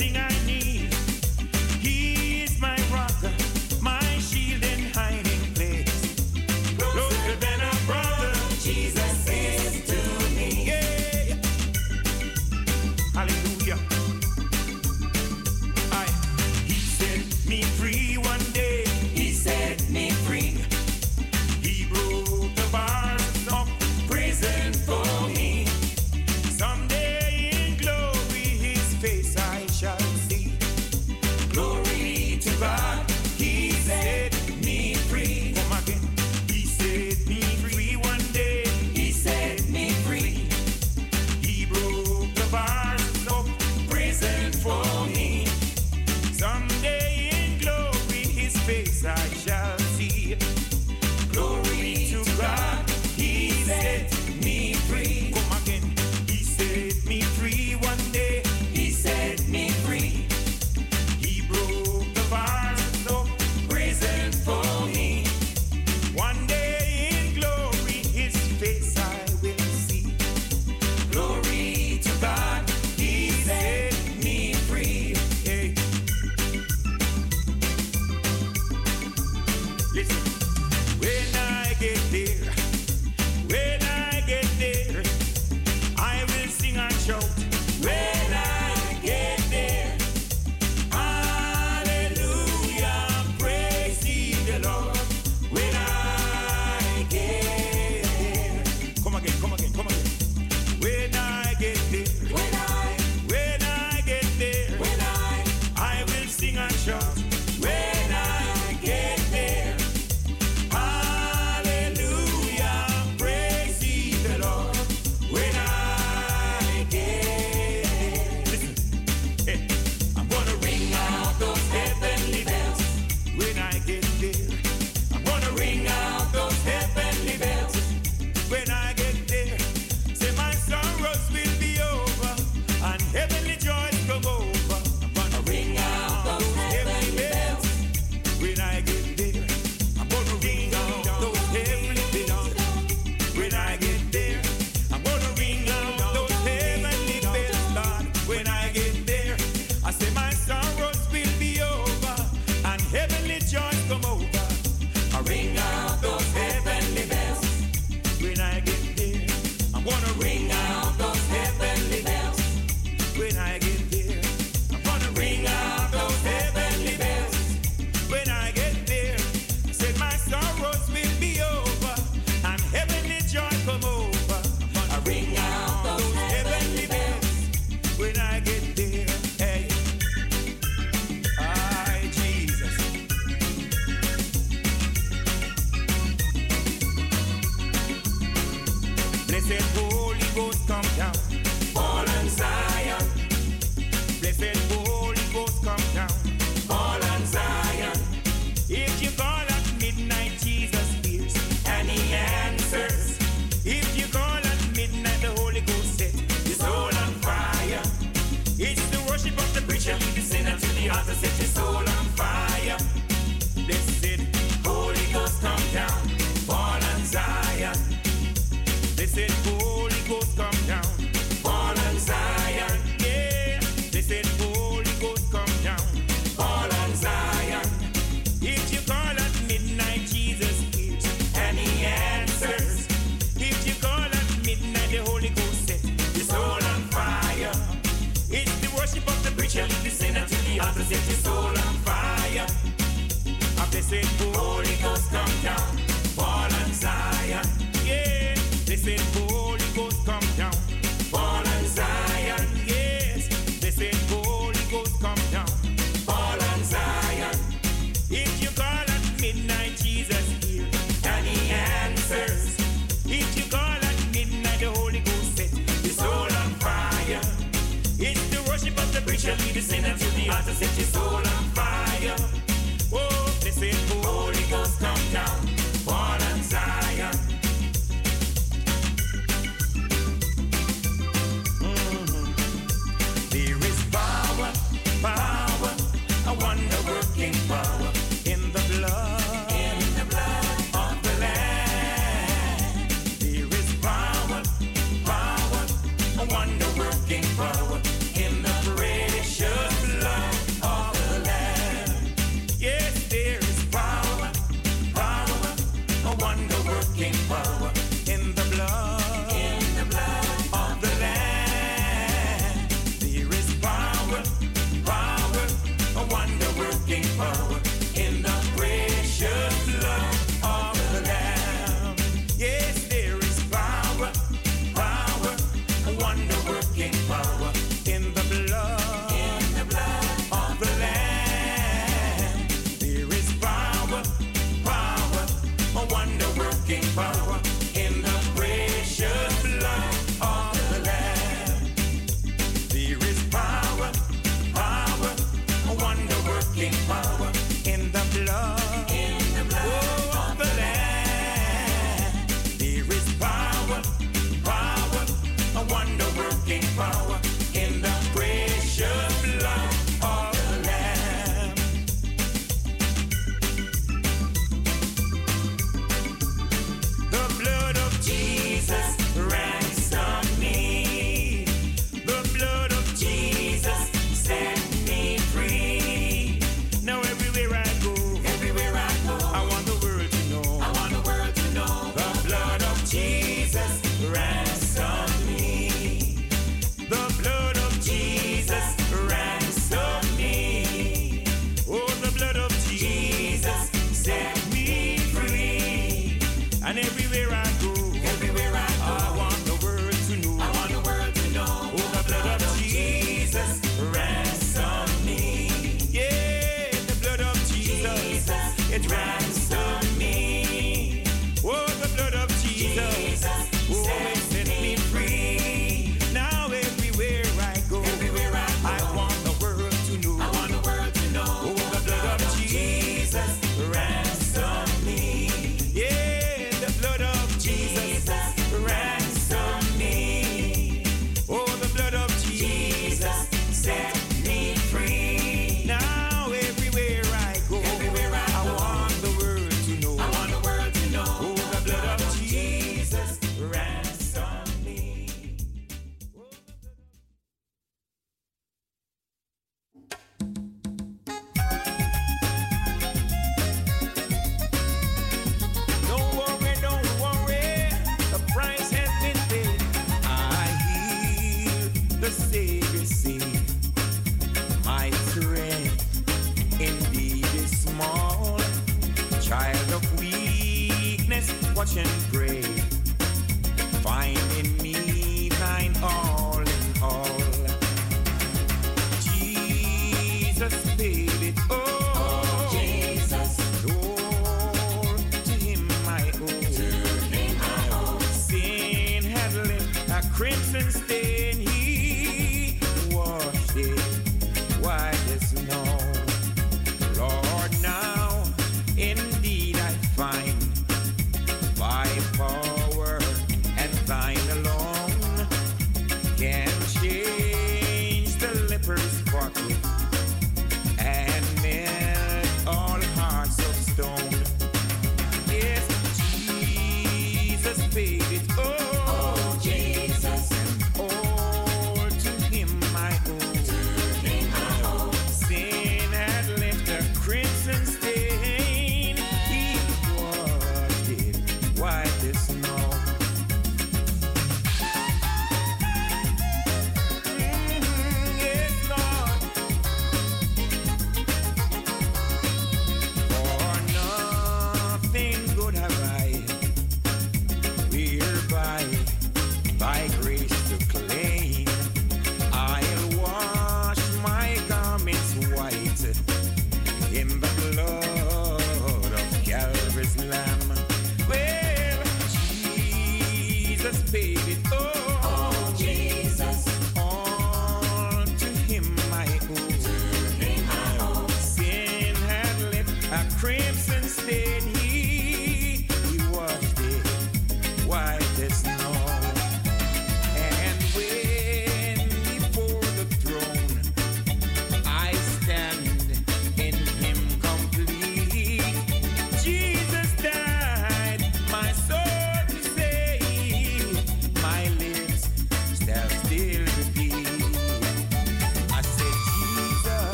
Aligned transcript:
everything 0.00 0.16
I 0.16 0.29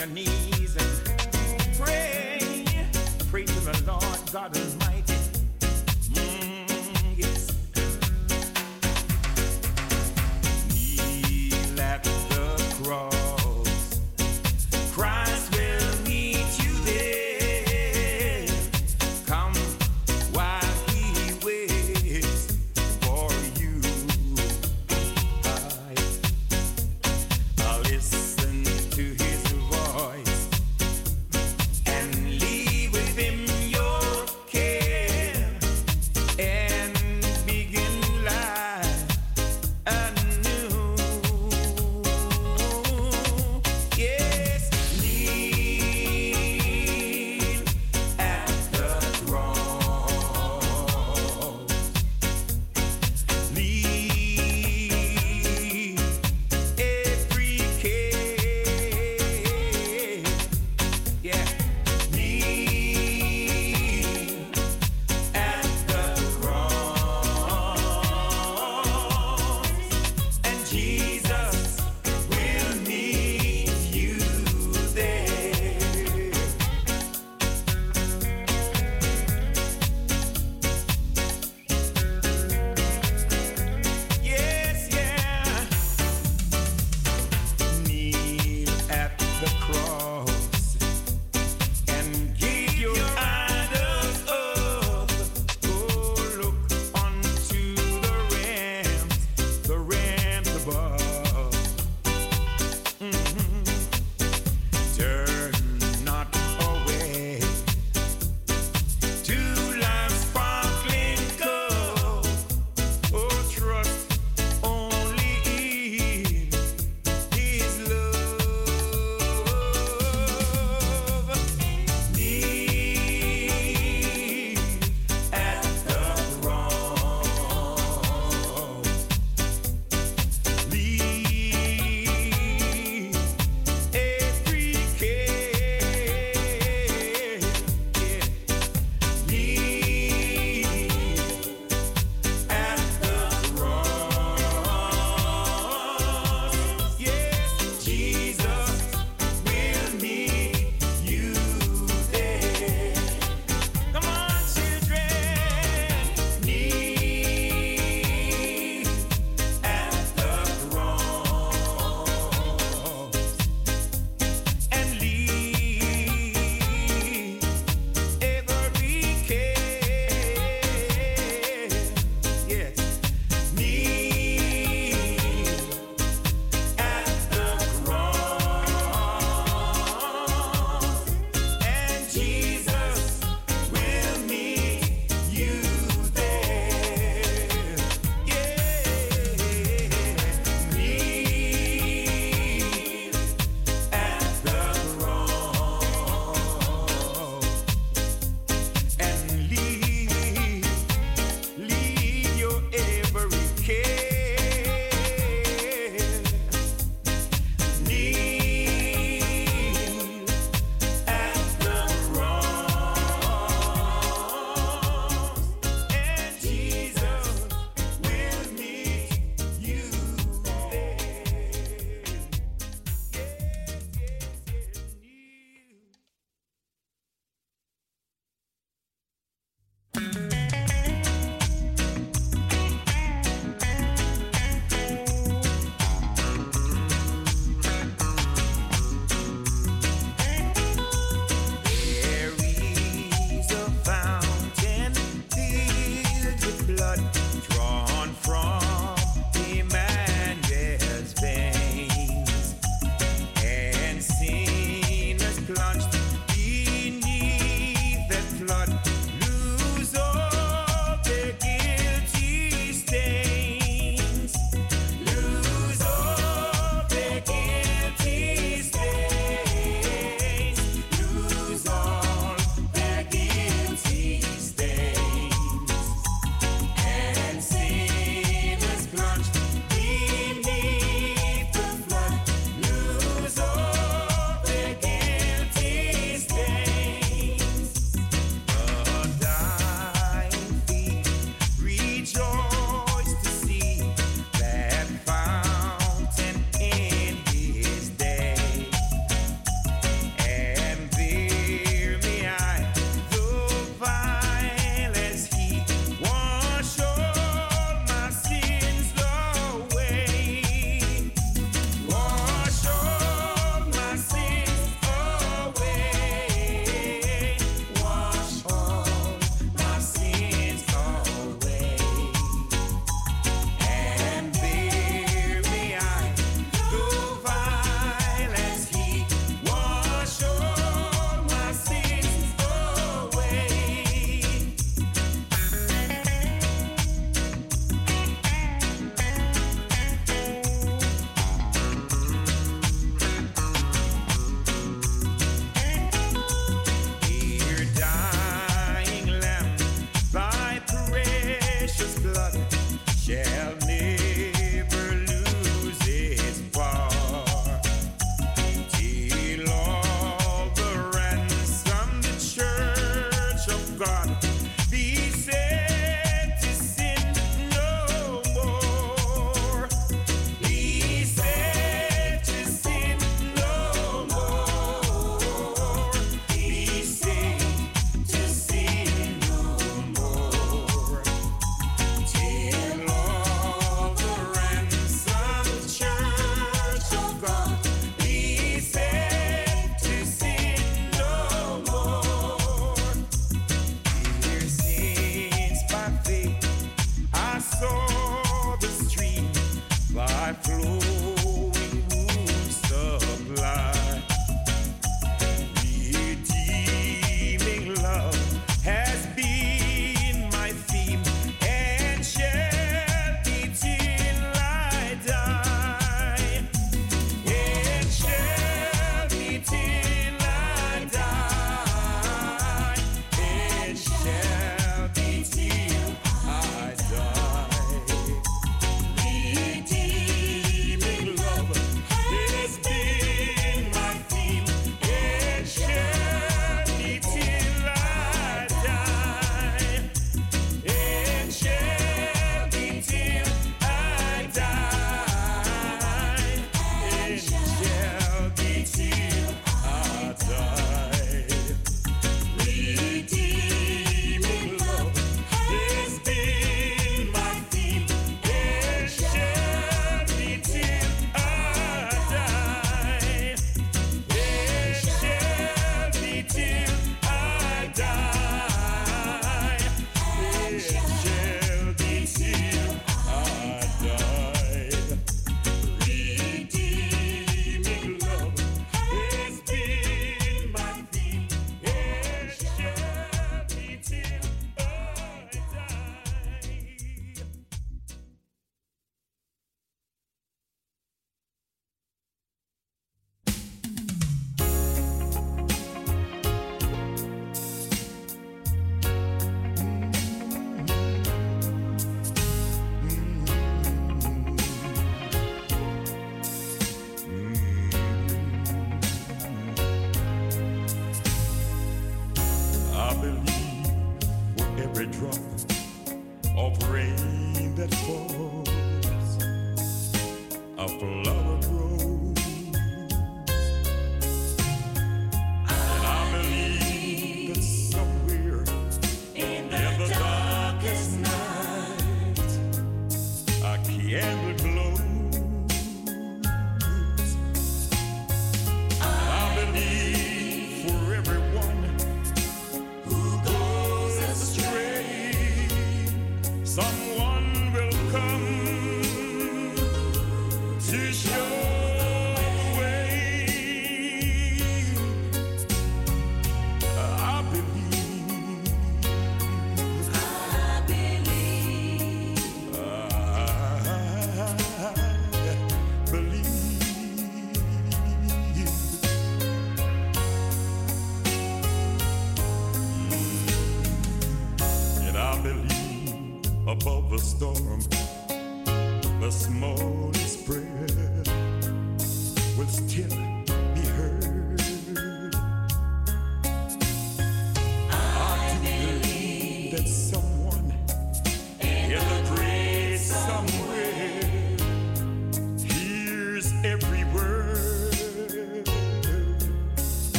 your 0.00 0.08
knees 0.08 0.76
and 0.78 1.76
pray. 1.76 2.64
Pray 3.30 3.44
to 3.44 3.60
the 3.60 3.84
Lord 3.86 4.32
God 4.32 4.56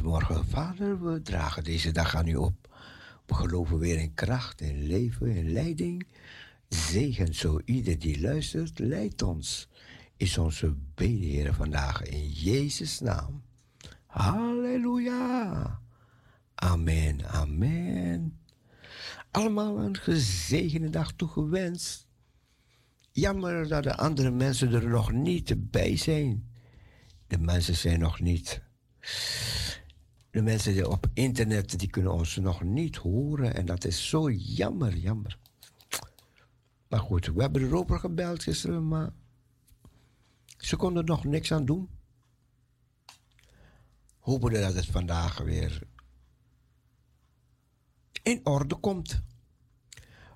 morgen. 0.00 0.46
Vader, 0.46 1.04
we 1.04 1.22
dragen 1.22 1.64
deze 1.64 1.90
dag 1.90 2.16
aan 2.16 2.26
u 2.26 2.36
op. 2.36 2.74
We 3.26 3.34
geloven 3.34 3.78
weer 3.78 3.98
in 3.98 4.14
kracht, 4.14 4.60
in 4.60 4.86
leven, 4.86 5.36
in 5.36 5.52
leiding. 5.52 6.06
Zegen 6.68 7.34
zo 7.34 7.60
ieder 7.64 7.98
die 7.98 8.20
luistert, 8.20 8.78
leidt 8.78 9.22
ons. 9.22 9.68
Is 10.16 10.38
onze 10.38 10.74
bede, 10.94 11.54
vandaag 11.54 12.02
in 12.02 12.30
Jezus' 12.30 13.00
naam. 13.00 13.42
Halleluja. 14.06 15.80
Amen, 16.54 17.28
amen. 17.28 18.38
Allemaal 19.30 19.78
een 19.78 19.96
gezegende 19.96 20.90
dag 20.90 21.12
toegewenst. 21.12 22.06
Jammer 23.10 23.68
dat 23.68 23.82
de 23.82 23.96
andere 23.96 24.30
mensen 24.30 24.72
er 24.72 24.88
nog 24.88 25.12
niet 25.12 25.70
bij 25.70 25.96
zijn. 25.96 26.50
De 27.26 27.38
mensen 27.38 27.76
zijn 27.76 28.00
nog 28.00 28.20
niet. 28.20 28.62
De 30.32 30.42
mensen 30.42 30.72
die 30.72 30.88
op 30.88 31.06
internet 31.14 31.78
die 31.78 31.90
kunnen 31.90 32.12
ons 32.12 32.36
nog 32.36 32.62
niet 32.62 32.96
horen. 32.96 33.54
En 33.54 33.66
dat 33.66 33.84
is 33.84 34.08
zo 34.08 34.30
jammer, 34.30 34.96
jammer. 34.96 35.38
Maar 36.88 37.00
goed, 37.00 37.26
we 37.26 37.40
hebben 37.42 37.62
erover 37.62 37.98
gebeld 37.98 38.42
gisteren, 38.42 38.88
maar 38.88 39.12
ze 40.56 40.76
konden 40.76 41.02
er 41.02 41.08
nog 41.08 41.24
niks 41.24 41.52
aan 41.52 41.64
doen. 41.64 41.88
Hopen 44.18 44.52
dat 44.52 44.74
het 44.74 44.86
vandaag 44.86 45.38
weer 45.38 45.82
in 48.22 48.40
orde 48.46 48.74
komt. 48.74 49.22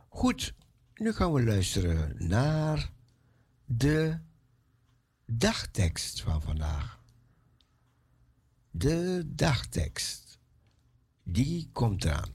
Goed, 0.08 0.54
nu 0.94 1.12
gaan 1.12 1.32
we 1.32 1.42
luisteren 1.42 2.28
naar 2.28 2.92
de 3.64 4.18
dagtekst 5.26 6.22
van 6.22 6.42
vandaag. 6.42 6.95
De 8.78 9.22
dagtekst. 9.34 10.38
Die 11.22 11.68
komt 11.72 12.04
eraan. 12.04 12.34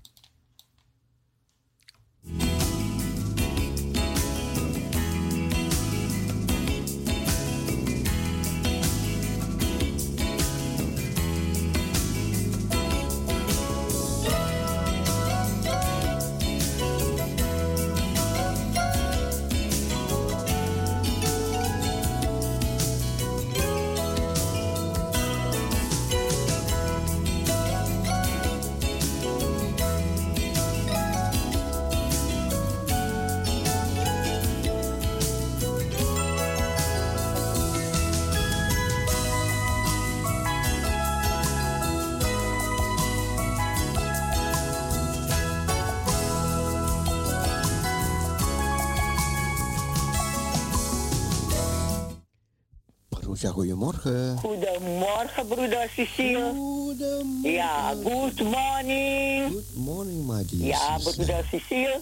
Goedemorgen. 53.96 54.38
Goedemorgen, 54.38 55.48
broeder 55.48 55.90
Cecile. 55.96 56.52
Goedemorgen. 56.56 57.52
Ja, 57.52 57.94
good 58.04 58.40
morning. 58.42 59.52
Good 59.52 59.76
morning, 59.76 60.26
my 60.28 60.46
dear 60.50 60.68
Ja, 60.68 60.98
broeder 60.98 61.46
Cecile. 61.52 62.00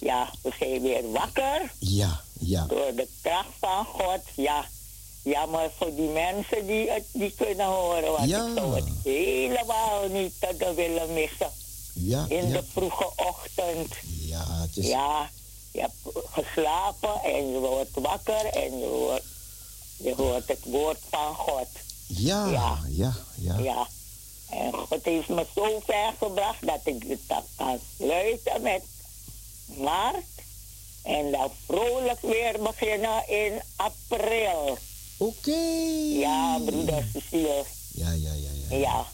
Ja, 0.00 0.30
we 0.42 0.50
zijn 0.58 0.82
weer 0.82 1.10
wakker 1.10 1.72
Ja, 1.78 2.20
ja. 2.40 2.66
door 2.66 2.92
de 2.96 3.08
kracht 3.22 3.48
van 3.60 3.84
God. 3.84 4.20
Ja, 4.34 4.64
jammer 5.22 5.70
voor 5.78 5.94
die 5.94 6.08
mensen 6.08 6.66
die 6.66 6.90
het 6.90 7.04
niet 7.12 7.34
kunnen 7.34 7.66
horen. 7.66 8.12
Want 8.12 8.28
Ja. 8.28 8.46
ik 8.46 8.52
zou 8.54 8.74
het 8.74 8.84
helemaal 9.02 10.08
niet 10.08 10.32
te 10.40 10.72
willen 10.76 11.12
missen. 11.14 11.50
Ja, 11.94 12.24
In 12.28 12.48
ja. 12.48 12.52
de 12.56 12.64
vroege 12.72 13.10
ochtend. 13.16 13.94
Ja, 14.26 14.44
het 14.48 14.76
is... 14.76 14.86
Ja, 14.86 15.30
je 15.72 15.80
hebt 15.80 16.16
geslapen 16.32 17.20
en 17.24 17.50
je 17.50 17.58
wordt 17.58 17.90
wakker 17.92 18.44
en 18.46 18.78
je 18.78 18.84
hoort, 18.86 19.22
je 19.96 20.14
hoort 20.14 20.48
het 20.48 20.64
woord 20.64 20.98
van 21.08 21.34
God. 21.34 21.66
Ja, 22.06 22.46
Ja. 22.50 22.78
ja, 22.88 23.12
ja. 23.34 23.58
Ja. 23.58 23.86
En 24.50 24.72
God 24.72 25.04
heeft 25.04 25.28
me 25.28 25.46
zo 25.54 25.80
ver 25.84 26.12
gebracht 26.18 26.66
dat 26.66 26.80
ik 26.84 27.18
tak 27.26 27.44
kan 27.56 27.78
sluiten 27.96 28.62
met 28.62 28.82
maart. 29.76 30.24
En 31.02 31.30
dan 31.30 31.50
vrolijk 31.66 32.20
weer 32.20 32.62
beginnen 32.62 33.28
in 33.28 33.60
april. 33.76 34.78
Oké. 35.16 35.56
Ja, 36.18 36.58
broeder 36.64 37.04
Cecile. 37.12 37.64
Ja, 37.94 38.10
ja, 38.12 38.32
ja, 38.32 38.50
ja. 38.68 38.76
Ja. 38.76 39.06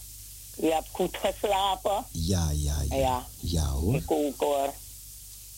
Je 0.57 0.73
hebt 0.73 0.89
goed 0.93 1.17
geslapen. 1.17 2.05
Ja, 2.11 2.51
ja, 2.53 2.77
ja. 2.89 2.97
Ja. 2.97 3.27
Ja, 3.41 3.67
hoor. 3.69 3.95
Ik 3.95 4.11
ook 4.11 4.41
hoor. 4.41 4.73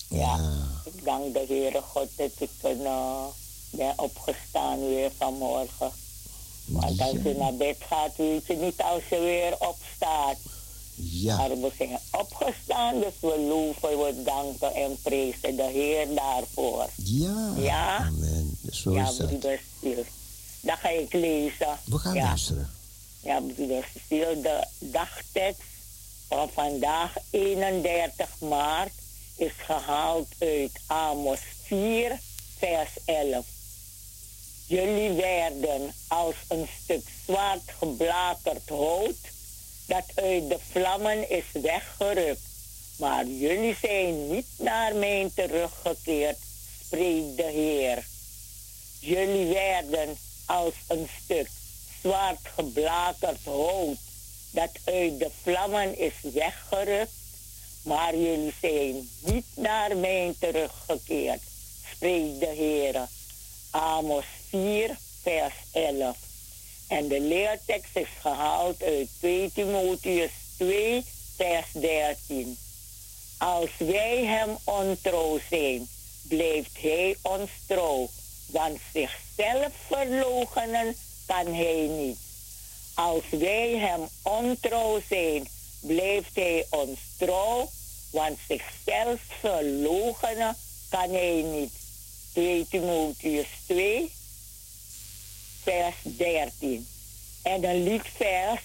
Ja. 0.09 0.37
Ja. 0.37 0.69
Ik 0.85 1.05
dank 1.05 1.33
de 1.33 1.45
Heere 1.49 1.81
God 1.83 2.09
dat 2.17 2.31
ik 2.39 2.51
uh, 2.63 3.25
ben 3.73 3.99
opgestaan 3.99 4.89
weer 4.89 5.11
vanmorgen. 5.19 5.91
Want 6.65 7.01
als 7.01 7.17
je 7.23 7.35
naar 7.39 7.55
bed 7.55 7.77
gaat, 7.89 8.17
weet 8.17 8.47
je 8.47 8.57
niet 8.57 8.83
als 8.83 9.03
je 9.11 9.19
weer 9.19 9.53
opstaat. 9.59 10.37
Ja. 10.95 11.37
Maar 11.37 11.49
we 11.49 11.71
zijn 11.79 11.99
opgestaan, 12.11 13.01
dus 13.01 13.13
we 13.21 13.39
loven, 13.39 13.99
we 13.99 14.23
danken 14.23 14.75
en 14.75 14.97
prijzen 15.03 15.57
de 15.57 15.71
Heer 15.73 16.15
daarvoor. 16.15 16.89
Ja. 16.97 17.53
Ja. 17.57 17.97
Amen. 17.97 18.59
Zo 18.71 18.93
ja, 18.95 19.09
is 19.09 19.17
dat. 19.17 19.27
broeder 19.27 19.61
Stiel. 19.79 20.05
Dan 20.61 20.77
ga 20.77 20.89
ik 20.89 21.13
lezen. 21.13 21.79
We 21.85 21.99
gaan 21.99 22.15
ja. 22.15 22.23
luisteren. 22.23 22.71
Ja, 23.21 23.41
broeder 23.41 23.89
Stiel, 24.05 24.43
de 24.43 24.67
dagtekst 24.79 25.63
van 26.29 26.51
vandaag, 26.53 27.15
31 27.31 28.29
maart, 28.41 28.93
is 29.37 29.53
gehaald 29.57 30.29
uit 30.39 30.81
Amos 30.87 31.41
4, 31.63 32.19
vers 32.59 32.91
11. 33.05 33.47
Jullie 34.73 35.13
werden 35.13 35.93
als 36.09 36.35
een 36.49 36.69
stuk 36.83 37.03
zwart 37.25 37.63
geblakerd 37.79 38.69
hout 38.69 39.17
dat 39.87 40.05
uit 40.15 40.49
de 40.49 40.59
vlammen 40.71 41.31
is 41.31 41.45
weggerukt. 41.53 42.41
Maar 42.99 43.27
jullie 43.27 43.77
zijn 43.81 44.31
niet 44.31 44.47
naar 44.59 44.95
mij 44.95 45.31
teruggekeerd, 45.35 46.39
spreekt 46.85 47.37
de 47.37 47.43
Heer. 47.43 48.05
Jullie 49.01 49.47
werden 49.47 50.17
als 50.47 50.75
een 50.89 51.09
stuk 51.25 51.49
zwart 52.01 52.41
geblakerd 52.55 53.45
hout 53.45 53.99
dat 54.51 54.71
uit 54.85 55.19
de 55.19 55.31
vlammen 55.43 55.99
is 55.99 56.15
weggerukt. 56.23 57.13
Maar 57.85 58.17
jullie 58.17 58.55
zijn 58.61 59.09
niet 59.21 59.47
naar 59.55 59.97
mij 59.97 60.35
teruggekeerd, 60.39 61.43
spreekt 61.95 62.41
de 62.41 62.53
Heer. 62.57 63.09
Amos 63.71 64.25
4, 64.53 64.97
vers 65.23 65.55
11. 65.73 66.17
En 66.89 67.09
de 67.09 67.21
leertekst 67.21 67.97
is 67.97 68.09
gehaald 68.21 68.83
uit 68.83 69.09
2 69.19 69.51
Timotheus 69.55 70.31
2, 70.57 71.05
vers 71.37 71.67
13. 71.73 72.59
Als 73.39 73.71
wij 73.79 74.25
hem 74.25 74.57
ontrouw 74.65 75.39
zijn, 75.51 75.89
blijft 76.23 76.81
hij 76.81 77.17
ons 77.23 77.51
trouw, 77.67 78.09
want 78.47 78.79
zichzelf 78.93 79.73
verloochenen 79.87 80.97
kan 81.27 81.55
hij 81.55 81.87
niet. 81.87 82.19
Als 82.95 83.25
wij 83.31 83.79
hem 83.79 84.09
ontrouw 84.23 85.01
zijn, 85.09 85.49
blijft 85.81 86.35
hij 86.35 86.67
ons 86.71 86.99
trouw, 87.19 87.71
want 88.11 88.39
zichzelf 88.49 89.21
verloochenen 89.41 90.57
kan 90.89 91.11
hij 91.11 91.43
niet. 91.43 91.73
2 92.33 92.67
Timotheus 92.71 93.47
2, 93.67 94.13
vers 95.63 95.95
13. 96.03 96.87
En 97.43 97.61
een 97.73 97.83
liedvers. 97.83 98.61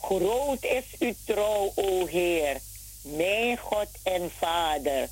Groot 0.00 0.64
is 0.64 0.84
uw 0.98 1.14
trouw, 1.26 1.72
o 1.74 2.06
Heer, 2.06 2.56
mijn 3.02 3.56
God 3.56 3.88
en 4.02 4.30
Vader. 4.38 5.08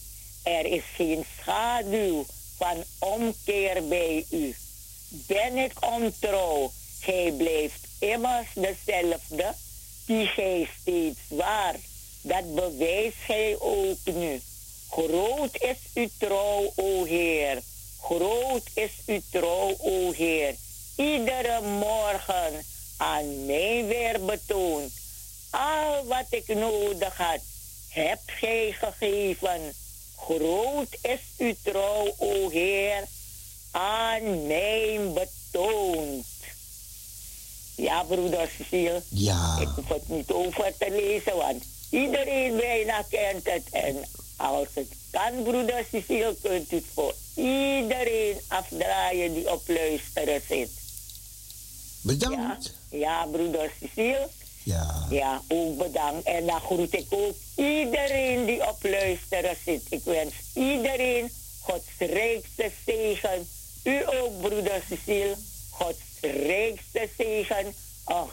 groet 56.64 56.94
ik 56.94 57.06
ook 57.08 57.34
iedereen 57.56 58.44
die 58.44 58.68
op 58.68 58.78
luisteren 58.82 59.56
zit. 59.64 59.82
Ik 59.88 60.04
wens 60.04 60.34
iedereen 60.54 61.30
Gods 61.60 61.86
rijkste 61.98 62.70
zegen. 62.86 63.46
U 63.84 64.02
ook, 64.06 64.40
broeder 64.40 64.82
Cecile, 64.88 65.36
Gods 65.70 65.98
rijkste 66.20 67.08
zegen. 67.18 67.74
Een 68.04 68.28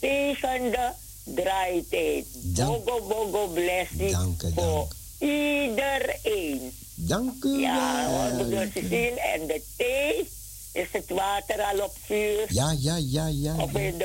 gezegende 0.00 0.92
draaitijd. 1.24 2.26
Bogo, 2.42 3.06
bogo, 3.06 3.46
blessing 3.46 4.10
dank, 4.10 4.40
dank. 4.40 4.54
voor 4.54 4.88
iedereen. 5.18 6.72
Dank 6.94 7.44
u 7.44 7.50
wel. 7.50 7.58
Ja, 7.58 8.06
hoor, 8.08 8.36
broeder 8.36 8.70
Cecile. 8.74 9.20
En 9.20 9.46
de 9.46 9.62
thee, 9.76 10.28
is 10.72 10.88
het 10.90 11.08
water 11.08 11.62
al 11.62 11.84
op 11.84 11.96
vuur? 12.04 12.46
Ja, 12.48 12.76
ja, 12.78 12.96
ja, 12.96 13.26
ja. 13.26 13.54
Of 13.56 13.72
ja. 13.72 13.78
in 13.78 13.98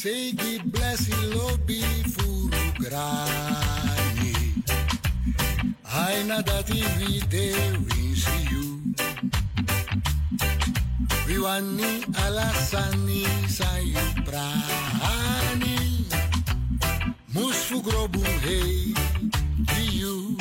Всеки 0.00 0.62
blessing 0.64 1.34
Lord 1.36 1.60
be 1.66 1.84
furugrai. 2.08 3.28
Aina 5.84 6.40
dati 6.40 6.80
vide 6.96 7.52
winsiu. 7.84 8.80
Viwani 11.26 11.92
alasani 12.24 13.26
sayu 13.56 14.04
prani. 14.24 16.06
Musfu 17.34 17.82
grobu 17.82 18.24
hei 18.44 18.94
viu. 19.68 20.36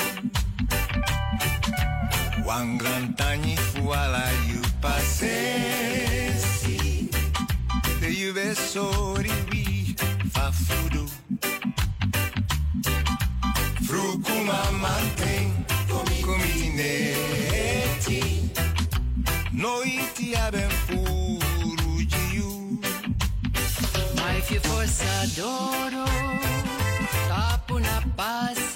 Wangrantanyi 2.47 3.57
fuala 3.57 4.23
you 4.47 4.63
passes. 4.81 6.38
Livesori 8.19 9.31
wi 9.49 9.95
fafudo 10.33 11.05
Frucuma 13.87 14.71
mantém 14.73 15.65
cominete 16.21 17.31
Noite 19.53 20.35
aben 20.35 20.67
puro 20.87 22.03
diu 22.05 22.81
Mai 24.19 24.41
fi 24.41 24.59
força 24.59 25.27
doro 25.37 26.03
Tapo 27.29 27.79
na 27.79 28.01
paz 28.17 28.75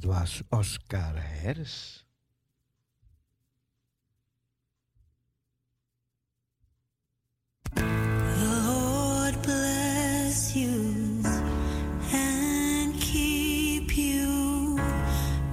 dat 0.00 0.04
was 0.04 0.42
Oscar 0.48 1.14
Hers. 1.42 2.04
The 7.74 8.62
Lord 8.66 9.42
bless 9.42 10.54
you 10.54 11.22
and 12.12 12.94
keep 13.00 13.96
you. 13.96 14.78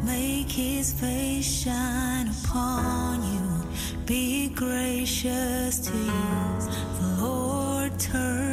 Make 0.04 0.52
his 0.52 0.94
face 0.94 1.62
shine 1.62 2.28
upon 2.28 3.24
you. 3.24 3.64
Be 4.06 4.50
gracious 4.50 5.80
to 5.80 5.98
you. 5.98 6.60
The 7.00 7.22
Lord 7.22 7.98
turn 8.00 8.53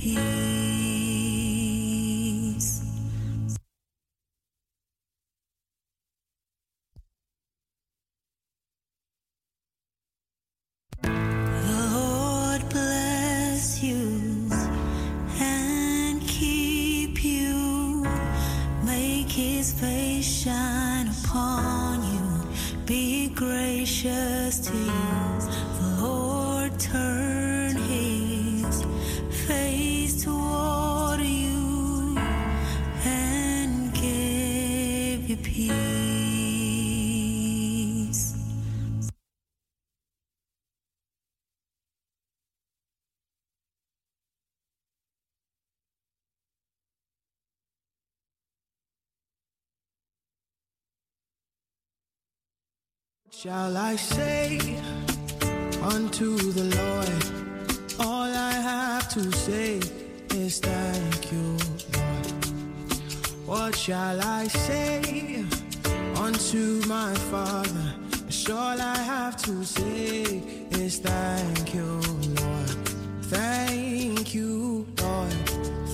peace. 0.00 0.16
The 11.02 11.90
Lord 11.94 12.62
bless 12.70 13.82
you 13.82 14.48
and 15.40 16.22
keep 16.22 17.24
you. 17.24 18.06
Make 18.84 19.28
his 19.28 19.72
face 19.74 20.26
shine 20.44 21.08
upon 21.08 22.02
you. 22.12 22.48
Be 22.86 23.28
gracious 23.28 24.60
to 24.60 24.74
you. 24.76 25.40
The 25.80 25.88
Lord 26.02 26.78
turn 26.80 27.29
Shall 53.42 53.74
I 53.74 53.96
say 53.96 54.58
unto 55.80 56.36
the 56.36 56.64
Lord, 56.76 58.06
all 58.06 58.30
I 58.30 58.52
have 58.52 59.08
to 59.14 59.32
say 59.32 59.80
is 60.34 60.58
thank 60.60 61.32
you, 61.32 61.56
Lord. 61.96 62.26
What 63.46 63.74
shall 63.74 64.20
I 64.20 64.46
say 64.46 65.42
unto 66.16 66.82
my 66.86 67.14
Father? 67.32 67.94
All 68.50 68.78
I 68.78 68.98
have 68.98 69.38
to 69.44 69.64
say 69.64 70.42
is 70.72 70.98
thank 70.98 71.72
you, 71.72 71.98
Lord. 72.42 72.70
Thank 73.32 74.34
you, 74.34 74.86
Lord. 75.00 75.32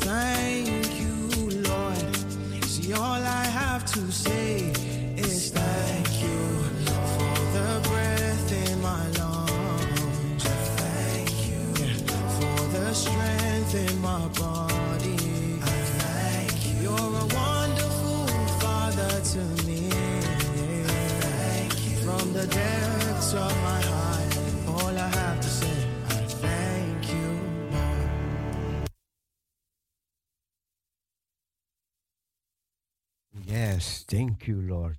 Thank 0.03 1.01
you, 1.01 1.63
Lord. 1.71 2.17
See, 2.65 2.93
all 2.93 3.23
I 3.23 3.45
have 3.45 3.85
to 3.93 4.11
say 4.11 4.86
my 14.01 14.29
body. 14.29 15.17
Thank 16.01 16.67
you. 16.67 16.75
You're 16.83 17.15
a 17.25 17.27
wonderful 17.35 18.27
Father 18.61 19.21
to 19.33 19.43
me. 19.67 19.91
Thank 21.21 21.75
you 21.87 21.97
from 22.05 22.33
the 22.33 22.47
depths 22.47 23.33
of 23.35 23.53
my 23.63 23.81
heart. 23.91 24.39
All 24.69 24.97
I 24.97 25.09
have 25.09 25.41
to 25.41 25.49
say, 25.49 25.77
I 26.09 26.27
thank 26.45 27.13
you. 27.13 27.29
Yes, 33.45 34.05
thank 34.09 34.47
you, 34.47 34.63
Lord. 34.63 34.97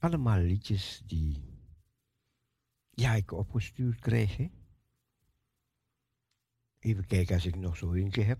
Allemaal 0.00 0.40
liedjes 0.40 1.02
die 1.06 1.42
ja, 2.90 3.14
ik 3.14 3.32
opgestuurd 3.32 4.00
kreeg. 4.00 4.38
Even 6.86 7.06
kijken 7.06 7.34
als 7.34 7.46
ik 7.46 7.56
nog 7.56 7.76
zo 7.76 7.92
eentje 7.92 8.22
heb. 8.22 8.38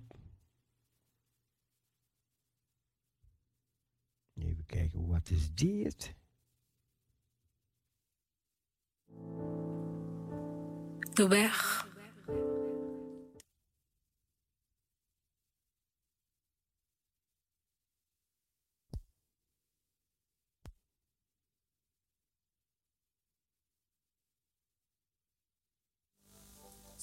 Even 4.34 4.66
kijken, 4.66 5.06
wat 5.06 5.30
is 5.30 5.54
dit? 5.54 6.14
De 11.12 11.28
weg. 11.28 11.86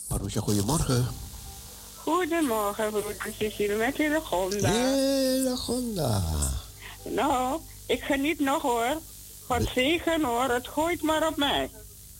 Marusha, 0.09 0.39
goedemorgen. 0.39 1.22
Goedemorgen, 2.03 2.89
broeder 2.89 3.15
Cecile 3.39 3.75
met 3.75 3.97
Hillegonda. 3.97 4.71
Hele 4.71 5.55
Gonda. 5.57 6.23
Nou, 7.03 7.59
ik 7.85 8.03
geniet 8.03 8.39
nog 8.39 8.61
hoor. 8.61 8.97
Van 9.47 9.67
zegen 9.75 10.23
hoor, 10.23 10.49
het 10.49 10.67
gooit 10.67 11.01
maar 11.01 11.27
op 11.27 11.35
mij. 11.37 11.69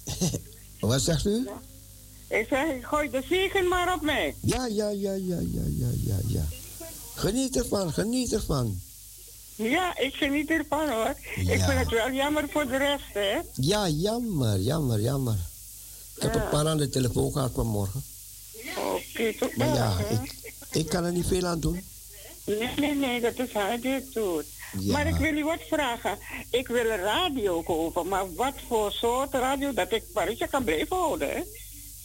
Wat 0.80 1.02
zegt 1.02 1.26
u? 1.26 1.50
Ik 2.28 2.48
zeg, 2.50 2.68
ik 2.68 2.84
gooi 2.84 3.10
de 3.10 3.24
zegen 3.30 3.68
maar 3.68 3.94
op 3.94 4.02
mij. 4.02 4.36
Ja, 4.40 4.66
ja, 4.66 4.90
ja, 4.90 5.12
ja, 5.12 5.38
ja, 5.40 5.62
ja, 5.78 5.88
ja, 6.06 6.16
ja. 6.28 6.44
Geniet 7.16 7.58
ervan, 7.58 7.94
geniet 7.94 8.34
ervan. 8.34 8.82
Ja, 9.56 9.98
ik 9.98 10.14
geniet 10.14 10.50
ervan 10.50 10.90
hoor. 10.90 11.16
Ik 11.36 11.62
vind 11.64 11.80
het 11.80 11.90
wel 11.90 12.12
jammer 12.12 12.50
voor 12.50 12.68
de 12.68 12.78
rest, 12.78 13.14
hè. 13.14 13.40
Ja, 13.54 13.90
jammer, 13.90 14.60
jammer, 14.60 15.02
jammer. 15.02 15.38
Ik 16.16 16.22
heb 16.22 16.36
een 16.36 16.50
paar 16.50 16.68
aan 16.68 16.78
de 16.78 16.90
telefoon 16.90 17.32
gehad 17.32 17.52
vanmorgen. 17.54 18.04
Oké, 18.78 19.34
toch 19.40 19.56
Maar 19.56 19.68
ja, 19.76 19.98
ik, 20.10 20.36
ik 20.72 20.90
kan 20.90 21.04
er 21.04 21.12
niet 21.12 21.28
veel 21.28 21.46
aan 21.46 21.60
doen. 21.60 21.84
Nee, 22.46 22.70
nee, 22.78 22.96
nee, 22.96 23.22
dat 23.22 23.40
is 23.40 23.52
die 23.82 23.92
het 23.92 24.14
doet. 24.14 24.46
Ja. 24.80 24.92
Maar 24.92 25.08
ik 25.08 25.16
wil 25.16 25.38
u 25.38 25.44
wat 25.44 25.62
vragen. 25.70 26.18
Ik 26.50 26.68
wil 26.68 26.86
een 26.90 26.98
radio 26.98 27.62
kopen, 27.62 28.08
maar 28.08 28.34
wat 28.36 28.54
voor 28.68 28.92
soort 28.92 29.34
radio 29.34 29.74
dat 29.74 29.92
ik 29.92 30.04
Parijsje 30.14 30.48
kan 30.48 30.64
blijven 30.64 30.96
houden, 30.98 31.30
hè? 31.30 31.42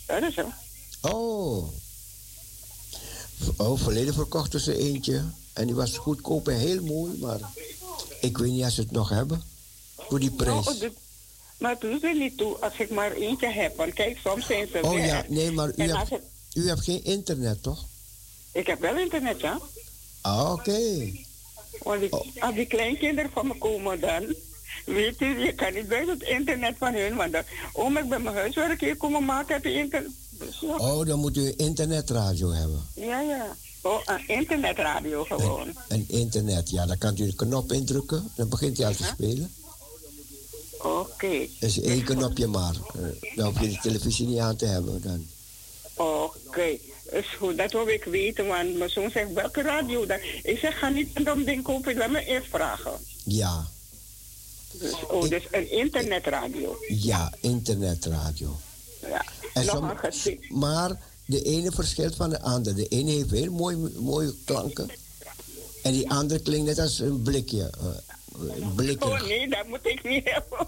Dat 0.07 0.23
is 0.23 0.35
zo. 0.35 0.49
Oh. 1.01 1.69
Oh, 3.57 3.81
verleden 3.81 4.15
verkochten 4.15 4.61
ze 4.61 4.77
eentje. 4.79 5.25
En 5.53 5.67
die 5.67 5.75
was 5.75 5.97
goedkoop 5.97 6.49
en 6.49 6.57
heel 6.59 6.83
mooi, 6.83 7.19
maar 7.21 7.39
ik 8.21 8.39
weet 8.39 8.51
niet 8.51 8.65
of 8.65 8.71
ze 8.71 8.81
het 8.81 8.91
nog 8.91 9.09
hebben. 9.09 9.43
Voor 9.99 10.21
die 10.21 10.31
prijs. 10.31 10.65
Nou, 10.65 10.79
dit- 10.79 10.93
maar 11.59 11.71
het 11.71 11.81
doet 11.81 12.03
er 12.05 12.15
niet 12.19 12.37
toe 12.39 12.57
als 12.57 12.79
ik 12.79 12.91
maar 12.91 13.13
eentje 13.13 13.49
heb. 13.49 13.77
Want 13.77 13.93
kijk, 13.93 14.19
soms 14.25 14.47
zijn 14.47 14.69
ze 14.73 14.79
Oh 14.83 14.93
weg. 14.95 15.07
ja, 15.07 15.25
nee, 15.29 15.51
maar 15.51 15.69
u 15.69 15.73
En 15.77 15.91
als 15.91 15.99
hebt, 16.09 16.11
het- 16.11 16.31
u 16.55 16.69
hebt 16.69 16.81
geen 16.81 17.05
internet, 17.05 17.63
toch? 17.63 17.85
ik 18.53 18.67
heb 18.67 18.81
wel 18.81 18.97
internet, 18.99 19.41
ja. 19.41 19.61
Ah, 20.21 20.53
oké. 20.53 21.11
Want 21.83 22.03
ik, 22.03 22.13
als 22.39 22.55
die 22.55 22.67
kleinkinderen 22.67 23.31
van 23.31 23.47
me 23.47 23.59
komen 23.59 24.01
dan... 24.01 24.35
Weet 24.85 25.21
u, 25.21 25.39
je 25.45 25.53
kan 25.53 25.73
niet 25.75 25.89
bij 25.89 26.05
het 26.05 26.23
internet 26.23 26.75
van 26.79 26.95
hun. 26.95 27.17
Want 27.17 27.33
dan, 27.33 27.43
om 27.73 27.97
ik 27.97 28.09
bij 28.09 28.19
mijn 28.19 28.37
huiswerk 28.37 28.81
hier 28.81 28.97
komen 28.97 29.25
maken, 29.25 29.55
heb 29.55 29.65
je 29.65 29.73
internet. 29.73 30.11
Dus 30.39 30.59
ja. 30.61 30.77
Oh, 30.77 31.07
dan 31.07 31.19
moet 31.19 31.37
u 31.37 31.47
een 31.47 31.57
internetradio 31.57 32.51
hebben. 32.53 32.87
ja, 32.95 33.21
ja. 33.21 33.57
Oh, 33.83 34.01
een 34.07 34.29
internetradio 34.29 35.25
gewoon. 35.25 35.73
Een 35.89 36.05
internet, 36.09 36.71
ja, 36.71 36.87
dan 36.87 36.99
kan 36.99 37.15
u 37.19 37.27
de 37.27 37.35
knop 37.35 37.73
indrukken. 37.73 38.31
Dan 38.35 38.49
begint 38.49 38.77
hij 38.79 38.87
al 38.87 38.95
te 38.95 39.05
spelen. 39.05 39.53
Oké. 40.83 41.47
Dat 41.61 41.69
is 41.71 41.81
één 41.81 42.05
knopje 42.05 42.47
maar. 42.47 42.75
Eh, 42.95 43.37
Dan 43.37 43.47
hoef 43.47 43.61
je 43.61 43.69
de 43.69 43.79
televisie 43.83 44.27
niet 44.27 44.39
aan 44.39 44.57
te 44.57 44.67
hebben. 44.67 45.03
Dan. 45.03 45.27
Oké, 45.99 46.77
is 47.11 47.27
goed. 47.39 47.57
Dat 47.57 47.73
wil 47.73 47.89
ik 47.89 48.05
weten, 48.05 48.47
want 48.47 48.77
mijn 48.79 48.91
zoon 48.91 49.11
zegt 49.11 49.33
welke 49.33 49.63
radio 49.63 50.07
dan. 50.07 50.19
Ik 50.43 50.59
zeg, 50.59 50.79
ga 50.79 50.89
niet 50.89 51.11
een 51.15 51.25
dom 51.25 51.45
ding 51.45 51.63
kopen, 51.63 51.97
laat 51.97 52.11
me 52.11 52.25
eerst 52.25 52.49
vragen. 52.49 52.93
Ja, 53.25 53.67
Dus, 54.73 54.93
oh, 55.11 55.29
dus 55.29 55.43
een 55.51 55.71
internetradio. 55.71 56.77
ja, 56.89 57.33
internetradio. 57.41 58.57
Ja. 59.01 59.25
En 59.55 59.65
Nog 59.67 59.75
som- 60.11 60.59
maar 60.59 61.01
de 61.27 61.43
ene 61.43 61.71
verschilt 61.71 62.15
van 62.17 62.31
de 62.31 62.41
andere. 62.41 62.75
De 62.77 62.89
ene 62.89 63.11
heeft 63.11 63.31
heel 63.31 63.51
mooi, 63.53 63.77
mooie 63.99 64.35
klanken. 64.45 64.91
En 65.83 65.93
die 65.93 66.11
andere 66.11 66.41
klinkt 66.41 66.67
net 66.67 66.79
als 66.79 66.99
een 66.99 67.23
blikje. 67.23 67.71
eh, 67.81 68.57
een 68.61 68.75
blikje. 68.75 69.09
Oh 69.09 69.23
nee, 69.27 69.49
dat 69.49 69.67
moet 69.67 69.87
ik 69.87 70.03
niet 70.05 70.25
hebben. 70.31 70.67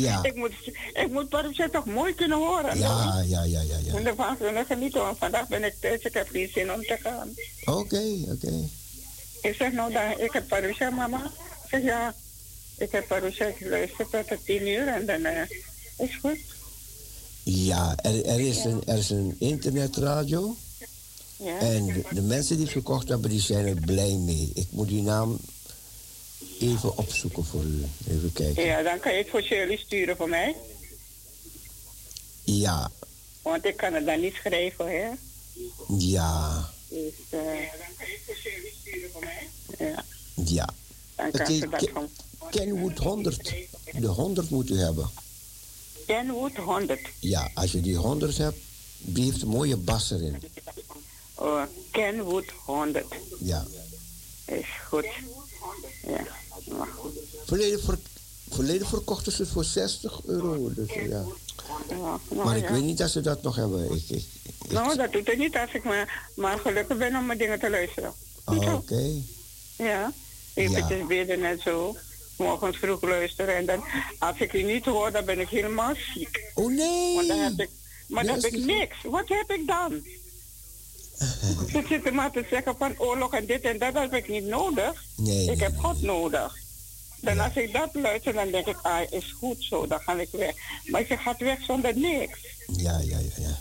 Ja. 0.00 0.22
Ik 0.22 0.34
moet, 0.34 0.52
ik 0.92 1.08
moet 1.10 1.30
toch 1.72 1.84
mooi 1.84 2.14
kunnen 2.14 2.38
horen. 2.38 2.78
Ja, 2.78 3.22
ja, 3.26 3.42
ja, 3.42 3.60
ja, 3.60 3.78
ja. 3.84 3.94
En 3.94 4.06
ervan 4.06 4.36
kunnen 4.38 4.66
genieten, 4.66 5.00
want 5.00 5.18
vandaag 5.18 5.48
ben 5.48 5.64
ik 5.64 5.74
thuis, 5.80 6.02
ik 6.02 6.14
heb 6.14 6.28
geen 6.28 6.48
zin 6.54 6.72
om 6.72 6.80
te 6.80 6.96
gaan. 7.02 7.34
Oké, 7.64 8.02
oké. 8.28 8.68
Ik 9.42 9.54
zeg 9.54 9.72
nou, 9.72 9.92
dan, 9.92 10.18
ik 10.18 10.32
heb 10.32 10.48
Parusha, 10.48 10.90
mama. 10.90 11.24
Ik 11.24 11.68
zeg 11.70 11.82
ja, 11.82 12.14
ik 12.78 12.92
heb 12.92 13.06
Parusha, 13.06 13.44
ik 13.44 13.60
luister 13.60 14.08
tot 14.08 14.28
de 14.28 14.38
tien 14.44 14.68
uur 14.68 14.88
en 14.88 15.06
dan 15.06 15.24
eh, 15.24 15.42
is 15.98 16.18
goed. 16.20 16.38
Ja, 17.42 17.96
er, 18.02 18.24
er, 18.24 18.40
is 18.40 18.64
een, 18.64 18.82
er 18.86 18.98
is 18.98 19.10
een 19.10 19.36
internetradio. 19.38 20.56
Ja. 21.36 21.58
En 21.58 21.86
de, 21.86 22.02
de 22.10 22.22
mensen 22.22 22.56
die 22.56 22.64
het 22.64 22.74
gekocht 22.74 23.08
hebben, 23.08 23.30
die 23.30 23.40
zijn 23.40 23.66
er 23.66 23.80
blij 23.80 24.14
mee. 24.14 24.50
Ik 24.54 24.66
moet 24.70 24.88
die 24.88 25.02
naam 25.02 25.38
even 26.60 26.98
opzoeken 26.98 27.44
voor 27.44 27.62
u. 27.62 27.84
Even 28.08 28.32
kijken. 28.32 28.64
Ja, 28.64 28.82
dan 28.82 29.00
kan 29.00 29.12
je 29.12 29.18
het 29.18 29.28
voor 29.30 29.42
Shirley 29.42 29.76
sturen 29.76 30.16
voor 30.16 30.28
mij. 30.28 30.56
Ja, 32.44 32.90
Want 33.42 33.64
ik 33.64 33.76
kan 33.76 33.92
het 33.92 34.06
dan 34.06 34.20
niet 34.20 34.34
schrijven, 34.34 34.86
hè. 34.86 35.08
ja, 35.98 36.70
Dus, 36.88 37.12
eh 37.30 37.40
ja, 39.78 40.04
ja. 40.34 40.68
dan 41.16 41.26
Oké, 41.26 41.38
kan 41.38 41.46
ze 41.54 41.68
dat 41.68 41.88
van 41.92 42.08
Kenwood 42.50 42.98
100. 42.98 43.54
De 43.92 44.06
100 44.06 44.50
moet 44.50 44.70
u 44.70 44.78
hebben. 44.78 45.10
Kenwood 46.06 46.56
100. 46.56 47.00
Ja, 47.18 47.50
als 47.54 47.72
je 47.72 47.80
die 47.80 47.96
100 47.96 48.36
hebt, 48.36 48.58
die 48.98 49.24
heeft 49.24 49.42
een 49.42 49.48
mooie 49.48 49.76
bas 49.76 50.10
erin. 50.10 50.42
Oh, 51.34 51.62
Kenwood 51.90 52.44
100. 52.64 53.04
Ja. 53.40 53.64
Is 54.44 54.66
goed. 54.88 55.06
Ja, 56.06 56.26
maar 56.78 56.86
goed. 56.96 57.12
Verleden, 57.44 57.80
ver, 57.82 57.98
verleden 58.50 58.86
verkochten 58.86 59.32
ze 59.32 59.42
het 59.42 59.50
voor 59.50 59.64
60 59.64 60.20
euro. 60.26 60.70
Dus, 60.74 60.92
ja. 60.92 61.24
Ja, 61.88 61.96
nou, 61.96 62.18
Maar 62.44 62.56
ik 62.56 62.62
ja. 62.62 62.72
weet 62.72 62.82
niet 62.82 63.02
of 63.02 63.08
ze 63.08 63.20
dat 63.20 63.42
nog 63.42 63.56
hebben. 63.56 63.94
Ik, 63.94 64.08
ik, 64.08 64.24
Nou, 64.68 64.96
dat 64.96 65.12
doet 65.12 65.26
het 65.26 65.38
niet 65.38 65.56
als 65.56 65.72
ik 65.72 65.84
maar, 65.84 66.30
maar 66.36 66.58
gelukkig 66.58 66.96
ben 66.96 67.16
om 67.16 67.26
mijn 67.26 67.38
dingen 67.38 67.58
te 67.58 67.70
luisteren. 67.70 68.12
oh, 68.44 68.74
Oké. 68.74 69.12
Ja, 69.76 70.12
eventjes 70.54 71.06
bidden 71.06 71.44
en 71.44 71.60
zo. 71.64 71.96
Morgens 72.36 72.76
vroeg 72.76 73.02
luisteren 73.02 73.56
en 73.56 73.66
dan, 73.66 73.84
als 74.18 74.38
ik 74.38 74.52
u 74.52 74.62
niet 74.62 74.84
hoor, 74.84 75.10
dan 75.12 75.24
ben 75.24 75.40
ik 75.40 75.48
helemaal 75.48 75.94
ziek. 76.14 76.50
Oh 76.54 76.72
nee! 76.72 77.14
Want 77.14 77.28
dan 77.28 77.38
heb 77.38 77.60
ik, 77.60 77.70
maar 78.08 78.24
dan 78.24 78.34
heb 78.34 78.44
ik 78.44 78.64
niks. 78.64 78.96
Wat 79.02 79.28
heb 79.28 79.50
ik 79.50 79.66
dan? 79.66 80.04
Ze 81.72 81.84
zitten 81.88 82.14
maar 82.14 82.30
te 82.30 82.46
zeggen 82.50 82.74
van 82.78 82.94
oorlog 82.98 83.34
en 83.34 83.46
dit 83.46 83.60
en 83.62 83.78
dat, 83.78 83.94
dat 83.94 84.02
heb 84.02 84.14
ik 84.14 84.28
niet 84.28 84.44
nodig. 84.44 85.04
Nee, 85.16 85.50
ik 85.50 85.60
heb 85.60 85.72
nee, 85.72 85.80
God 85.80 86.02
nodig. 86.02 86.56
Dan 87.20 87.38
als 87.40 87.54
ik 87.56 87.72
dat 87.72 87.88
luister, 87.94 88.32
dan 88.32 88.50
denk 88.50 88.66
ik, 88.66 88.76
ah, 88.82 89.00
is 89.10 89.34
goed 89.38 89.56
zo, 89.58 89.86
dan 89.86 90.00
ga 90.00 90.14
ik 90.20 90.28
weg. 90.32 90.54
Maar 90.84 91.04
je 91.08 91.16
gaat 91.16 91.38
weg 91.38 91.62
zonder 91.64 91.96
niks. 91.98 92.38
Ja, 92.66 92.98
ja, 92.98 93.18
ja, 93.18 93.28
ja. 93.38 93.58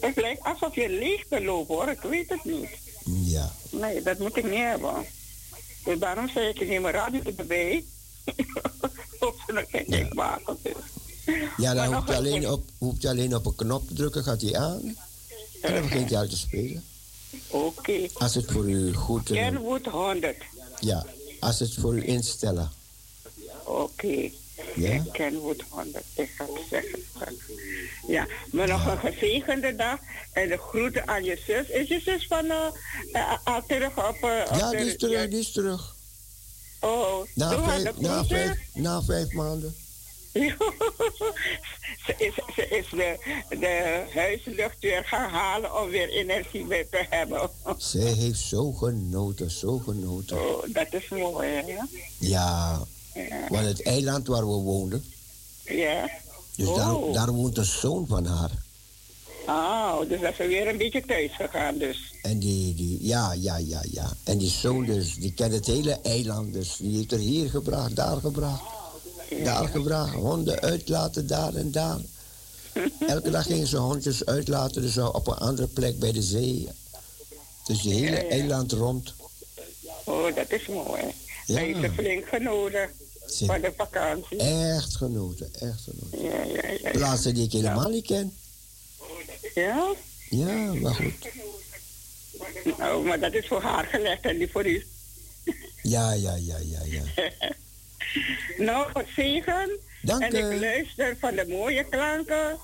Het 0.00 0.16
lijkt 0.16 0.42
alsof 0.42 0.74
je 0.74 0.88
leeg 0.88 1.24
te 1.28 1.42
lopen 1.44 1.74
hoor, 1.74 1.88
ik 1.88 2.00
weet 2.00 2.28
het 2.28 2.44
niet. 2.44 2.68
Ja. 3.04 3.52
Nee, 3.70 4.02
dat 4.02 4.18
moet 4.18 4.36
ik 4.36 4.44
niet 4.44 4.58
hebben. 4.58 5.06
Dus 5.84 5.98
daarom 5.98 6.28
zei 6.28 6.48
ik, 6.48 6.60
ik 6.60 6.68
neem 6.68 6.84
een 6.84 6.90
radio 6.92 7.20
erbij. 7.36 7.84
of 9.20 9.34
ze 9.46 9.52
nog 9.52 9.64
geen 9.68 9.84
ja. 9.86 10.08
water 10.08 10.56
is. 10.62 10.74
Ja, 11.56 11.74
dan 11.74 11.94
hoef 11.94 12.06
je, 12.08 12.16
alleen 12.16 12.42
een- 12.42 12.50
op, 12.50 12.64
hoef 12.78 12.94
je 12.98 13.08
alleen 13.08 13.34
op 13.34 13.46
een 13.46 13.54
knop 13.54 13.88
te 13.88 13.94
drukken, 13.94 14.24
gaat 14.24 14.40
hij 14.40 14.56
aan. 14.56 14.96
En 15.60 15.72
dan 15.74 15.82
begint 15.82 16.10
hij 16.10 16.18
uit 16.18 16.30
te 16.30 16.36
spelen. 16.36 16.84
Oké. 17.48 18.06
Als 18.14 18.34
het 18.34 18.52
voor 18.52 18.70
u 18.70 18.94
goed... 18.94 19.30
eh, 19.30 19.36
Kenwood 19.36 19.86
100. 19.86 20.36
ja, 20.80 21.06
als 21.40 21.58
het 21.58 21.74
voor 21.74 21.94
u 21.96 22.06
instellen. 22.06 22.70
Oké. 23.64 24.30
Ja? 24.74 25.02
Kenwood 25.12 25.62
100. 25.68 26.04
Ik 26.14 26.30
ga 26.36 26.44
het 26.44 26.62
zeggen. 26.70 26.98
Ja, 28.08 28.26
maar 28.52 28.68
nog 28.68 28.86
een 28.86 28.98
gezegende 28.98 29.76
dag. 29.76 29.98
En 30.32 30.48
de 30.48 30.56
groeten 30.58 31.08
aan 31.08 31.24
je 31.24 31.38
zus. 31.46 31.68
Is 31.68 31.88
je 31.88 32.00
zus 32.00 32.26
van 32.26 32.50
eh, 33.12 33.32
al 33.44 33.62
terug 33.66 33.98
op... 33.98 34.16
op 34.22 34.56
Ja, 34.56 34.70
die 34.70 34.78
is 34.86 34.96
terug, 34.96 35.28
die 35.28 35.38
is 35.40 35.52
terug. 35.52 35.94
Oh, 36.80 37.26
Na 37.34 37.62
vijf, 37.64 37.96
na, 37.98 38.24
vijf, 38.24 38.58
na 38.74 39.02
vijf 39.02 39.32
maanden. 39.32 39.74
ze 42.06 42.14
is, 42.18 42.34
ze 42.54 42.68
is 42.68 42.86
de, 42.90 43.16
de 43.58 44.04
huislucht 44.14 44.76
weer 44.80 45.04
gaan 45.04 45.30
halen 45.30 45.80
om 45.82 45.88
weer 45.88 46.08
energie 46.08 46.66
weer 46.66 46.88
te 46.88 47.06
hebben. 47.10 47.50
Zij 47.78 48.12
heeft 48.12 48.40
zo 48.40 48.72
genoten, 48.72 49.50
zo 49.50 49.78
genoten. 49.78 50.36
Oh, 50.48 50.62
dat 50.72 50.86
is 50.90 51.08
mooi, 51.08 51.48
hè? 51.48 51.60
Ja, 51.66 51.84
Ja. 52.18 52.80
want 53.48 53.66
het 53.66 53.82
eiland 53.82 54.26
waar 54.26 54.46
we 54.46 54.52
woonden, 54.62 55.04
Ja. 55.64 56.10
dus 56.56 56.66
Oh. 56.68 56.76
daar, 56.76 57.12
daar 57.12 57.30
woont 57.34 57.58
een 57.58 57.64
zoon 57.64 58.06
van 58.06 58.26
haar. 58.26 58.50
Oh, 59.46 60.00
dus 60.08 60.20
dat 60.20 60.30
is 60.38 60.46
weer 60.46 60.68
een 60.68 60.76
beetje 60.76 61.04
thuis 61.04 61.36
gegaan, 61.36 61.78
dus. 61.78 62.14
En 62.22 62.38
die, 62.38 62.74
die, 62.74 62.98
ja, 63.06 63.32
ja, 63.32 63.56
ja, 63.56 63.82
ja. 63.90 64.12
En 64.24 64.38
die 64.38 64.50
zoon 64.50 64.84
dus, 64.84 65.14
die 65.14 65.32
kent 65.34 65.52
het 65.52 65.66
hele 65.66 65.98
eiland, 66.02 66.52
dus 66.52 66.76
die 66.76 66.96
heeft 66.96 67.12
er 67.12 67.18
hier 67.18 67.50
gebracht, 67.50 67.96
daar 67.96 68.16
gebracht. 68.20 68.62
Daar 69.44 69.68
gebracht, 69.68 70.14
honden 70.14 70.60
uitlaten, 70.60 71.26
daar 71.26 71.54
en 71.54 71.70
daar. 71.70 71.98
Elke 73.06 73.30
dag 73.30 73.46
gingen 73.46 73.66
ze 73.66 73.76
hondjes 73.76 74.24
uitlaten, 74.26 74.82
dus 74.82 74.98
op 74.98 75.26
een 75.26 75.34
andere 75.34 75.68
plek 75.68 75.98
bij 75.98 76.12
de 76.12 76.22
zee. 76.22 76.68
Dus 77.66 77.82
die 77.82 77.94
hele 77.94 78.16
Ja, 78.16 78.22
ja. 78.22 78.28
eiland 78.28 78.72
rond. 78.72 79.14
Oh, 80.04 80.34
dat 80.34 80.50
is 80.50 80.66
mooi. 80.66 81.02
Ja. 81.46 81.54
Hij 81.54 81.64
heeft 81.66 81.94
flink 81.94 82.26
genoten 82.28 82.90
van 83.26 83.60
de 83.60 83.72
vakantie. 83.76 84.38
Echt 84.38 84.96
genoten, 84.96 85.54
echt 85.54 85.80
genoten. 85.84 86.52
Ja. 86.52 86.78
ja. 86.82 86.90
Plaatsen 86.90 87.34
die 87.34 87.44
ik 87.44 87.52
helemaal 87.52 87.88
niet 87.88 88.06
ken. 88.06 88.32
Ja? 89.54 89.94
Ja, 90.30 90.72
maar 90.74 90.94
goed. 90.94 91.28
Nou, 92.78 93.06
maar 93.06 93.20
dat 93.20 93.32
is 93.34 93.46
voor 93.46 93.60
haar 93.62 93.84
gelegd 93.84 94.24
en 94.24 94.38
niet 94.38 94.50
voor 94.50 94.66
u. 94.66 94.86
Ja, 95.82 96.12
ja, 96.12 96.34
ja, 96.34 96.56
ja, 96.58 96.80
ja. 96.84 97.02
Nou, 98.58 98.86
wat 98.92 99.04
zegen. 99.16 99.70
Dank 100.02 100.22
en 100.22 100.52
ik 100.52 100.60
luister 100.60 101.16
van 101.20 101.34
de 101.34 101.44
mooie 101.48 101.84
klanken. 101.84 102.58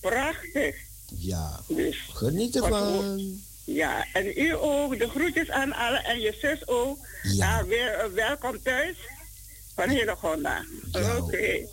Prachtig. 0.00 0.76
Ja, 1.16 1.60
Dus, 1.68 1.96
geniet 2.12 2.56
ervan. 2.56 3.18
ja, 3.64 4.06
en 4.12 4.32
u 4.36 4.54
ook. 4.54 4.98
De 4.98 5.08
groetjes 5.08 5.50
aan 5.50 5.72
alle 5.72 5.98
en 5.98 6.20
je 6.20 6.36
zus 6.40 6.66
ook. 6.68 6.98
Ja. 7.22 7.58
Ah, 7.58 7.64
weer 7.66 7.92
eh, 7.92 8.10
welkom 8.10 8.62
thuis 8.62 8.96
van 9.74 9.88
Hillegonda. 9.88 10.64
Ja, 10.92 11.16
Oké. 11.16 11.66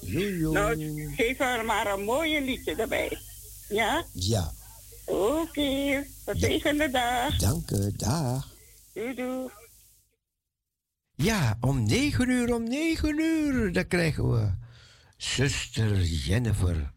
Nou, 0.51 0.76
geef 1.17 1.38
haar 1.38 1.65
maar 1.65 1.93
een 1.93 2.03
mooie 2.03 2.41
liedje 2.41 2.76
erbij. 2.76 3.17
Ja? 3.69 4.05
Ja, 4.11 4.53
Oké. 5.05 6.03
Gezegende 6.26 6.89
dag. 6.89 7.38
dank 7.38 7.72
u, 7.72 7.91
dag. 7.95 8.47
Doei 8.93 9.15
doei. 9.15 9.47
Ja, 11.22 11.57
om 11.59 11.84
negen 11.84 12.30
uur, 12.30 12.53
om 12.53 12.63
negen 12.63 13.19
uur, 13.19 13.74
dan 13.74 13.88
krijgen 13.88 14.32
we 14.32 14.51
zuster 15.17 16.01
Jennifer. 16.03 16.91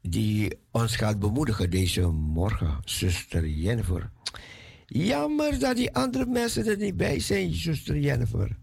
Die 0.00 0.58
ons 0.70 0.96
gaat 0.96 1.18
bemoedigen 1.18 1.70
deze 1.70 2.06
morgen, 2.10 2.80
zuster 2.84 3.48
Jennifer. 3.48 4.10
Jammer 4.86 5.58
dat 5.58 5.76
die 5.76 5.94
andere 5.94 6.26
mensen 6.26 6.66
er 6.66 6.76
niet 6.76 6.96
bij 6.96 7.20
zijn, 7.20 7.54
zuster 7.54 7.98
Jennifer. 7.98 8.56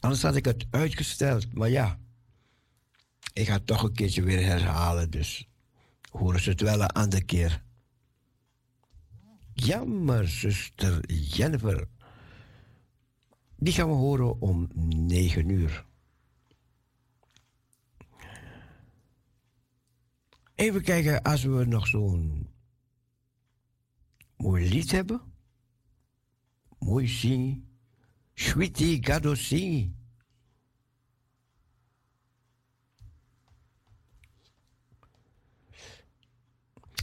Anders 0.00 0.22
had 0.22 0.36
ik 0.36 0.44
het 0.44 0.66
uitgesteld, 0.70 1.54
maar 1.54 1.70
ja. 1.70 1.98
Ik 3.32 3.46
ga 3.46 3.52
het 3.52 3.66
toch 3.66 3.82
een 3.82 3.92
keertje 3.92 4.22
weer 4.22 4.44
herhalen, 4.44 5.10
dus 5.10 5.48
horen 6.10 6.40
ze 6.40 6.50
het 6.50 6.60
wel 6.60 6.80
een 6.80 6.88
andere 6.88 7.24
keer. 7.24 7.66
Jammer, 9.60 10.28
zuster 10.28 11.12
Jennifer. 11.12 11.88
Die 13.56 13.72
gaan 13.72 13.88
we 13.88 13.94
horen 13.94 14.40
om 14.40 14.68
9 14.74 15.48
uur. 15.48 15.86
Even 20.54 20.82
kijken 20.82 21.22
als 21.22 21.42
we 21.42 21.64
nog 21.64 21.86
zo'n 21.86 22.48
mooi 24.36 24.68
lied 24.68 24.90
hebben. 24.90 25.20
Mooi 26.78 27.08
zingen. 27.08 27.68
Sweetie, 28.34 29.04
gado. 29.04 29.34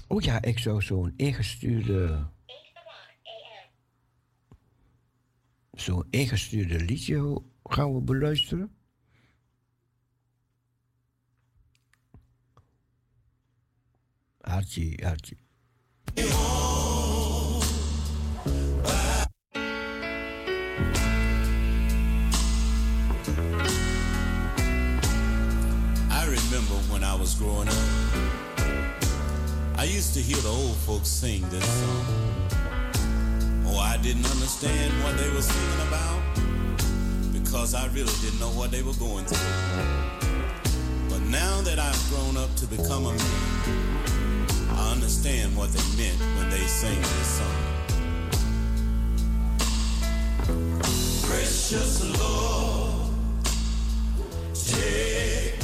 Oh 0.07 0.21
ja, 0.21 0.41
ik 0.41 0.59
zou 0.59 0.81
zo'n 0.81 1.13
ingestuurde. 1.15 2.33
Zo'n 5.75 6.05
ingestuurde 6.09 6.79
liedje 6.83 7.41
gaan 7.63 7.93
we 7.93 8.01
beluisteren. 8.01 8.71
Hartje, 14.41 14.99
hartje. 15.03 15.35
I 26.09 26.25
remember 26.25 26.75
when 26.89 27.03
I 27.03 27.15
was 27.19 27.35
growing 27.35 27.67
up, 27.67 27.75
I 29.77 29.83
used 29.83 30.13
to 30.13 30.19
hear 30.21 30.41
the 30.41 30.49
old 30.49 30.75
folks 30.85 31.09
sing 31.09 31.49
this 31.49 31.65
song. 31.65 32.34
Oh, 33.67 33.79
I 33.79 33.97
didn't 33.97 34.25
understand 34.25 34.93
what 35.03 35.17
they 35.17 35.29
were 35.31 35.41
singing 35.41 35.87
about 35.87 36.21
because 37.33 37.73
I 37.73 37.87
really 37.87 38.13
didn't 38.21 38.39
know 38.39 38.51
what 38.51 38.71
they 38.71 38.83
were 38.83 38.93
going 38.93 39.25
through. 39.25 39.37
But 41.09 41.21
now 41.29 41.61
that 41.61 41.79
I've 41.79 42.09
grown 42.09 42.37
up 42.37 42.53
to 42.57 42.67
become 42.67 43.05
a 43.05 43.13
man, 43.13 43.67
I 44.71 44.91
understand 44.91 45.55
what 45.57 45.71
they 45.71 45.83
meant 45.97 46.19
when 46.37 46.49
they 46.49 46.65
sang 46.67 47.01
this 47.01 47.39
song. 47.39 47.75
Precious 51.27 52.19
Lord, 52.19 53.09
take 54.53 55.54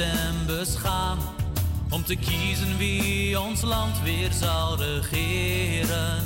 en 0.00 0.46
gaan 0.76 1.18
om 1.90 2.04
te 2.04 2.16
kiezen 2.16 2.76
wie 2.76 3.40
ons 3.40 3.62
land 3.62 4.02
weer 4.02 4.32
zal 4.32 4.76
regeren. 4.76 6.19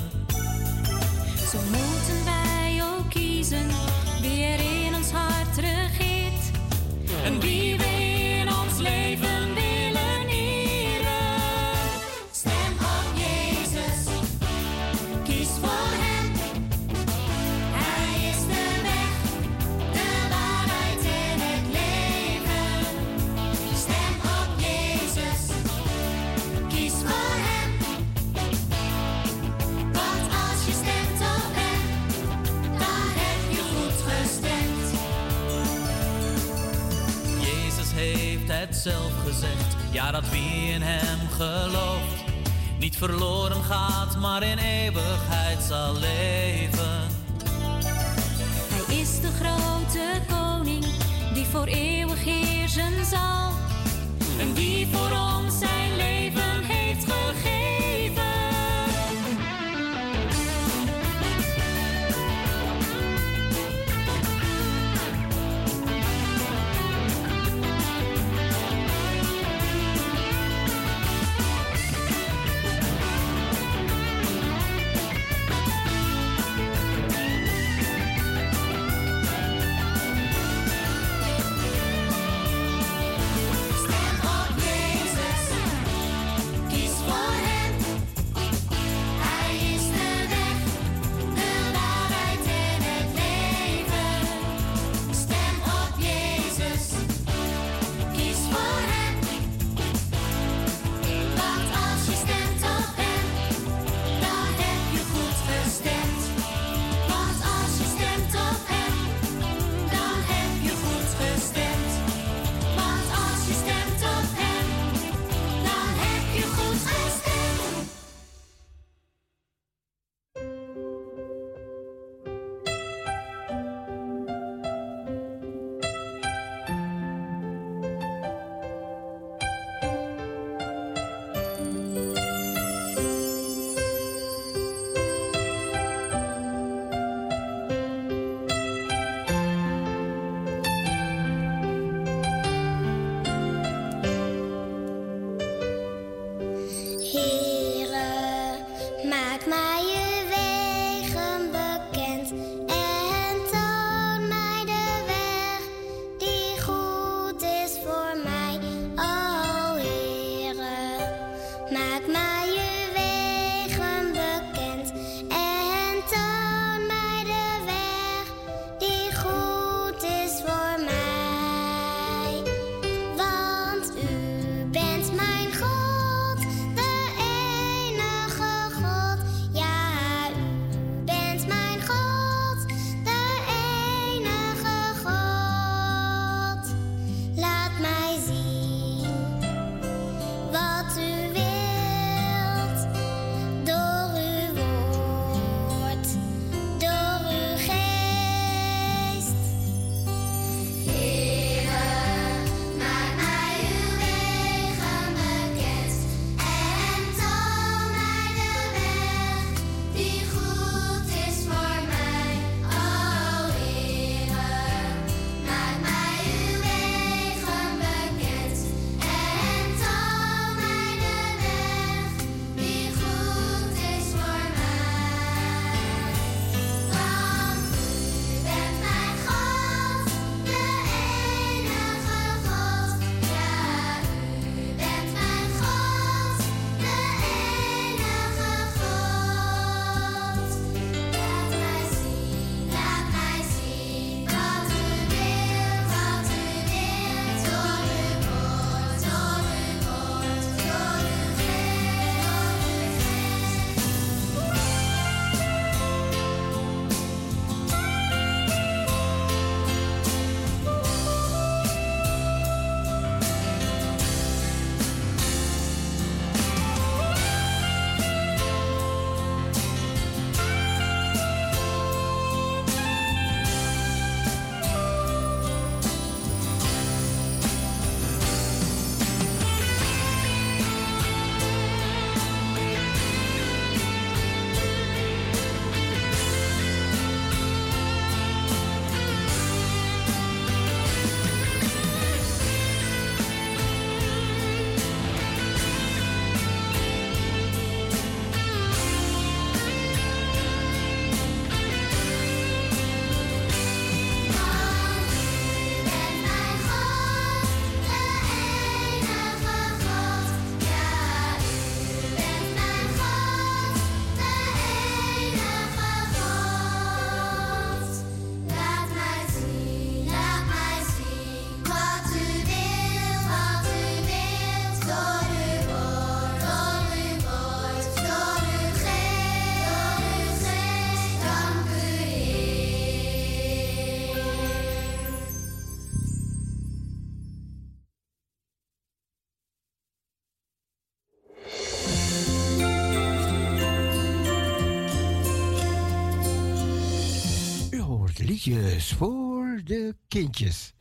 Liedjes 348.44 348.92
voor 348.92 349.60
de 349.64 349.94
kindjes. 350.08 350.72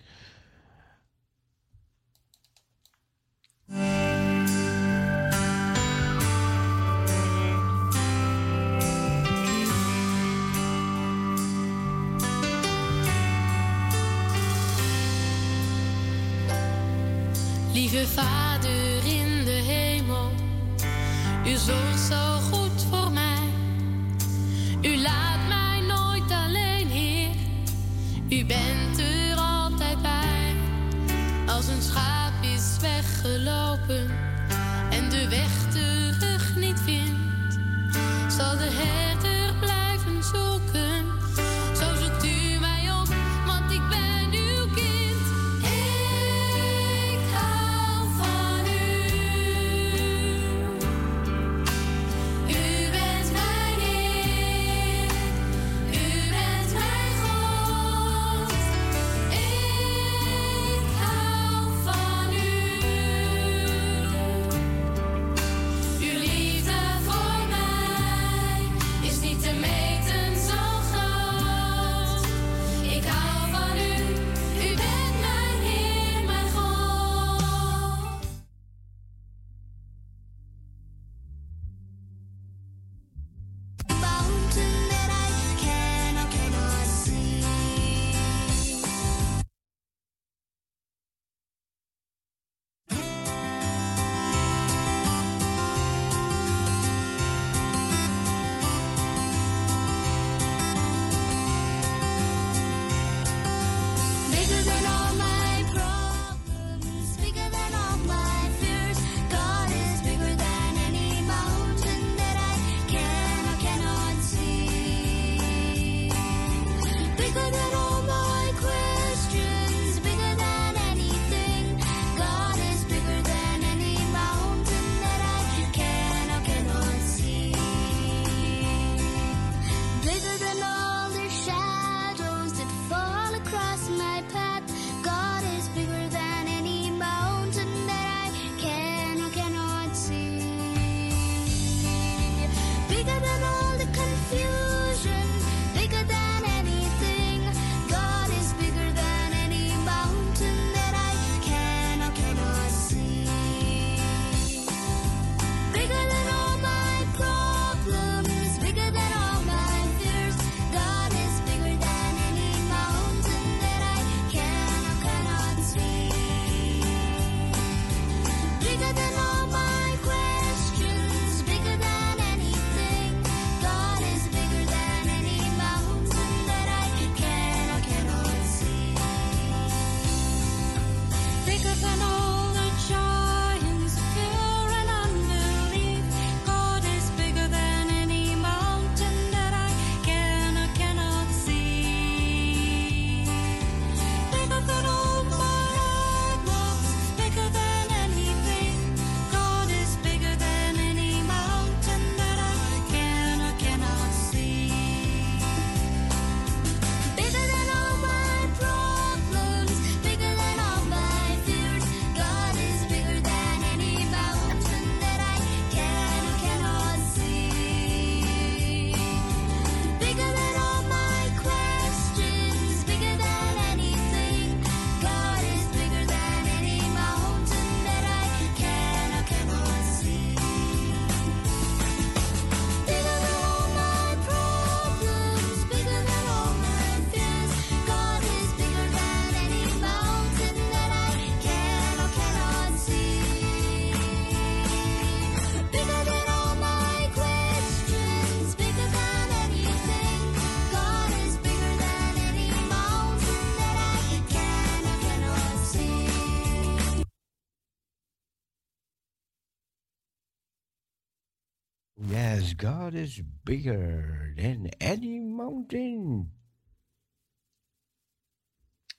Bigger 263.53 264.33
than 264.35 264.67
any 264.81 265.19
mountain. 265.19 266.31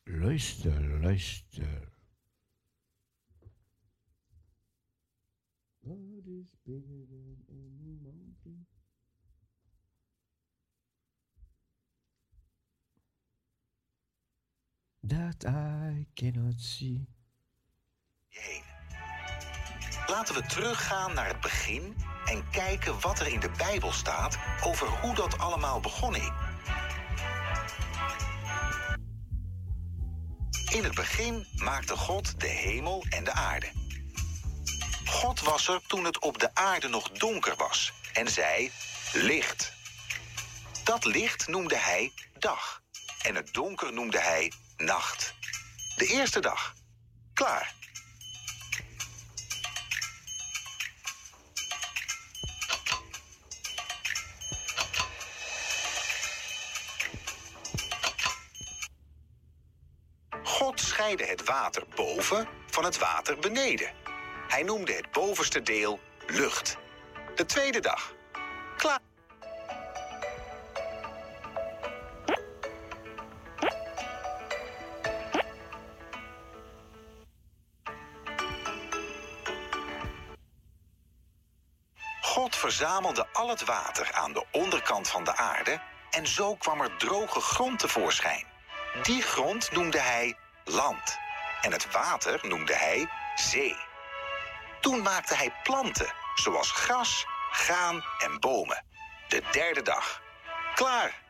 Luister, 0.06 0.76
luister. 1.02 1.76
God 5.85 6.24
is 6.40 6.47
bigger 6.64 7.02
than 7.10 7.36
any 7.51 7.98
mountain. 8.06 8.66
That 15.02 15.44
I 15.48 16.06
cannot 16.14 16.60
see. 16.60 17.09
Laten 20.06 20.35
we 20.35 20.43
teruggaan 20.47 21.14
naar 21.14 21.28
het 21.28 21.40
begin 21.40 21.94
en 22.24 22.51
kijken 22.51 23.01
wat 23.01 23.20
er 23.20 23.26
in 23.26 23.40
de 23.40 23.51
Bijbel 23.56 23.92
staat 23.92 24.38
over 24.62 24.86
hoe 24.86 25.14
dat 25.14 25.38
allemaal 25.38 25.80
begonnen 25.80 26.20
is. 26.20 26.30
In 30.74 30.84
het 30.84 30.94
begin 30.94 31.46
maakte 31.56 31.96
God 31.96 32.40
de 32.40 32.46
hemel 32.46 33.05
en 33.09 33.24
de 33.24 33.32
aarde. 33.32 33.70
God 35.05 35.40
was 35.40 35.68
er 35.68 35.80
toen 35.86 36.05
het 36.05 36.18
op 36.18 36.38
de 36.38 36.55
aarde 36.55 36.88
nog 36.88 37.09
donker 37.10 37.56
was 37.56 37.92
en 38.12 38.28
zei 38.28 38.70
licht. 39.12 39.72
Dat 40.84 41.05
licht 41.05 41.48
noemde 41.48 41.76
hij 41.76 42.12
dag 42.38 42.82
en 43.22 43.34
het 43.34 43.52
donker 43.52 43.92
noemde 43.92 44.20
hij 44.20 44.52
nacht. 44.76 45.34
De 45.96 46.06
eerste 46.06 46.40
dag. 46.40 46.74
Klaar. 47.34 47.74
God 60.65 60.81
scheidde 60.81 61.24
het 61.24 61.45
water 61.45 61.82
boven 61.95 62.49
van 62.66 62.85
het 62.85 62.99
water 62.99 63.39
beneden. 63.39 63.91
Hij 64.49 64.62
noemde 64.62 64.93
het 64.93 65.11
bovenste 65.12 65.62
deel 65.62 66.01
lucht. 66.27 66.77
De 67.35 67.47
tweede 67.47 67.81
dag. 67.81 68.15
Klaar. 68.77 68.99
God 82.20 82.57
verzamelde 82.57 83.27
al 83.32 83.49
het 83.49 83.65
water 83.65 84.12
aan 84.12 84.32
de 84.32 84.45
onderkant 84.53 85.09
van 85.09 85.24
de 85.24 85.36
aarde 85.36 85.81
en 86.11 86.27
zo 86.27 86.55
kwam 86.55 86.81
er 86.81 86.97
droge 86.97 87.41
grond 87.41 87.78
tevoorschijn. 87.78 88.47
Die 89.03 89.23
grond 89.23 89.73
noemde 89.73 90.01
hij 90.01 90.36
land 90.65 91.19
en 91.61 91.73
het 91.73 91.91
water 91.91 92.39
noemde 92.43 92.74
hij 92.74 93.09
zee. 93.35 93.77
Toen 94.81 95.03
maakte 95.03 95.35
hij 95.35 95.53
planten, 95.62 96.12
zoals 96.35 96.70
gras, 96.70 97.27
graan 97.51 98.05
en 98.19 98.41
bomen. 98.41 98.85
De 99.28 99.43
derde 99.51 99.82
dag. 99.82 100.23
Klaar. 100.74 101.23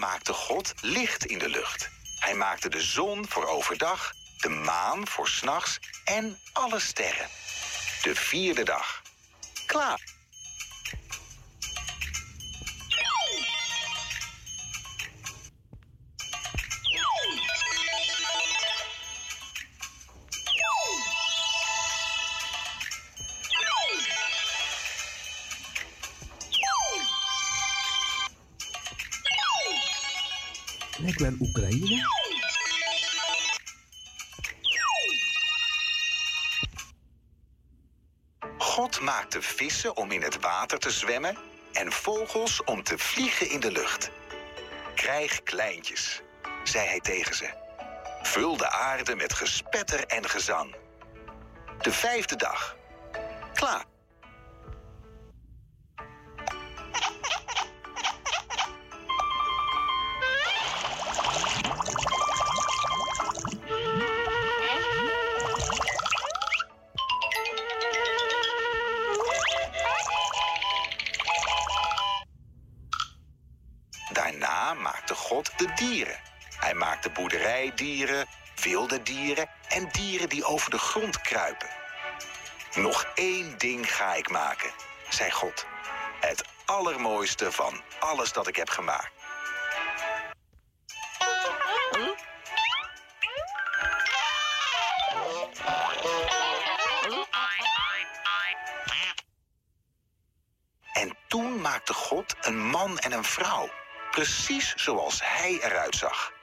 Maakte 0.00 0.32
God 0.32 0.74
licht 0.80 1.24
in 1.24 1.38
de 1.38 1.48
lucht. 1.48 1.90
Hij 2.18 2.34
maakte 2.34 2.68
de 2.68 2.80
zon 2.80 3.28
voor 3.28 3.46
overdag, 3.46 4.12
de 4.38 4.48
maan 4.48 5.08
voor 5.08 5.28
s'nachts 5.28 5.78
en 6.04 6.38
alle 6.52 6.80
sterren. 6.80 7.28
De 8.02 8.14
vierde 8.14 8.62
dag. 8.62 9.02
Klaar. 9.66 10.19
Maakte 39.30 39.54
vissen 39.54 39.96
om 39.96 40.10
in 40.12 40.22
het 40.22 40.40
water 40.40 40.78
te 40.78 40.90
zwemmen 40.90 41.36
en 41.72 41.92
vogels 41.92 42.64
om 42.64 42.82
te 42.82 42.98
vliegen 42.98 43.50
in 43.50 43.60
de 43.60 43.72
lucht. 43.72 44.10
Krijg 44.94 45.42
kleintjes, 45.42 46.22
zei 46.64 46.88
hij 46.88 47.00
tegen 47.00 47.34
ze. 47.34 47.50
Vul 48.22 48.56
de 48.56 48.70
aarde 48.70 49.14
met 49.16 49.32
gespetter 49.32 50.06
en 50.06 50.28
gezang. 50.28 50.76
De 51.80 51.92
vijfde 51.92 52.36
dag. 52.36 52.76
Klaar. 53.54 53.89
Boerderijdieren, 77.80 78.26
wilde 78.62 79.02
dieren 79.02 79.48
en 79.68 79.88
dieren 79.92 80.28
die 80.28 80.44
over 80.44 80.70
de 80.70 80.78
grond 80.78 81.20
kruipen. 81.20 81.68
Nog 82.74 83.06
één 83.14 83.58
ding 83.58 83.94
ga 83.94 84.14
ik 84.14 84.30
maken, 84.30 84.70
zei 85.08 85.30
God. 85.30 85.66
Het 86.20 86.44
allermooiste 86.64 87.52
van 87.52 87.82
alles 87.98 88.32
dat 88.32 88.46
ik 88.46 88.56
heb 88.56 88.68
gemaakt. 88.68 89.10
En 100.92 101.16
toen 101.28 101.60
maakte 101.60 101.94
God 101.94 102.34
een 102.40 102.58
man 102.58 102.98
en 102.98 103.12
een 103.12 103.24
vrouw, 103.24 103.70
precies 104.10 104.74
zoals 104.74 105.20
hij 105.22 105.58
eruit 105.62 105.96
zag. 105.96 106.39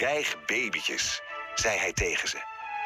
Krijg 0.00 0.44
babytjes, 0.46 1.20
zei 1.54 1.78
hij 1.78 1.92
tegen 1.92 2.28
ze. 2.28 2.38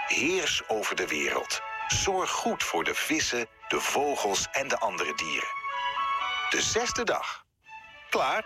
Heers 0.06 0.68
over 0.68 0.96
de 0.96 1.06
wereld. 1.06 1.60
Zorg 1.88 2.30
goed 2.30 2.62
voor 2.62 2.84
de 2.84 2.94
vissen, 2.94 3.46
de 3.68 3.80
vogels 3.80 4.46
en 4.52 4.68
de 4.68 4.78
andere 4.78 5.14
dieren. 5.14 5.48
De 6.50 6.62
zesde 6.62 7.04
dag. 7.04 7.44
Klaar? 8.10 8.44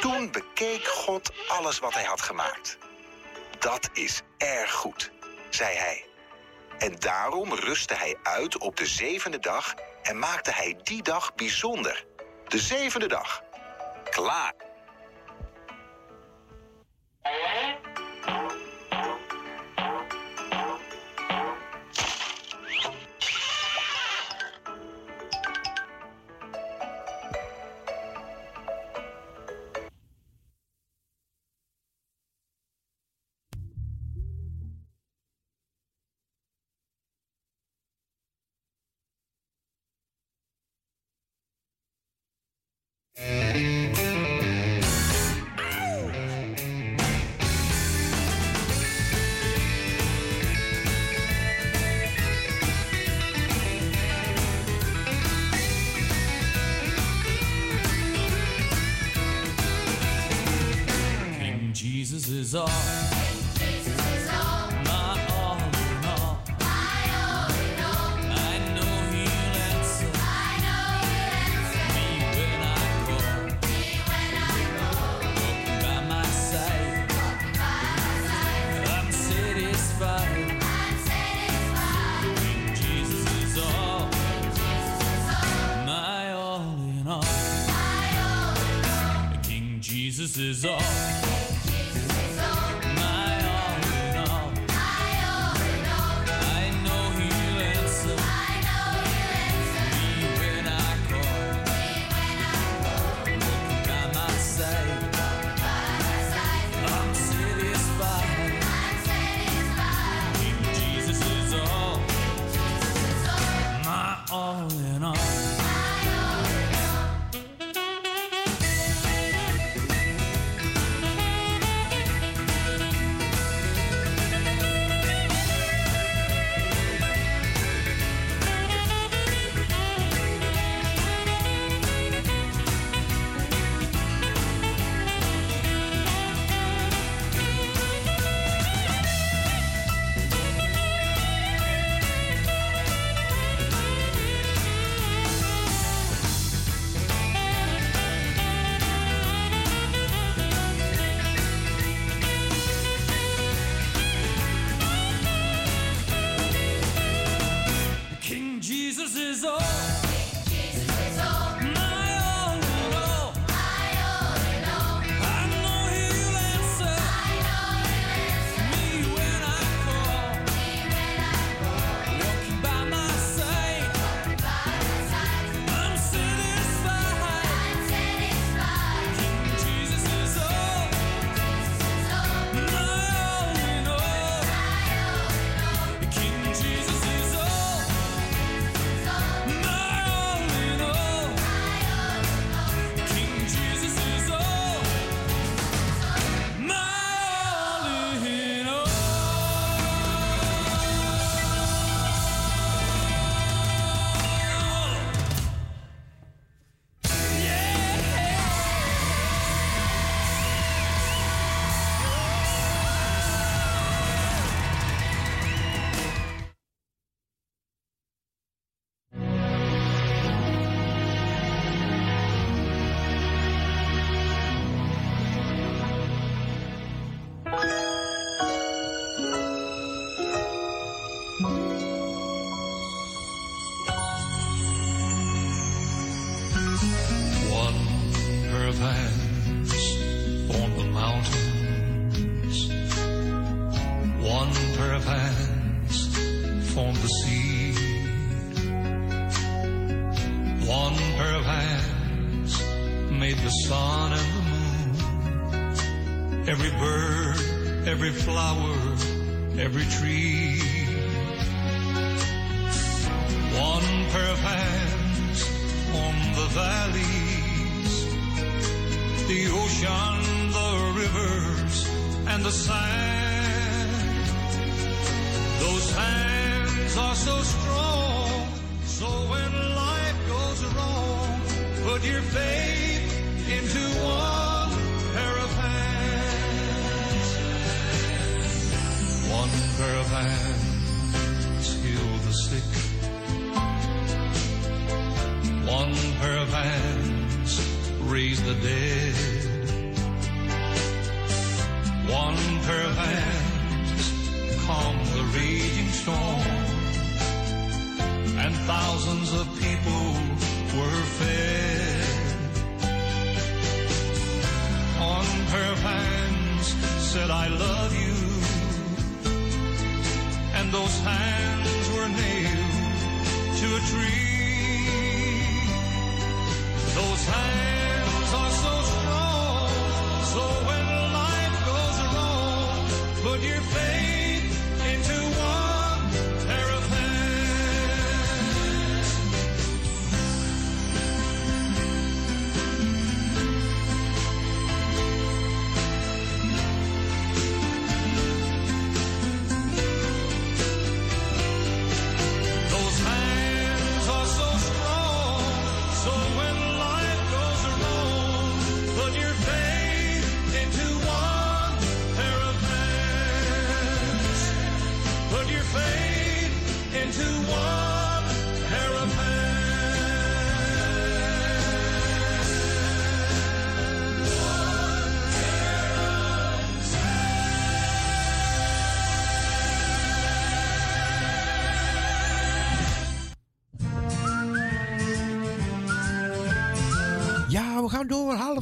Toen 0.00 0.32
bekeek 0.32 0.86
God 0.86 1.48
alles 1.48 1.78
wat 1.78 1.94
hij 1.94 2.04
had 2.04 2.20
gemaakt. 2.22 2.83
Dat 3.64 3.90
is 3.92 4.22
erg 4.38 4.72
goed, 4.72 5.10
zei 5.50 5.76
hij. 5.76 6.04
En 6.78 6.96
daarom 6.98 7.54
rustte 7.54 7.94
hij 7.94 8.16
uit 8.22 8.58
op 8.58 8.76
de 8.76 8.86
zevende 8.86 9.38
dag 9.38 9.74
en 10.02 10.18
maakte 10.18 10.50
hij 10.50 10.78
die 10.82 11.02
dag 11.02 11.34
bijzonder. 11.34 12.06
De 12.48 12.58
zevende 12.58 13.06
dag. 13.06 13.42
Klaar. 14.10 14.54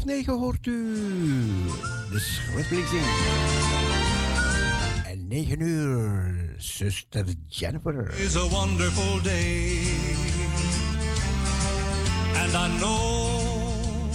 Half 0.03 0.11
negen 0.11 0.39
hoort 0.39 0.67
u 0.67 0.97
de 2.11 2.19
schriftlezing. 2.19 3.05
En 5.07 5.29
negen 5.29 5.61
uur, 5.61 6.35
zuster 6.59 7.25
Jennifer. 7.49 8.15
is 8.19 8.37
a 8.37 8.49
wonderful 8.49 9.23
day. 9.23 9.83
And 12.37 12.55
I 12.55 12.79
know 12.79 14.11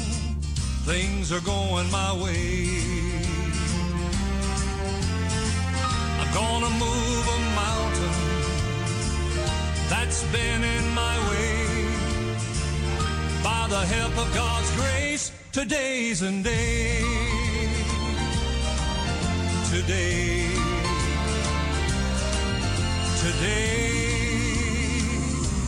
things 0.85 1.31
are 1.31 1.43
going 1.43 1.89
my 1.91 2.23
way. 2.23 2.67
I'm 6.19 6.33
gonna 6.33 6.69
move 6.69 7.27
a 7.27 7.39
mountain 7.55 8.15
that's 9.89 10.23
been 10.31 10.63
in 10.63 10.93
my 10.93 11.17
way. 11.29 11.65
By 13.43 13.67
the 13.69 13.85
help 13.95 14.17
of 14.17 14.33
God's 14.33 14.71
grace, 14.75 15.06
today's 15.51 16.21
and 16.21 16.43
day. 16.43 17.01
Today. 19.69 20.49
Today 23.21 23.97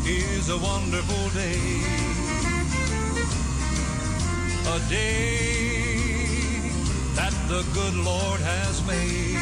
is 0.05 0.49
a 0.49 0.57
wonderful 0.57 1.29
day. 1.29 1.59
A 4.67 4.79
day 4.89 5.89
that 7.15 7.33
the 7.47 7.63
good 7.73 7.95
Lord 7.95 8.39
has 8.41 8.85
made. 8.85 9.37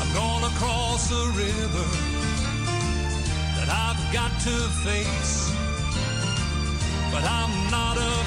I'm 0.00 0.14
gonna 0.14 0.54
cross 0.56 1.10
a 1.10 1.26
river 1.36 1.88
that 3.56 3.68
I've 3.68 4.12
got 4.12 4.32
to 4.40 4.56
face. 4.84 5.49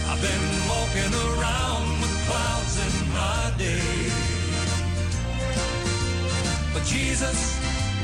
I've 0.09 0.21
been 0.29 0.47
walking 0.73 1.13
around 1.27 1.87
with 2.01 2.15
clouds 2.27 2.75
in 2.85 2.93
my 3.19 3.43
day. 3.57 4.09
But 6.73 6.83
Jesus 6.83 7.39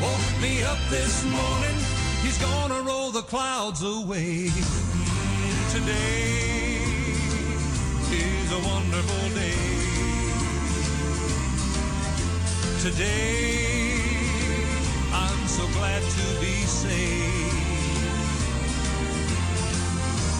woke 0.02 0.42
me 0.42 0.64
up 0.64 0.80
this 0.90 1.24
morning. 1.26 1.78
He's 2.24 2.38
gonna 2.38 2.82
roll 2.82 3.12
the 3.12 3.24
clouds 3.34 3.82
away. 3.84 4.50
Today 5.76 6.80
is 8.12 8.52
a 8.60 8.62
wonderful 8.72 9.26
day. 9.42 9.76
Today 12.86 13.85
saved. 16.90 18.06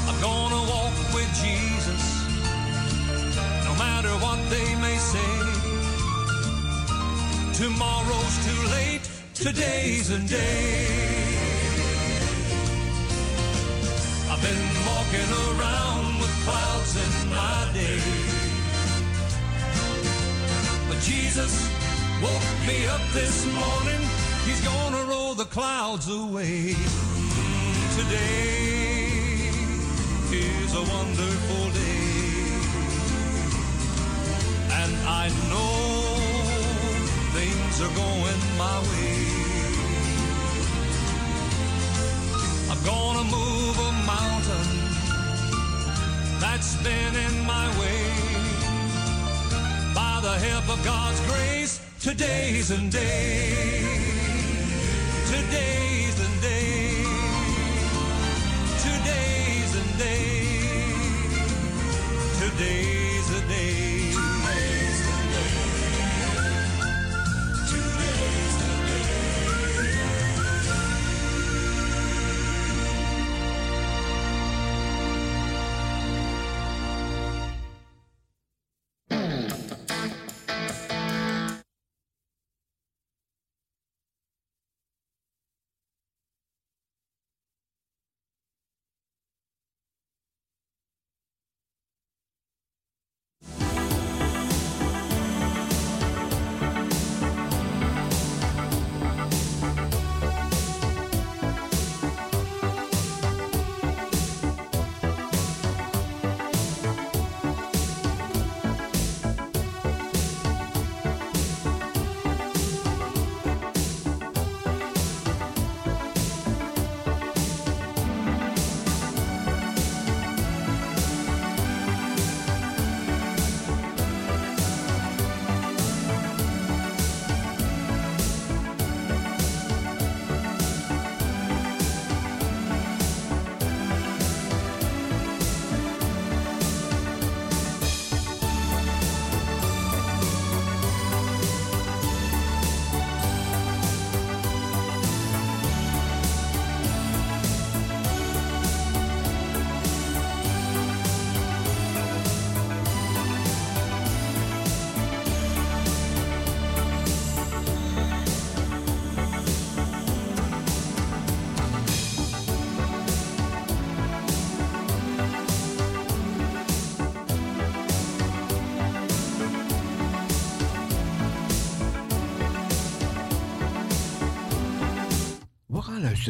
I'm 0.10 0.20
gonna 0.22 0.62
walk 0.74 0.96
with 1.14 1.30
Jesus, 1.44 2.04
no 3.68 3.74
matter 3.86 4.14
what 4.26 4.40
they 4.50 4.70
may 4.86 4.98
say. 4.98 5.34
Tomorrow's 7.54 8.36
too 8.48 8.62
late, 8.78 9.06
today's 9.34 10.10
a 10.12 10.20
day. 10.20 10.88
I've 14.32 14.42
been 14.42 14.66
walking 14.90 15.30
around 15.48 16.20
with 16.22 16.34
clouds 16.46 16.94
in 17.04 17.30
my 17.30 17.60
day. 17.74 18.02
But 20.88 21.00
Jesus 21.02 21.54
woke 22.22 22.50
me 22.68 22.88
up 22.88 23.02
this 23.14 23.46
morning, 23.62 24.02
He's 24.46 24.62
gonna 24.62 25.05
the 25.38 25.46
clouds 25.46 26.08
away. 26.08 26.74
Today 27.98 29.10
is 30.32 30.74
a 30.74 30.84
wonderful 30.96 31.72
day. 31.72 32.46
And 34.72 34.96
I 35.06 35.28
know 35.50 36.06
things 37.36 37.82
are 37.82 37.94
going 37.96 38.42
my 38.58 38.80
way. 38.80 39.26
I'm 42.72 42.82
gonna 42.86 43.26
move 43.26 43.78
a 43.78 43.92
mountain 44.08 44.70
that's 46.40 46.76
been 46.82 47.14
in 47.14 47.46
my 47.46 47.68
way. 47.80 48.08
By 49.94 50.20
the 50.22 50.40
help 50.48 50.70
of 50.70 50.86
God's 50.86 51.20
grace, 51.28 51.82
today's 52.00 52.72
and 52.72 52.90
day. 52.90 54.15
Today's 55.36 56.20
and 56.22 56.42
day. 56.42 57.04
Today's 58.86 59.76
and 59.82 60.00
day. 60.00 60.48
Today's 62.40 62.85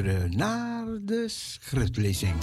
naar 0.03 0.85
de 1.01 1.26
schriftlezing. 1.27 2.35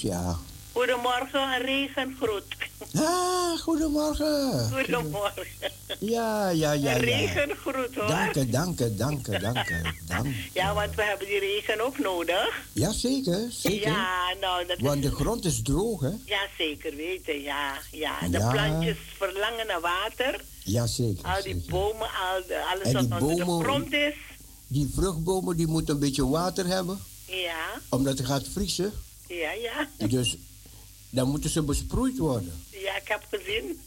Ja. 0.00 0.38
Goedemorgen, 0.72 1.40
een 1.40 1.62
regengroet. 1.62 2.44
Ah, 2.94 3.58
goedemorgen. 3.58 4.70
Goedemorgen. 4.72 5.44
Ja, 5.98 6.48
ja, 6.48 6.72
ja, 6.72 6.72
Een 6.72 6.80
ja. 6.80 6.92
regengroet 6.96 7.94
hoor. 7.94 8.06
Dank 8.06 8.34
je, 8.34 8.48
dank 8.48 8.78
je, 8.78 8.94
dank 8.94 9.26
je, 9.26 9.38
dank 9.38 9.68
je. 9.68 9.82
Ja, 10.52 10.74
want 10.74 10.94
we 10.94 11.02
hebben 11.02 11.26
die 11.26 11.38
regen 11.38 11.80
ook 11.86 11.98
nodig. 11.98 12.62
Ja, 12.72 12.92
zeker, 12.92 13.46
zeker. 13.50 13.90
Ja, 13.90 14.34
nou, 14.40 14.66
dat 14.66 14.78
Want 14.78 15.04
is... 15.04 15.10
de 15.10 15.16
grond 15.16 15.44
is 15.44 15.62
droog, 15.62 16.00
hè? 16.00 16.10
Ja, 16.24 16.40
zeker 16.58 16.96
weten, 16.96 17.40
ja. 17.40 17.72
ja. 17.92 18.18
De 18.30 18.38
Ja. 18.38 18.50
plantjes 18.50 18.96
verlangen 19.16 19.66
naar 19.66 19.80
water. 19.80 20.40
Ja, 20.64 20.86
zeker. 20.86 21.24
Al 21.24 21.42
die 21.42 21.64
bomen, 21.68 22.08
al 22.08 22.42
de, 22.46 22.64
alles 22.74 22.94
En 22.94 23.08
wat 23.08 23.20
onder 23.22 23.46
de 23.58 23.64
grond 23.64 23.92
is. 23.92 24.14
Die 24.66 24.90
vruchtbomen 24.94 25.56
die 25.56 25.66
moeten 25.66 25.94
een 25.94 26.00
beetje 26.00 26.28
water 26.28 26.66
hebben, 26.66 26.98
Ja, 27.26 27.64
omdat 27.88 28.18
het 28.18 28.26
gaat 28.26 28.46
vriezen. 28.52 28.92
Ja, 29.30 29.52
ja. 29.52 29.88
Dus 30.06 30.36
dan 31.10 31.28
moeten 31.30 31.50
ze 31.50 31.62
besproeid 31.62 32.18
worden. 32.18 32.62
Ja, 32.70 32.96
ik 32.96 33.08
heb 33.08 33.22
gezien. 33.30 33.80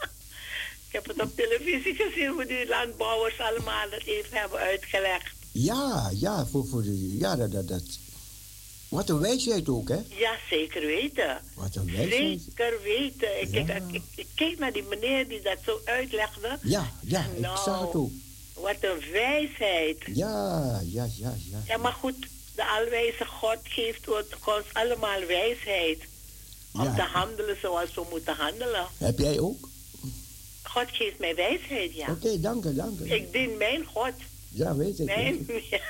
ik 0.88 0.92
heb 0.92 1.06
het 1.06 1.20
op 1.22 1.36
televisie 1.36 1.94
gezien 1.94 2.28
hoe 2.28 2.46
die 2.46 2.66
landbouwers 2.66 3.38
allemaal 3.38 3.90
het 3.90 4.06
even 4.06 4.38
hebben 4.38 4.58
uitgelegd. 4.58 5.30
Ja, 5.52 6.10
ja, 6.14 6.46
voor, 6.46 6.66
voor 6.66 6.82
de, 6.82 7.18
ja 7.18 7.36
dat, 7.36 7.52
dat, 7.52 7.68
dat. 7.68 7.82
Wat 8.88 9.08
een 9.08 9.18
wijsheid 9.20 9.68
ook, 9.68 9.88
hè? 9.88 9.98
Ja, 10.08 10.36
zeker 10.50 10.80
weten. 10.86 11.40
Wat 11.54 11.74
een 11.76 11.92
wijsheid. 11.96 12.40
Zeker 12.40 12.82
weten. 12.82 13.40
Ik, 13.40 13.54
ik, 13.68 13.92
ik, 13.92 14.02
ik 14.14 14.26
keek 14.34 14.58
naar 14.58 14.72
die 14.72 14.82
meneer 14.82 15.28
die 15.28 15.40
dat 15.42 15.58
zo 15.64 15.80
uitlegde. 15.84 16.58
Ja, 16.62 16.92
ja, 17.02 17.24
ik 17.24 17.38
Nou. 17.38 17.58
zag 17.64 17.80
het 17.80 17.94
ook. 17.94 18.10
Wat 18.54 18.76
een 18.80 19.10
wijsheid. 19.12 19.98
Ja, 20.14 20.80
ja, 20.84 21.08
ja, 21.16 21.34
ja. 21.50 21.62
Ja, 21.66 21.76
maar 21.76 21.92
goed, 21.92 22.26
de 22.60 22.66
alwijze 22.78 23.24
God 23.26 23.58
geeft 23.62 24.08
ons 24.08 24.64
allemaal 24.72 25.20
wijsheid. 25.26 25.98
Om 26.72 26.82
Ja. 26.84 26.94
te 26.94 27.02
handelen 27.02 27.56
zoals 27.60 27.94
we 27.94 28.02
moeten 28.10 28.34
handelen. 28.36 28.86
Heb 28.98 29.18
jij 29.18 29.38
ook? 29.40 29.68
God 30.62 30.86
geeft 30.92 31.18
mij 31.18 31.34
wijsheid, 31.34 31.94
ja. 31.94 32.10
Oké, 32.10 32.40
dank 32.40 32.64
je, 32.64 32.74
dank 32.74 32.98
je. 32.98 33.14
Ik 33.16 33.32
dien 33.32 33.56
mijn 33.56 33.84
God. 33.84 34.12
Ja, 34.48 34.76
weet 34.76 34.98
ik. 34.98 35.06
Mijn, 35.06 35.46
ja. 35.70 35.80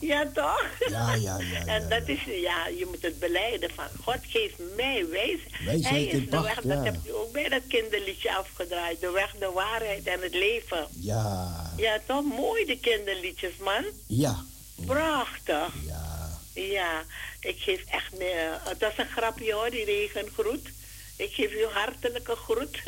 ja, 0.00 0.30
toch? 0.34 0.64
Ja, 0.88 1.14
ja, 1.14 1.38
ja. 1.40 1.66
En 1.66 1.88
dat 1.88 2.08
is, 2.08 2.18
ja, 2.24 2.66
je 2.66 2.86
moet 2.86 3.02
het 3.02 3.18
beleiden 3.18 3.70
van 3.74 3.84
God 4.04 4.18
geeft 4.28 4.54
mij 4.76 5.06
wijsheid. 5.10 5.64
Wijsheid 5.64 5.84
Hij 5.94 6.04
is 6.04 6.10
de 6.24 6.26
pacht, 6.28 6.64
weg, 6.64 6.74
dat 6.76 6.84
heb 6.84 6.96
je 7.04 7.12
ook 7.14 7.32
bij 7.32 7.48
dat 7.48 7.62
kinderliedje 7.68 8.36
afgedraaid. 8.36 9.00
De 9.00 9.10
weg, 9.10 9.34
de 9.38 9.50
waarheid 9.54 10.06
en 10.06 10.20
het 10.20 10.34
leven. 10.34 10.86
Ja, 11.00 11.72
Ja, 11.76 12.00
toch 12.06 12.24
mooi 12.24 12.64
de 12.64 12.78
kinderliedjes, 12.78 13.56
man. 13.56 13.84
ja, 14.06 14.44
Prachtig. 14.86 15.72
Ja. 15.86 16.08
Ja, 16.54 17.04
ik 17.40 17.56
geef 17.58 17.84
echt 17.84 18.18
meer. 18.18 18.60
Het 18.64 18.78
was 18.80 18.92
een 18.96 19.08
grapje 19.16 19.52
hoor, 19.52 19.70
die 19.70 19.84
regengroet. 19.84 20.68
Ik 21.16 21.32
geef 21.32 21.52
u 21.52 21.64
hartelijke 21.72 22.34
groet. 22.36 22.78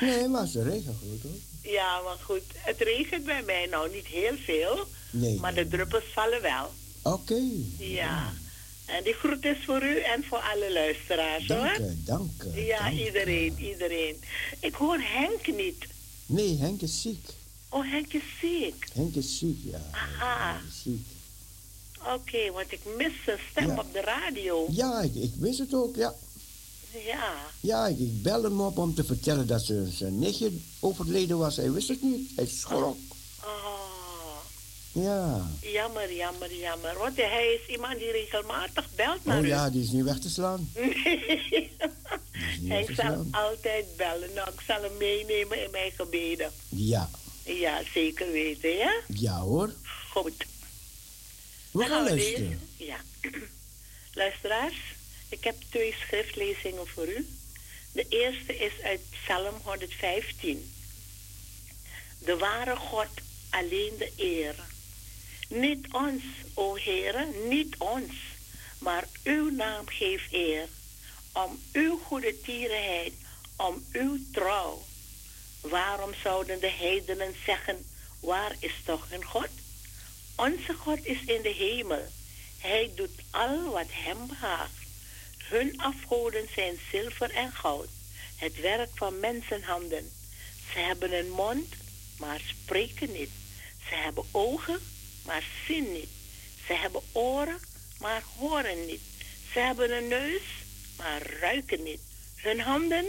Nee, 0.00 0.28
maar 0.28 0.46
ze 0.46 0.62
regen 0.62 0.96
goed, 1.00 1.22
hoor. 1.22 1.72
ja, 1.72 2.00
maar 2.00 2.16
goed. 2.22 2.42
Het 2.54 2.80
regent 2.80 3.24
bij 3.24 3.42
mij 3.42 3.66
nou 3.70 3.90
niet 3.94 4.06
heel 4.06 4.36
veel. 4.44 4.86
Nee. 5.10 5.38
Maar 5.40 5.54
de 5.54 5.68
druppels 5.68 6.04
vallen 6.12 6.42
wel. 6.42 6.72
Oké. 7.02 7.40
Ja. 7.78 8.32
En 8.86 9.02
die 9.04 9.12
groet 9.12 9.44
is 9.44 9.56
voor 9.64 9.82
u 9.82 9.98
en 10.00 10.24
voor 10.28 10.38
alle 10.38 10.72
luisteraars 10.72 11.46
Dank 11.46 11.76
hoor. 11.76 11.88
dank 12.04 12.30
je. 12.54 12.64
Ja, 12.64 12.90
iedereen, 12.90 13.58
iedereen. 13.58 14.20
Ik 14.60 14.74
hoor 14.74 14.98
Henk 15.00 15.56
niet. 15.56 15.84
Nee, 16.26 16.58
Henk 16.58 16.80
is 16.80 17.02
ziek. 17.02 17.26
Oh, 17.72 17.90
Henk 17.90 18.12
is 18.12 18.22
ziek. 18.40 18.84
Henk 18.92 19.14
is 19.14 19.38
ziek, 19.38 19.58
ja. 19.64 19.80
Aha. 19.92 20.60
Ziek. 20.82 21.06
Oké, 22.14 22.52
want 22.52 22.72
ik 22.72 22.80
mis 22.96 23.12
zijn 23.24 23.38
stem 23.50 23.66
Ja. 23.66 23.78
op 23.78 23.92
de 23.92 24.00
radio. 24.00 24.66
Ja, 24.70 25.00
ik, 25.00 25.14
ik 25.14 25.32
wist 25.38 25.58
het 25.58 25.74
ook, 25.74 25.96
ja. 25.96 26.14
Ja. 27.06 27.34
Ja, 27.60 27.86
ik, 27.86 27.98
ik 27.98 28.22
belde 28.22 28.48
hem 28.48 28.60
op 28.60 28.78
om 28.78 28.94
te 28.94 29.04
vertellen 29.04 29.46
dat 29.46 29.62
ze, 29.64 29.88
zijn 29.92 30.18
nichtje 30.18 30.50
overleden 30.80 31.38
was. 31.38 31.56
Hij 31.56 31.70
wist 31.72 31.88
het 31.88 32.02
niet. 32.02 32.30
Hij 32.36 32.46
schrok. 32.46 32.96
Oh, 33.44 34.38
Ja. 34.92 35.48
jammer, 35.60 36.14
jammer, 36.14 36.54
jammer. 36.54 36.98
Want 36.98 37.16
hij 37.16 37.58
is 37.62 37.74
iemand 37.74 37.98
die 37.98 38.10
regelmatig 38.10 38.86
belt 38.94 39.24
naar 39.24 39.38
Oh 39.38 39.44
u. 39.44 39.48
ja, 39.48 39.70
die 39.70 39.82
is 39.82 39.90
niet 39.90 40.04
weg 40.04 40.18
te 40.18 40.30
slaan. 40.30 40.68
Nee. 42.60 42.84
Hij 42.84 42.94
zal 42.94 43.24
altijd 43.30 43.84
bellen. 43.96 44.28
Nou, 44.34 44.48
ik 44.52 44.60
zal 44.66 44.82
hem 44.82 44.96
meenemen 44.98 45.64
in 45.64 45.70
mijn 45.70 45.90
gebeden. 45.96 46.50
Ja. 46.68 47.10
Ja, 47.58 47.82
zeker 47.92 48.32
weten, 48.32 48.76
ja? 48.76 49.00
Ja 49.06 49.38
hoor. 49.38 49.72
Goed. 50.10 50.46
We 51.70 51.84
gaan 51.84 52.04
we 52.04 52.10
luisteren. 52.10 52.68
Ja. 52.76 52.96
Luisteraars, 54.12 54.76
ik 55.28 55.44
heb 55.44 55.56
twee 55.70 55.94
schriftlezingen 55.94 56.86
voor 56.86 57.08
u. 57.08 57.26
De 57.92 58.06
eerste 58.08 58.56
is 58.56 58.72
uit 58.82 59.00
Psalm 59.10 59.54
115. 59.62 60.72
De 62.18 62.36
ware 62.36 62.76
God 62.76 63.08
alleen 63.50 63.92
de 63.98 64.12
eer. 64.16 64.54
Niet 65.48 65.86
ons, 65.92 66.22
o 66.54 66.76
Heere, 66.76 67.26
niet 67.48 67.74
ons, 67.78 68.12
maar 68.78 69.08
uw 69.24 69.50
naam 69.50 69.88
geef 69.88 70.26
eer. 70.30 70.68
Om 71.32 71.60
uw 71.72 71.98
goede 71.98 72.40
tierenheid, 72.40 73.12
om 73.56 73.84
uw 73.92 74.18
trouw. 74.32 74.82
Waarom 75.60 76.14
zouden 76.22 76.60
de 76.60 76.70
heidenen 76.70 77.34
zeggen, 77.44 77.86
waar 78.20 78.56
is 78.58 78.74
toch 78.84 79.08
hun 79.08 79.24
God? 79.24 79.48
Onze 80.36 80.74
God 80.74 81.06
is 81.06 81.24
in 81.24 81.42
de 81.42 81.54
hemel. 81.58 82.06
Hij 82.58 82.92
doet 82.94 83.20
al 83.30 83.70
wat 83.70 83.88
hem 83.88 84.26
behaagt. 84.26 84.78
Hun 85.38 85.80
afgoden 85.80 86.48
zijn 86.54 86.78
zilver 86.90 87.30
en 87.30 87.52
goud, 87.52 87.88
het 88.36 88.60
werk 88.60 88.90
van 88.94 89.20
mensenhanden. 89.20 90.10
Ze 90.72 90.78
hebben 90.78 91.12
een 91.12 91.30
mond, 91.30 91.74
maar 92.18 92.40
spreken 92.46 93.12
niet. 93.12 93.30
Ze 93.88 93.94
hebben 93.94 94.24
ogen, 94.30 94.80
maar 95.24 95.44
zien 95.66 95.92
niet. 95.92 96.08
Ze 96.66 96.72
hebben 96.72 97.02
oren, 97.12 97.58
maar 97.98 98.22
horen 98.38 98.86
niet. 98.86 99.00
Ze 99.52 99.58
hebben 99.58 99.96
een 99.96 100.08
neus, 100.08 100.42
maar 100.96 101.22
ruiken 101.40 101.82
niet. 101.82 102.00
Hun 102.36 102.60
handen, 102.60 103.06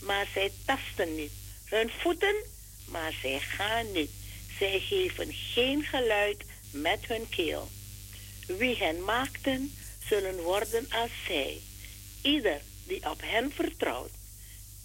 maar 0.00 0.26
zij 0.34 0.52
tasten 0.64 1.14
niet. 1.14 1.32
Hun 1.70 1.90
voeten, 1.90 2.34
maar 2.84 3.12
zij 3.22 3.40
gaan 3.40 3.92
niet. 3.92 4.10
Zij 4.58 4.80
geven 4.80 5.32
geen 5.32 5.82
geluid 5.82 6.44
met 6.70 7.06
hun 7.06 7.28
keel. 7.28 7.68
Wie 8.46 8.76
hen 8.76 9.04
maakten, 9.04 9.74
zullen 10.08 10.42
worden 10.42 10.86
als 10.90 11.10
zij. 11.26 11.60
Ieder 12.22 12.60
die 12.86 13.10
op 13.10 13.20
hen 13.24 13.52
vertrouwt. 13.52 14.10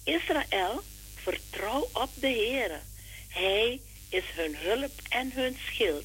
Israël, 0.04 0.82
vertrouw 1.14 1.88
op 1.92 2.10
de 2.14 2.26
Heere. 2.26 2.80
Hij 3.28 3.80
is 4.08 4.24
hun 4.34 4.56
hulp 4.56 4.92
en 5.08 5.32
hun 5.32 5.56
schild. 5.66 6.04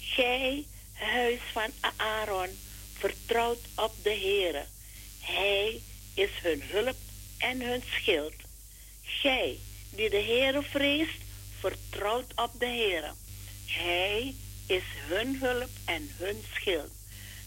Gij, 0.00 0.66
huis 0.92 1.40
van 1.52 1.70
Aaron, 1.96 2.58
vertrouwt 2.98 3.60
op 3.74 3.92
de 4.02 4.10
Heere. 4.10 4.64
Hij 5.20 5.80
is 6.14 6.30
hun 6.42 6.62
hulp 6.62 6.96
en 7.38 7.60
hun 7.60 7.82
schild. 7.86 8.34
Gij, 9.02 9.58
die 9.98 10.10
de 10.10 10.22
Heere 10.22 10.62
vreest, 10.62 11.20
vertrouwt 11.60 12.32
op 12.34 12.50
de 12.58 12.66
Heere. 12.66 13.12
Hij 13.66 14.34
is 14.66 14.82
hun 15.08 15.36
hulp 15.40 15.70
en 15.84 16.10
hun 16.16 16.42
schild. 16.54 16.90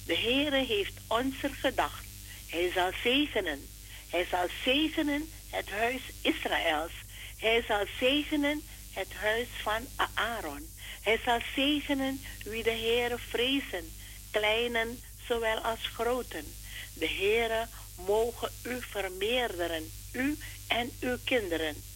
De 0.05 0.17
Heere 0.17 0.65
heeft 0.65 0.93
ons 1.07 1.43
er 1.43 1.53
gedacht. 1.53 2.05
Hij 2.47 2.71
zal 2.73 2.91
zegenen. 3.03 3.67
Hij 4.09 4.25
zal 4.29 4.47
zegenen 4.63 5.31
het 5.49 5.69
huis 5.69 6.01
Israëls. 6.21 6.91
Hij 7.37 7.63
zal 7.67 7.85
zegenen 7.99 8.61
het 8.93 9.13
huis 9.13 9.47
van 9.61 9.87
Aaron. 10.13 10.67
Hij 11.01 11.19
zal 11.25 11.39
zegenen 11.55 12.21
wie 12.43 12.63
de 12.63 12.77
Heere 12.85 13.17
vrezen, 13.17 13.91
kleinen 14.31 14.99
zowel 15.27 15.57
als 15.57 15.87
groten. 15.93 16.45
De 16.93 17.09
Heere 17.09 17.67
mogen 18.05 18.51
u 18.63 18.81
vermeerderen, 18.81 19.91
u 20.11 20.37
en 20.67 20.91
uw 20.99 21.17
kinderen. 21.23 21.90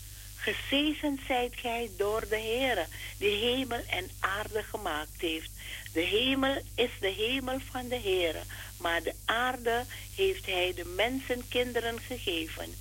Gezegend 0.45 1.19
zijt 1.27 1.53
gij 1.55 1.89
door 1.97 2.27
de 2.29 2.39
Heere, 2.39 2.85
die 3.17 3.35
hemel 3.35 3.81
en 3.89 4.09
aarde 4.19 4.63
gemaakt 4.63 5.21
heeft. 5.21 5.49
De 5.93 6.01
hemel 6.01 6.61
is 6.75 6.89
de 6.99 7.07
hemel 7.07 7.59
van 7.71 7.87
de 7.87 7.99
Heere, 7.99 8.41
maar 8.77 9.03
de 9.03 9.13
aarde 9.25 9.83
heeft 10.15 10.45
hij 10.45 10.73
de 10.75 10.85
mensenkinderen 10.85 11.99
gegeven. 11.99 12.75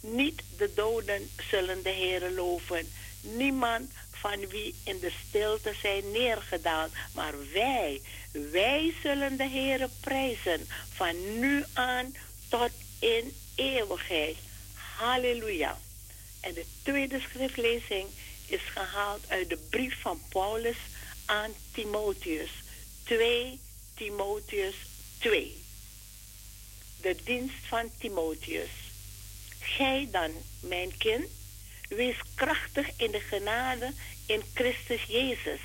Niet 0.00 0.42
de 0.56 0.72
doden 0.74 1.30
zullen 1.50 1.82
de 1.82 1.92
Heere 1.92 2.30
loven, 2.30 2.88
niemand 3.20 3.92
van 4.10 4.48
wie 4.48 4.74
in 4.84 4.98
de 4.98 5.12
stilte 5.28 5.74
zijn 5.82 6.10
neergedaald, 6.10 6.92
maar 7.14 7.34
wij, 7.52 8.00
wij 8.32 8.94
zullen 9.02 9.36
de 9.36 9.48
Heere 9.48 9.88
prijzen 10.00 10.68
van 10.94 11.38
nu 11.38 11.64
aan 11.72 12.14
tot 12.48 12.70
in 12.98 13.34
eeuwigheid. 13.54 14.36
Halleluja. 14.96 15.78
En 16.40 16.54
de 16.54 16.64
tweede 16.82 17.20
schriftlezing 17.20 18.08
is 18.46 18.62
gehaald 18.62 19.28
uit 19.28 19.48
de 19.48 19.56
brief 19.70 20.00
van 20.00 20.20
Paulus 20.28 20.76
aan 21.24 21.50
Timotheus. 21.72 22.50
2 23.04 23.60
Timotheus 23.94 24.74
2. 25.18 25.64
de 27.00 27.16
dienst 27.24 27.66
van 27.66 27.90
Timotheus. 27.98 28.70
Gij 29.60 30.08
dan, 30.10 30.30
mijn 30.60 30.96
kind, 30.96 31.26
wees 31.88 32.16
krachtig 32.34 32.88
in 32.96 33.10
de 33.10 33.20
genade 33.20 33.92
in 34.26 34.42
Christus 34.54 35.02
Jezus. 35.04 35.60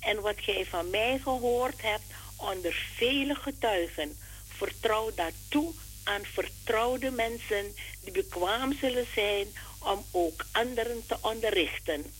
En 0.00 0.20
wat 0.20 0.36
gij 0.36 0.64
van 0.64 0.90
mij 0.90 1.18
gehoord 1.22 1.82
hebt 1.82 2.04
onder 2.36 2.86
vele 2.96 3.34
getuigen, 3.34 4.16
vertrouw 4.48 5.14
dat 5.14 5.32
toe 5.48 5.72
aan 6.02 6.24
vertrouwde 6.24 7.10
mensen 7.10 7.74
die 8.02 8.12
bekwaam 8.12 8.72
zullen 8.80 9.06
zijn 9.14 9.46
om 9.86 10.04
ook 10.10 10.44
anderen 10.52 11.02
te 11.06 11.16
onderrichten. 11.20 12.12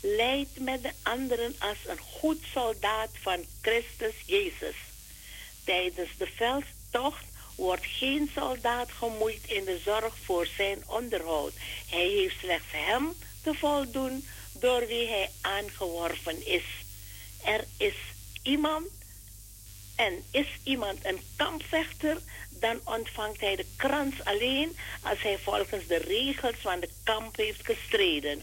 Leid 0.00 0.48
met 0.58 0.82
de 0.82 0.92
anderen 1.02 1.54
als 1.58 1.78
een 1.86 1.98
goed 1.98 2.38
soldaat 2.52 3.10
van 3.12 3.44
Christus 3.60 4.14
Jezus. 4.26 4.76
Tijdens 5.64 6.10
de 6.18 6.26
veldtocht 6.26 7.24
wordt 7.54 7.86
geen 7.86 8.30
soldaat 8.34 8.90
gemoeid 8.92 9.40
in 9.46 9.64
de 9.64 9.80
zorg 9.84 10.14
voor 10.24 10.46
zijn 10.46 10.82
onderhoud. 10.86 11.52
Hij 11.88 12.08
heeft 12.08 12.38
slechts 12.38 12.66
hem 12.70 13.12
te 13.42 13.54
voldoen 13.54 14.26
door 14.52 14.86
wie 14.86 15.08
hij 15.08 15.30
aangeworven 15.40 16.46
is. 16.46 16.64
Er 17.44 17.64
is 17.76 17.94
iemand 18.42 18.86
en 19.96 20.24
is 20.30 20.48
iemand 20.62 21.04
een 21.04 21.20
kampvechter, 21.36 22.16
dan 22.60 22.80
ontvangt 22.84 23.40
hij 23.40 23.56
de 23.56 23.66
krans 23.76 24.14
alleen 24.24 24.76
als 25.02 25.22
hij 25.22 25.38
volgens 25.38 25.86
de 25.86 25.96
regels 25.96 26.56
van 26.60 26.80
de 26.80 26.88
kamp 27.04 27.36
heeft 27.36 27.64
gestreden. 27.64 28.42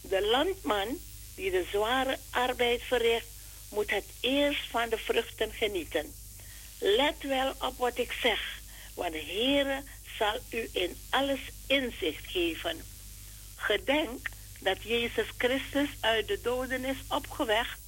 De 0.00 0.26
landman 0.26 0.98
die 1.34 1.50
de 1.50 1.66
zware 1.72 2.18
arbeid 2.30 2.82
verricht, 2.82 3.26
moet 3.70 3.90
het 3.90 4.04
eerst 4.20 4.70
van 4.70 4.88
de 4.88 4.98
vruchten 4.98 5.52
genieten. 5.52 6.14
Let 6.78 7.22
wel 7.22 7.54
op 7.58 7.78
wat 7.78 7.98
ik 7.98 8.12
zeg, 8.12 8.60
want 8.94 9.12
de 9.12 9.22
Heere 9.26 9.82
zal 10.18 10.38
u 10.50 10.68
in 10.72 10.96
alles 11.10 11.40
inzicht 11.66 12.26
geven. 12.26 12.82
Gedenk 13.56 14.28
dat 14.60 14.82
Jezus 14.82 15.26
Christus 15.36 15.88
uit 16.00 16.28
de 16.28 16.40
doden 16.42 16.84
is 16.84 16.96
opgewekt 17.08 17.78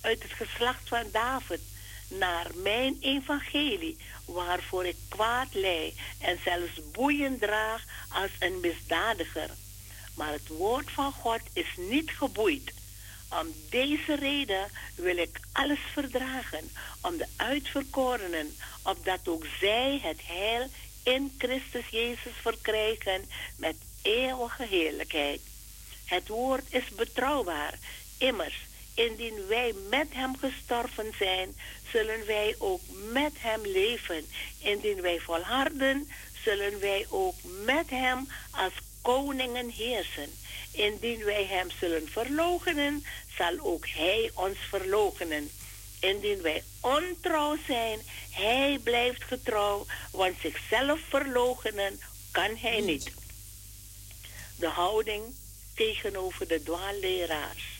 uit 0.00 0.22
het 0.22 0.32
geslacht 0.32 0.88
van 0.88 1.04
David 1.12 1.60
naar 2.08 2.46
mijn 2.54 2.96
evangelie, 3.00 3.96
waarvoor 4.28 4.86
ik 4.86 4.96
kwaad 5.08 5.48
lei 5.54 5.94
en 6.18 6.38
zelfs 6.44 6.80
boeien 6.92 7.38
draag 7.38 7.84
als 8.08 8.30
een 8.38 8.60
misdadiger. 8.60 9.50
Maar 10.14 10.32
het 10.32 10.48
woord 10.48 10.90
van 10.90 11.12
God 11.12 11.40
is 11.52 11.76
niet 11.76 12.10
geboeid. 12.10 12.72
Om 13.40 13.54
deze 13.70 14.14
reden 14.14 14.68
wil 14.94 15.16
ik 15.16 15.40
alles 15.52 15.78
verdragen, 15.92 16.70
om 17.00 17.16
de 17.16 17.26
uitverkorenen, 17.36 18.56
opdat 18.82 19.28
ook 19.28 19.46
zij 19.60 20.00
het 20.02 20.20
heil 20.26 20.68
in 21.02 21.34
Christus 21.38 21.88
Jezus 21.90 22.32
verkrijgen 22.40 23.24
met 23.56 23.76
eeuwige 24.02 24.66
heerlijkheid. 24.66 25.40
Het 26.04 26.28
woord 26.28 26.64
is 26.68 26.88
betrouwbaar. 26.88 27.74
Immers, 28.18 28.66
indien 28.98 29.46
wij 29.46 29.74
met 29.90 30.06
hem 30.10 30.36
gestorven 30.38 31.12
zijn, 31.18 31.56
zullen 31.92 32.26
wij 32.26 32.54
ook 32.58 32.80
met 33.12 33.32
hem 33.38 33.60
leven. 33.62 34.26
Indien 34.58 35.00
wij 35.00 35.18
volharden, 35.18 36.10
zullen 36.44 36.80
wij 36.80 37.06
ook 37.08 37.34
met 37.64 37.90
hem 37.90 38.28
als 38.50 38.72
koningen 39.02 39.68
heersen. 39.68 40.32
Indien 40.72 41.24
wij 41.24 41.44
hem 41.44 41.70
zullen 41.80 42.08
verloochenen, 42.08 43.04
zal 43.36 43.58
ook 43.58 43.86
hij 43.88 44.30
ons 44.34 44.58
verloochenen. 44.68 45.50
Indien 46.00 46.42
wij 46.42 46.64
ontrouw 46.80 47.56
zijn, 47.66 48.00
hij 48.30 48.78
blijft 48.82 49.24
getrouw, 49.24 49.86
want 50.10 50.36
zichzelf 50.40 51.00
verloochenen 51.08 52.00
kan 52.30 52.56
hij 52.56 52.80
niet. 52.80 53.12
De 54.56 54.68
houding 54.68 55.24
tegenover 55.74 56.48
de 56.48 56.62
dwaalleraars. 56.62 57.77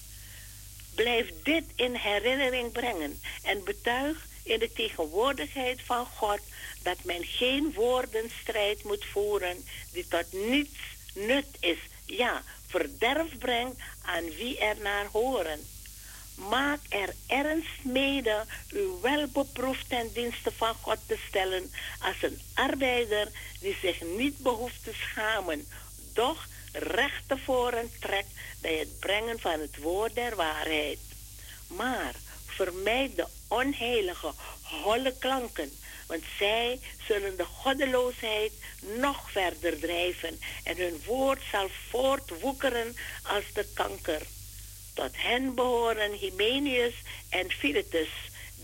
Blijf 0.98 1.32
dit 1.42 1.64
in 1.74 1.94
herinnering 1.94 2.72
brengen 2.72 3.20
en 3.42 3.64
betuig 3.64 4.26
in 4.42 4.58
de 4.58 4.72
tegenwoordigheid 4.72 5.80
van 5.82 6.06
God 6.06 6.40
dat 6.82 7.04
men 7.04 7.24
geen 7.24 7.72
woordenstrijd 7.72 8.84
moet 8.84 9.04
voeren 9.04 9.64
die 9.92 10.08
tot 10.08 10.32
niets 10.32 10.78
nut 11.14 11.46
is, 11.60 11.78
ja, 12.06 12.42
verderf 12.66 13.38
brengt 13.38 13.80
aan 14.02 14.24
wie 14.24 14.58
er 14.58 14.76
naar 14.82 15.06
horen. 15.12 15.66
Maak 16.34 16.80
er 16.88 17.14
ernst 17.26 17.84
mede 17.84 18.44
u 18.72 18.88
wel 19.02 19.26
beproefd 19.26 19.88
ten 19.88 20.12
dienste 20.12 20.52
van 20.56 20.74
God 20.74 20.98
te 21.06 21.18
stellen 21.28 21.72
als 21.98 22.22
een 22.22 22.40
arbeider 22.54 23.28
die 23.60 23.76
zich 23.82 24.00
niet 24.00 24.38
behoeft 24.38 24.84
te 24.84 24.92
schamen, 24.94 25.66
doch 26.12 26.46
recht 26.72 27.28
tevoren 27.28 27.90
trekt 28.00 28.30
bij 28.60 28.74
het 28.74 29.00
brengen 29.00 29.40
van 29.40 29.60
het 29.60 29.76
woord 29.76 30.14
der 30.14 30.36
waarheid. 30.36 30.98
Maar 31.66 32.14
vermijd 32.46 33.16
de 33.16 33.26
onheilige, 33.48 34.32
holle 34.62 35.14
klanken, 35.18 35.72
want 36.06 36.22
zij 36.38 36.80
zullen 37.06 37.36
de 37.36 37.44
goddeloosheid 37.44 38.52
nog 38.80 39.30
verder 39.30 39.78
drijven 39.78 40.40
en 40.64 40.76
hun 40.76 41.00
woord 41.04 41.40
zal 41.50 41.68
voortwoekeren 41.88 42.96
als 43.22 43.44
de 43.52 43.66
kanker. 43.74 44.22
Tot 44.94 45.10
hen 45.12 45.54
behoren 45.54 46.12
Hymenius 46.12 46.94
en 47.28 47.50
Philetus, 47.50 48.08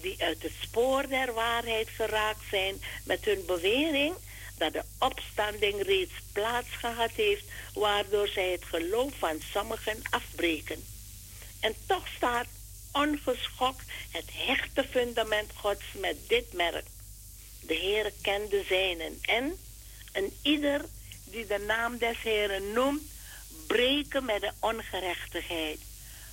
die 0.00 0.22
uit 0.22 0.42
het 0.42 0.52
spoor 0.60 1.08
der 1.08 1.32
waarheid 1.32 1.88
geraakt 1.88 2.44
zijn 2.50 2.82
met 3.04 3.24
hun 3.24 3.42
bewering 3.46 4.14
dat 4.58 4.72
de 4.72 4.82
opstanding 4.98 5.82
reeds 5.82 6.12
plaats 6.32 6.68
gehad 6.68 7.10
heeft, 7.10 7.44
waardoor 7.74 8.28
zij 8.28 8.50
het 8.50 8.64
geloof 8.64 9.12
van 9.18 9.40
sommigen 9.52 10.02
afbreken. 10.10 10.84
En 11.60 11.74
toch 11.86 12.08
staat 12.16 12.46
ongeschokt 12.92 13.84
het 14.10 14.28
hechte 14.32 14.84
fundament 14.90 15.50
Gods 15.54 15.84
met 15.92 16.16
dit 16.28 16.52
merk. 16.52 16.86
De 17.60 17.74
Heere 17.74 18.12
kent 18.22 18.50
de 18.50 18.64
zijnen 18.68 19.18
en 19.22 19.58
een 20.12 20.36
ieder 20.42 20.84
die 21.24 21.46
de 21.46 21.64
naam 21.66 21.98
des 21.98 22.22
Heeren 22.22 22.72
noemt, 22.72 23.02
breken 23.66 24.24
met 24.24 24.40
de 24.40 24.52
ongerechtigheid. 24.60 25.78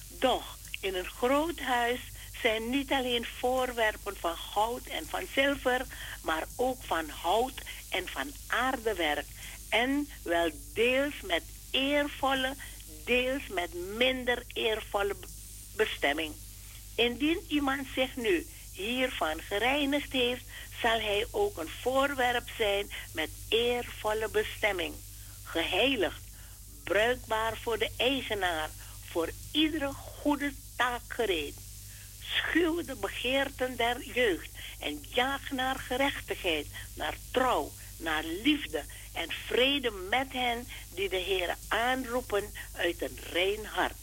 Doch 0.08 0.58
in 0.82 0.96
een 0.96 1.06
groot 1.06 1.60
huis 1.60 2.00
zijn 2.42 2.70
niet 2.70 2.92
alleen 2.92 3.26
voorwerpen 3.40 4.18
van 4.18 4.38
goud 4.38 4.86
en 4.86 5.08
van 5.08 5.28
zilver, 5.34 5.86
maar 6.22 6.44
ook 6.56 6.84
van 6.84 7.10
hout 7.10 7.62
en 7.92 8.08
van 8.08 8.32
aardewerk. 8.48 9.26
En 9.70 10.10
wel 10.24 10.52
deels 10.74 11.22
met 11.22 11.44
eervolle, 11.72 12.56
deels 13.06 13.48
met 13.48 13.74
minder 13.98 14.44
eervolle 14.54 15.16
bestemming. 15.76 16.34
Indien 16.96 17.40
iemand 17.48 17.88
zich 17.96 18.16
nu 18.16 18.48
hiervan 18.74 19.42
gereinigd 19.42 20.12
heeft, 20.12 20.44
zal 20.82 21.00
hij 21.00 21.26
ook 21.32 21.58
een 21.58 21.70
voorwerp 21.82 22.50
zijn 22.58 22.92
met 23.14 23.30
eervolle 23.50 24.30
bestemming. 24.30 24.94
Geheiligd, 25.44 26.22
bruikbaar 26.84 27.58
voor 27.58 27.78
de 27.78 27.90
eigenaar, 27.98 28.70
voor 29.10 29.30
iedere 29.52 29.92
goede 29.94 30.54
taak 30.76 31.02
gereed. 31.08 31.56
Schuw 32.24 32.84
de 32.84 32.96
begeerten 32.96 33.76
der 33.76 34.04
jeugd 34.14 34.50
en 34.80 35.06
jaag 35.10 35.52
naar 35.52 35.80
gerechtigheid, 35.80 36.68
naar 36.94 37.16
trouw, 37.32 37.72
naar 38.02 38.24
liefde 38.24 38.84
en 39.14 39.30
vrede 39.46 39.92
met 39.92 40.32
hen 40.32 40.68
die 40.96 41.10
de 41.10 41.18
Heer 41.18 41.56
aanroepen 41.68 42.44
uit 42.76 43.02
een 43.02 43.18
rein 43.32 43.66
hart. 43.66 43.96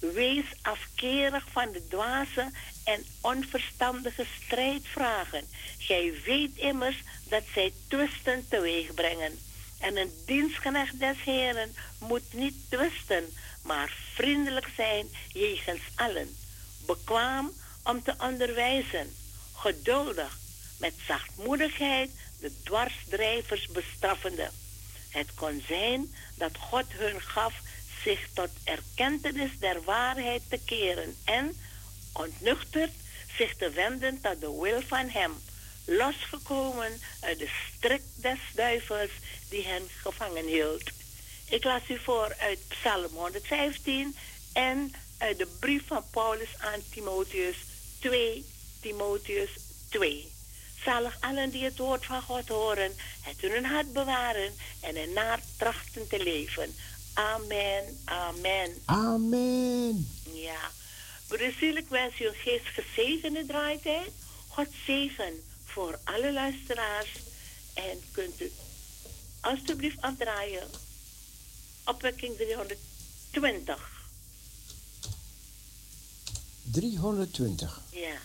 Wees 0.00 0.44
afkerig 0.62 1.44
van 1.52 1.72
de 1.72 1.88
dwaze 1.88 2.50
en 2.84 3.04
onverstandige 3.20 4.26
strijdvragen. 4.42 5.44
Gij 5.78 6.12
weet 6.24 6.56
immers 6.56 7.02
dat 7.28 7.42
zij 7.52 7.72
twisten 7.88 8.48
teweeg 8.48 8.94
brengen. 8.94 9.38
En 9.78 9.96
een 9.96 10.12
dienstknecht 10.26 10.98
des 10.98 11.16
Heren 11.24 11.74
moet 11.98 12.32
niet 12.32 12.54
twisten, 12.68 13.24
maar 13.62 13.96
vriendelijk 14.14 14.68
zijn 14.76 15.08
jegens 15.32 15.82
allen. 15.94 16.36
Bekwaam 16.86 17.52
om 17.84 18.02
te 18.02 18.14
onderwijzen, 18.18 19.14
geduldig, 19.54 20.38
met 20.78 20.94
zachtmoedigheid 21.06 22.10
de 22.40 22.52
dwarsdrijvers 22.64 23.66
bestraffende. 23.66 24.50
Het 25.08 25.34
kon 25.34 25.62
zijn 25.66 26.14
dat 26.34 26.56
God 26.56 26.84
hun 26.88 27.20
gaf 27.20 27.54
zich 28.04 28.28
tot 28.32 28.50
erkentenis 28.64 29.50
der 29.58 29.82
waarheid 29.84 30.42
te 30.48 30.58
keren 30.64 31.16
en, 31.24 31.56
ontnuchterd, 32.12 32.92
zich 33.36 33.56
te 33.56 33.70
wenden 33.70 34.20
tot 34.20 34.40
de 34.40 34.58
wil 34.62 34.82
van 34.82 35.08
Hem, 35.08 35.32
losgekomen 35.84 37.00
uit 37.20 37.38
de 37.38 37.50
strik 37.76 38.02
des 38.14 38.38
duivels 38.54 39.10
die 39.48 39.66
hen 39.66 39.82
gevangen 40.02 40.46
hield. 40.46 40.90
Ik 41.48 41.64
las 41.64 41.88
u 41.88 41.98
voor 41.98 42.34
uit 42.38 42.58
Psalm 42.68 43.14
115 43.14 44.16
en 44.52 44.92
uit 45.18 45.38
de 45.38 45.46
brief 45.60 45.86
van 45.86 46.04
Paulus 46.10 46.58
aan 46.58 46.80
Timotheus 46.90 47.56
2, 48.00 48.44
Timotheus 48.80 49.50
2. 49.88 50.37
Zalig 50.88 51.16
allen 51.20 51.50
die 51.50 51.64
het 51.64 51.78
woord 51.78 52.06
van 52.06 52.22
God 52.22 52.48
horen, 52.48 52.92
het 53.20 53.42
in 53.42 53.50
hun 53.50 53.64
hart 53.64 53.92
bewaren 53.92 54.52
en 54.80 54.96
ernaar 54.96 55.40
trachten 55.56 56.08
te 56.08 56.22
leven. 56.22 56.74
Amen, 57.12 57.98
amen. 58.04 58.82
Amen. 58.84 60.08
Ja. 60.32 60.70
Broeder 61.26 61.52
Siel, 61.52 61.76
ik 61.76 61.88
wens 61.88 62.20
u 62.20 62.26
een 62.26 62.34
geest 62.34 62.66
gezegende 62.66 63.46
draaitijd. 63.46 64.10
God 64.48 64.66
zegen 64.86 65.32
voor 65.64 65.98
alle 66.04 66.32
luisteraars. 66.32 67.12
En 67.74 68.02
kunt 68.12 68.40
u 68.40 68.52
alstublieft 69.40 70.00
afdraaien. 70.00 70.68
Opwekking 71.84 72.36
320. 72.36 73.90
320. 76.62 77.80
Ja. 77.90 78.16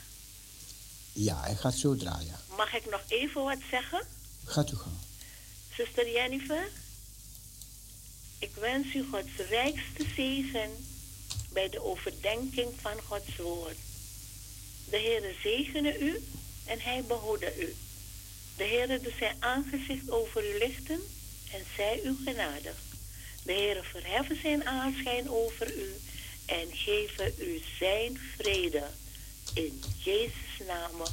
Ja, 1.13 1.41
hij 1.41 1.55
gaat 1.55 1.75
zo 1.75 1.95
draaien. 1.95 2.42
Mag 2.57 2.73
ik 2.73 2.89
nog 2.89 3.01
even 3.07 3.43
wat 3.43 3.57
zeggen? 3.69 4.07
Gaat 4.45 4.71
u 4.71 4.75
gaan. 4.75 4.99
Zuster 5.75 6.11
Jennifer, 6.11 6.69
ik 8.39 8.55
wens 8.55 8.93
u 8.93 9.03
Gods 9.11 9.49
rijkste 9.49 10.05
zegen 10.15 10.85
bij 11.53 11.69
de 11.69 11.83
overdenking 11.83 12.73
van 12.81 13.01
Gods 13.07 13.35
woord. 13.37 13.77
De 14.89 14.97
Heere 14.97 15.35
zegene 15.41 15.99
u 15.99 16.23
en 16.65 16.79
hij 16.79 17.03
behoede 17.03 17.59
u. 17.59 17.75
De 18.57 18.63
Heere 18.63 18.99
doet 19.01 19.13
zijn 19.17 19.35
aangezicht 19.39 20.09
over 20.09 20.55
u 20.55 20.57
lichten 20.57 21.01
en 21.51 21.65
zij 21.75 22.01
u 22.03 22.15
genadig. 22.23 22.75
De 23.43 23.53
Heere 23.53 23.83
verheffen 23.83 24.41
zijn 24.41 24.67
aanschijn 24.67 25.29
over 25.29 25.75
u 25.75 25.95
en 26.45 26.67
geven 26.71 27.33
u 27.37 27.61
zijn 27.79 28.19
vrede. 28.37 28.83
In 29.53 29.83
Jezus' 30.03 30.67
naam. 30.67 31.03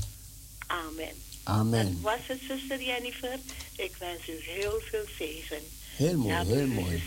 Amen. 0.67 1.30
Amen. 1.51 1.93
Dat 1.93 2.01
was 2.01 2.27
het, 2.27 2.41
zuster 2.49 2.83
Jennifer. 2.83 3.39
Ik 3.77 3.97
wens 3.99 4.29
u 4.29 4.33
heel 4.41 4.81
veel 4.81 5.05
zegen. 5.19 5.63
Heel 5.97 6.17
mooi, 6.17 6.35
Ja, 6.35 6.45
heel 6.45 6.67
mooi. 6.67 7.03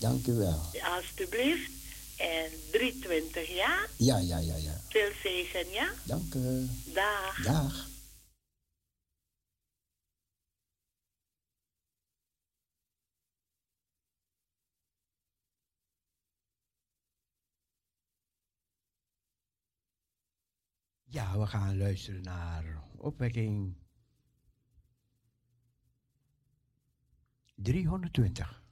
Dank 0.00 0.26
u 0.26 0.32
wel. 0.32 0.60
Alsjeblieft. 0.96 1.70
En 2.16 2.50
320, 2.70 3.48
ja? 3.48 3.86
Ja, 3.96 4.18
ja, 4.18 4.38
ja, 4.38 4.56
ja. 4.56 4.80
Veel 4.88 5.10
zegen, 5.22 5.70
ja? 5.70 5.92
Dank 6.04 6.34
u. 6.34 6.68
Dag. 6.92 7.42
Dag. 7.44 7.90
Ja, 21.04 21.38
we 21.38 21.46
gaan 21.46 21.78
luisteren 21.78 22.22
naar 22.22 22.82
opwekking 22.96 23.74
320. 27.58 28.62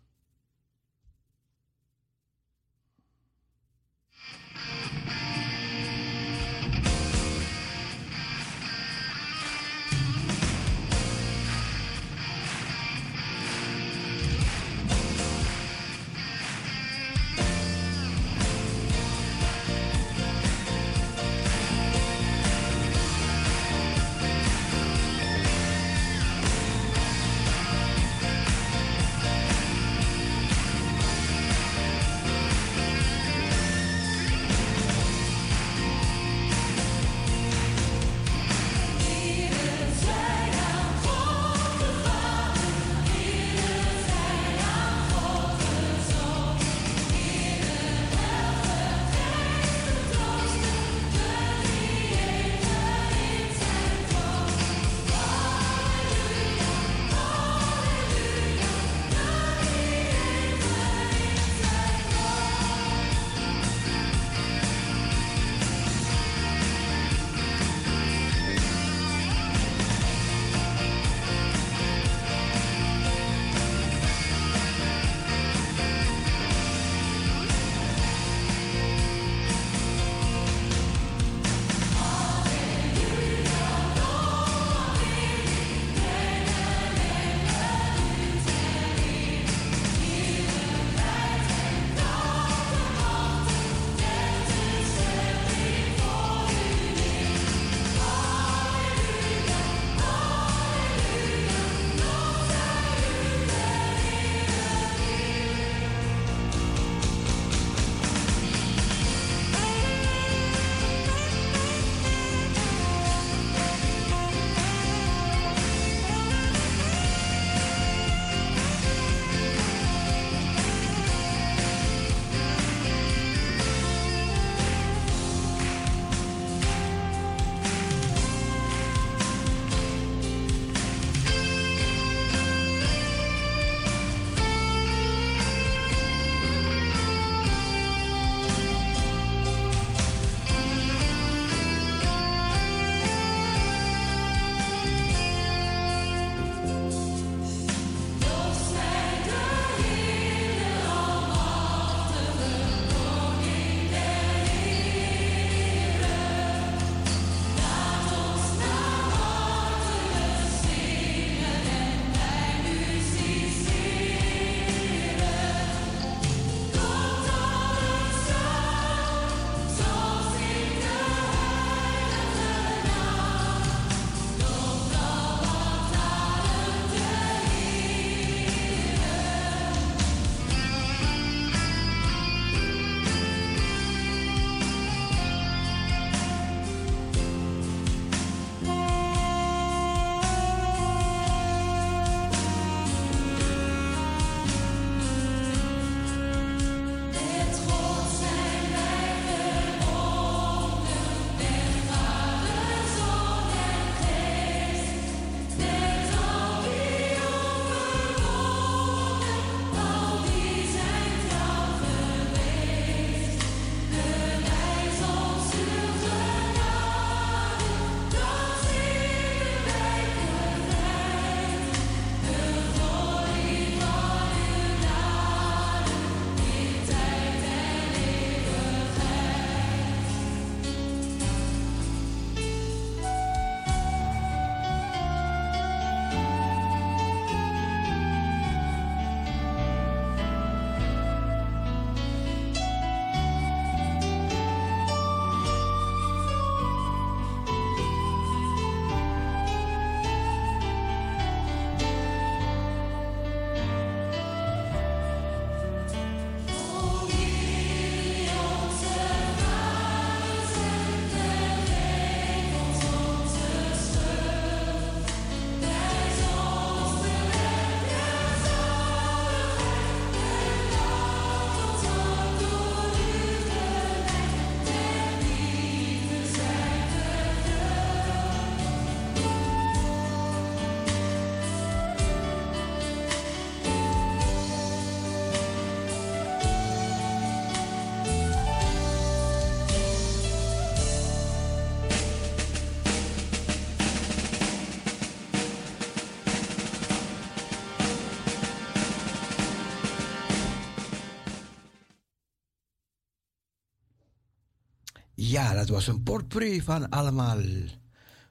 Ja, 305.40 305.54
dat 305.54 305.68
was 305.68 305.86
een 305.86 306.02
portpree 306.02 306.62
van 306.62 306.88
allemaal 306.88 307.38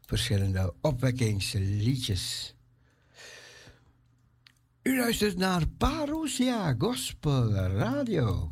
verschillende 0.01 0.73
opwekkingsliedjes. 0.81 2.55
U 4.81 4.97
luistert 4.97 5.37
naar 5.37 5.67
Parousia 5.77 6.75
Gospel 6.77 7.53
Radio. 7.53 8.51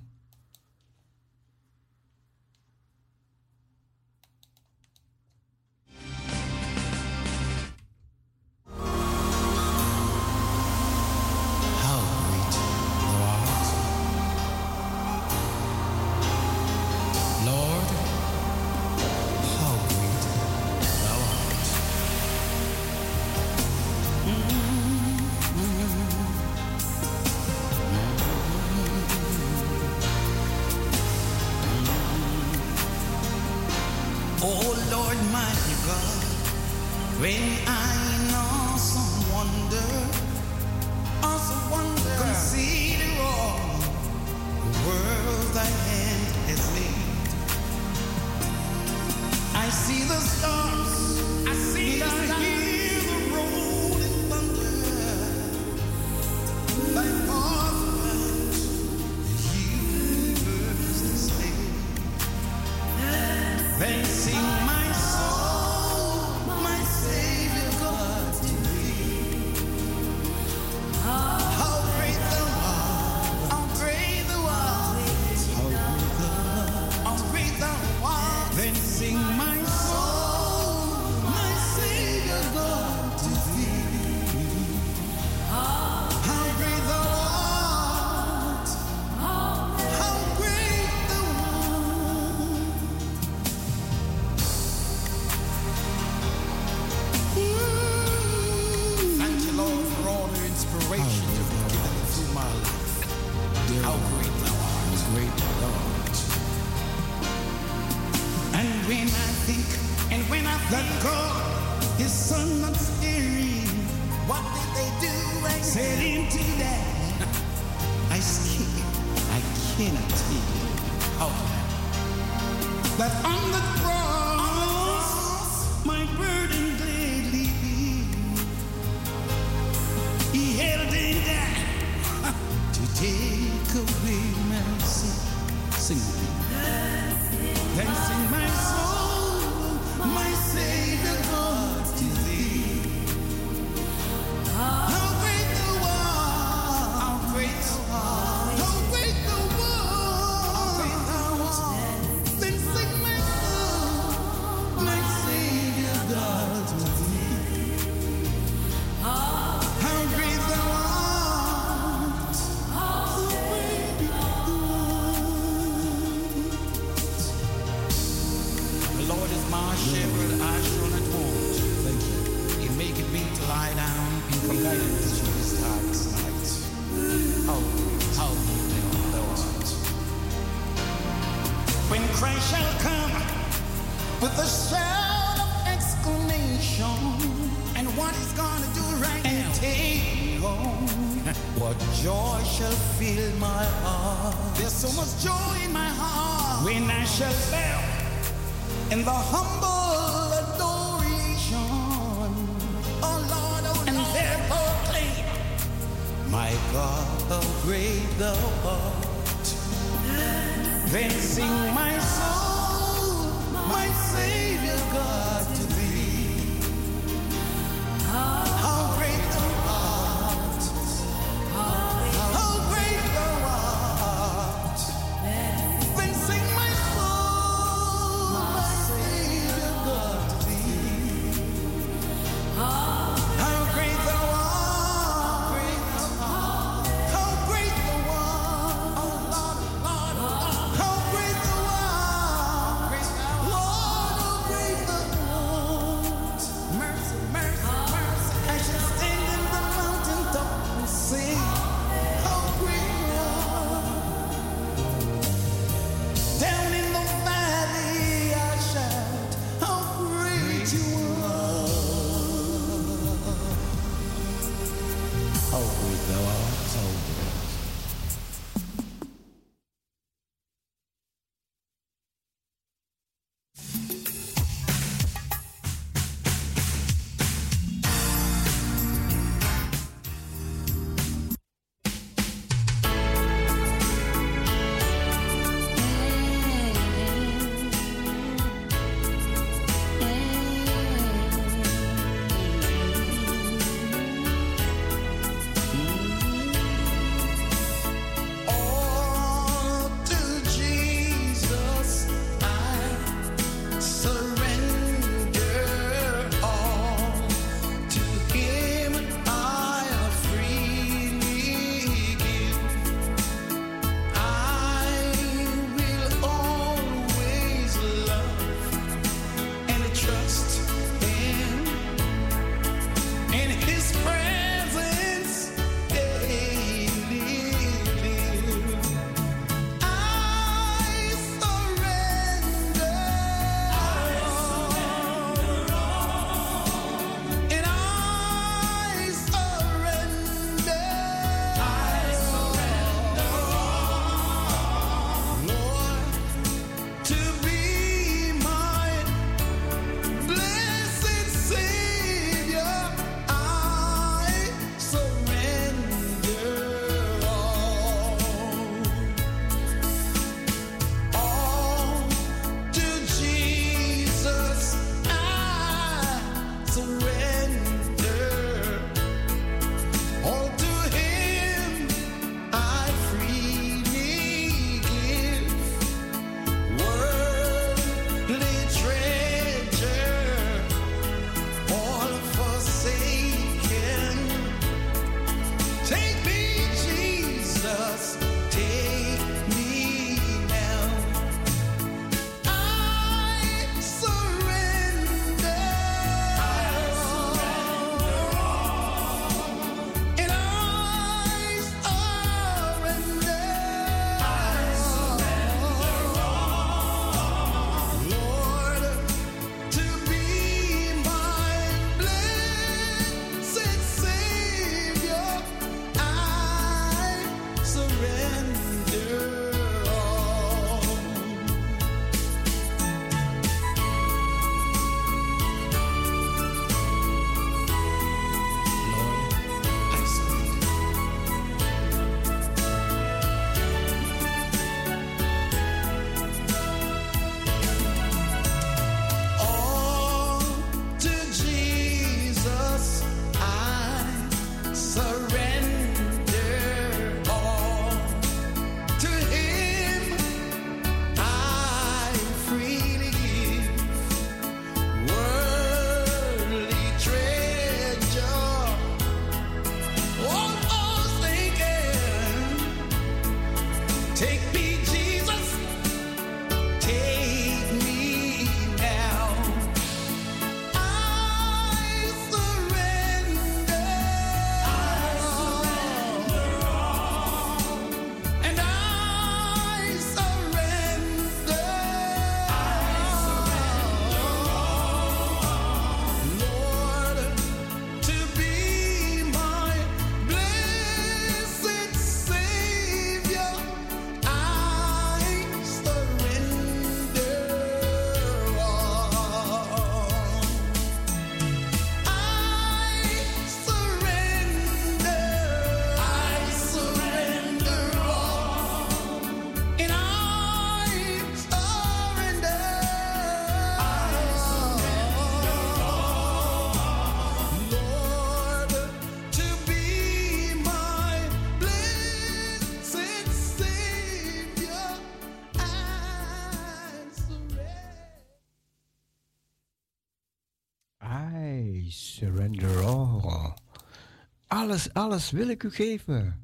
Alles, 534.68 534.94
alles 534.94 535.32
wil 535.32 535.50
ik 535.50 535.64
u 535.64 535.72
geven. 535.72 536.37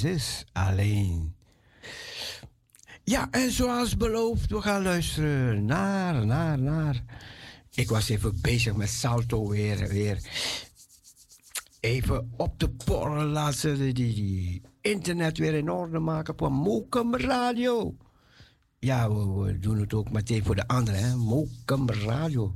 Jezus 0.00 0.44
alleen. 0.52 1.34
Ja, 3.04 3.30
en 3.30 3.50
zoals 3.50 3.96
beloofd, 3.96 4.50
we 4.50 4.60
gaan 4.60 4.82
luisteren 4.82 5.64
naar, 5.64 6.26
naar, 6.26 6.58
naar. 6.58 7.04
Ik 7.70 7.88
was 7.88 8.08
even 8.08 8.40
bezig 8.40 8.74
met 8.74 8.88
Salto 8.88 9.48
weer, 9.48 9.88
weer. 9.88 10.22
Even 11.80 12.32
op 12.36 12.58
de 12.58 12.70
porren 12.70 13.26
laten, 13.26 13.78
die, 13.78 13.92
die 13.92 14.62
internet 14.80 15.38
weer 15.38 15.54
in 15.54 15.70
orde 15.70 15.98
maken 15.98 16.34
voor 16.36 16.52
Mokum 16.52 17.16
Radio. 17.16 17.96
Ja, 18.78 19.12
we, 19.12 19.42
we 19.42 19.58
doen 19.58 19.80
het 19.80 19.94
ook 19.94 20.10
meteen 20.10 20.44
voor 20.44 20.54
de 20.54 20.66
anderen, 20.66 21.00
hè. 21.00 21.16
Mokum 21.16 21.90
Radio. 21.90 22.54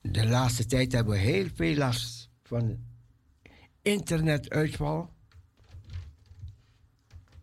De 0.00 0.26
laatste 0.26 0.66
tijd 0.66 0.92
hebben 0.92 1.12
we 1.12 1.20
heel 1.20 1.48
veel 1.54 1.76
last 1.76 2.30
van 2.42 2.94
internetuitval. 3.86 5.10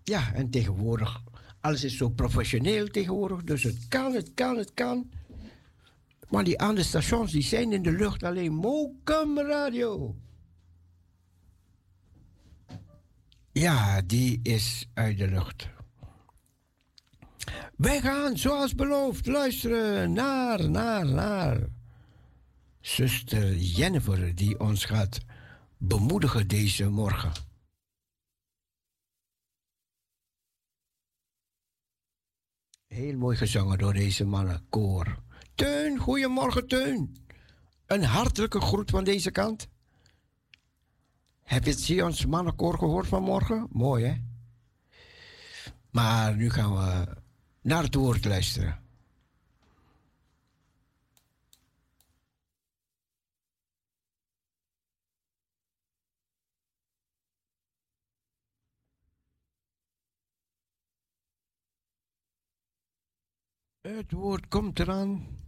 Ja, 0.04 0.34
en 0.34 0.50
tegenwoordig, 0.50 1.22
alles 1.60 1.84
is 1.84 1.98
zo 1.98 2.10
professioneel 2.10 2.88
tegenwoordig, 2.88 3.44
dus 3.44 3.64
het 3.64 3.88
kan, 3.88 4.14
het 4.14 4.32
kan, 4.34 4.58
het 4.58 4.74
kan. 4.74 5.10
Maar 6.30 6.44
die 6.44 6.60
andere 6.60 6.88
stations, 6.88 7.32
die 7.32 7.44
zijn 7.44 7.74
in 7.74 7.82
de 7.82 7.92
lucht 7.92 8.24
alleen 8.24 8.54
Mokum 8.54 9.40
Radio. 9.40 10.16
Ja, 13.52 14.02
die 14.02 14.40
is 14.44 14.88
uit 14.94 15.18
de 15.18 15.28
lucht. 15.28 15.70
Wij 17.76 18.02
gaan, 18.02 18.38
zoals 18.38 18.76
beloofd, 18.76 19.26
luisteren 19.26 20.14
naar, 20.14 20.70
naar, 20.70 21.06
naar 21.06 21.58
zuster 22.82 23.56
Jennifer, 23.56 24.36
die 24.36 24.60
ons 24.60 24.86
gaat 24.86 25.20
bemoedigen 25.86 26.48
deze 26.48 26.90
morgen. 26.90 27.32
Heel 32.88 33.18
mooi 33.18 33.38
gezongen 33.38 33.78
door 33.78 33.94
deze 33.94 34.26
mannenkoor. 34.26 35.18
Teun, 35.56 35.98
goedemorgen 35.98 36.68
Teun. 36.68 37.16
Een 37.86 38.04
hartelijke 38.04 38.62
groet 38.62 38.90
van 38.90 39.04
deze 39.04 39.32
kant. 39.32 39.68
Heb 41.44 41.64
je 41.64 41.70
het 41.70 41.80
Sions 41.80 42.26
mannenkoor 42.26 42.78
gehoord 42.78 43.08
vanmorgen? 43.08 43.68
Mooi 43.72 44.06
hè? 44.06 44.16
Maar 45.92 46.36
nu 46.36 46.50
gaan 46.50 46.74
we 46.74 47.18
naar 47.62 47.84
het 47.84 47.96
woord 47.96 48.26
luisteren. 48.26 48.83
Het 63.88 64.12
woord 64.12 64.48
komt 64.48 64.80
eraan. 64.80 65.43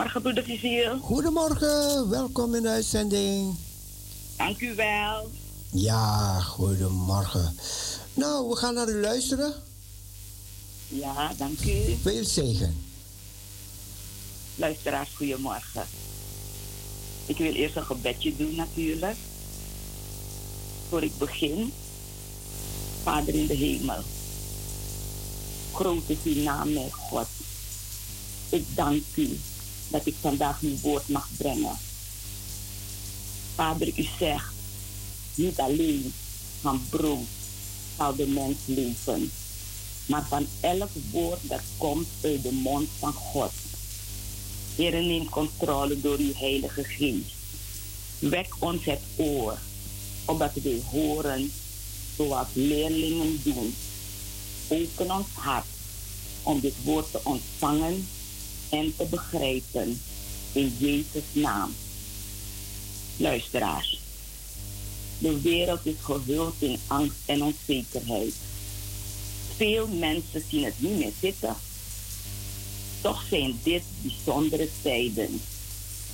Goedemorgen, 0.00 0.44
broeder. 0.44 0.98
Goedemorgen, 1.00 2.08
welkom 2.10 2.54
in 2.54 2.62
de 2.62 2.68
uitzending. 2.68 3.56
Dank 4.36 4.60
u 4.60 4.74
wel. 4.74 5.30
Ja, 5.72 6.40
goedemorgen. 6.40 7.56
Nou, 8.14 8.48
we 8.48 8.56
gaan 8.56 8.74
naar 8.74 8.88
u 8.88 9.00
luisteren. 9.00 9.52
Ja, 10.88 11.32
dank 11.36 11.60
u. 11.64 11.96
Veel 12.02 12.24
zegen. 12.24 12.84
Luisteraars, 14.56 15.10
goedemorgen. 15.16 15.86
Ik 17.26 17.36
wil 17.36 17.52
eerst 17.52 17.76
een 17.76 17.84
gebedje 17.84 18.36
doen 18.36 18.54
natuurlijk. 18.54 19.16
Voor 20.88 21.02
ik 21.02 21.18
begin. 21.18 21.72
Vader 23.02 23.34
in 23.34 23.46
de 23.46 23.54
hemel. 23.54 24.02
Groot 25.74 26.02
is 26.06 26.18
uw 26.24 26.42
naam, 26.42 26.72
mijn 26.72 26.92
God. 26.92 27.26
Ik 28.50 28.64
dank 28.74 29.02
u 29.14 29.38
dat 29.90 30.06
ik 30.06 30.14
vandaag 30.20 30.60
uw 30.60 30.76
woord 30.80 31.08
mag 31.08 31.28
brengen. 31.36 31.78
Vader, 33.54 33.98
u 33.98 34.06
zegt, 34.18 34.52
niet 35.34 35.58
alleen 35.58 36.12
van 36.60 36.82
brood 36.90 37.26
zal 37.96 38.14
de 38.14 38.26
mens 38.26 38.56
leven, 38.64 39.30
maar 40.06 40.26
van 40.28 40.46
elk 40.60 40.90
woord 41.10 41.40
dat 41.42 41.62
komt 41.76 42.06
uit 42.22 42.42
de 42.42 42.52
mond 42.52 42.88
van 42.98 43.12
God. 43.12 43.52
Heer, 44.74 45.02
neem 45.02 45.28
controle 45.28 46.00
door 46.00 46.18
uw 46.18 46.34
Heilige 46.34 46.84
Geest. 46.84 47.34
Wek 48.18 48.54
ons 48.58 48.84
het 48.84 49.00
oor, 49.16 49.58
opdat 50.24 50.52
wij 50.62 50.82
horen 50.90 51.52
zoals 52.16 52.48
leerlingen 52.52 53.40
doen. 53.42 53.74
Open 54.68 55.10
ons 55.10 55.26
hart 55.32 55.66
om 56.42 56.60
dit 56.60 56.74
woord 56.84 57.10
te 57.10 57.20
ontvangen 57.24 58.08
en 58.70 58.94
te 58.96 59.04
begrijpen. 59.04 60.00
In 60.52 60.74
Jezus' 60.78 61.22
naam. 61.32 61.74
Luisteraars. 63.16 63.98
De 65.18 65.40
wereld 65.40 65.86
is 65.86 65.94
gehuld 66.00 66.54
in 66.58 66.78
angst 66.86 67.16
en 67.26 67.42
onzekerheid. 67.42 68.34
Veel 69.56 69.86
mensen 69.86 70.42
zien 70.48 70.64
het 70.64 70.74
niet 70.78 70.98
meer 70.98 71.12
zitten. 71.20 71.56
Toch 73.00 73.24
zijn 73.28 73.58
dit 73.62 73.82
bijzondere 74.02 74.68
tijden. 74.82 75.40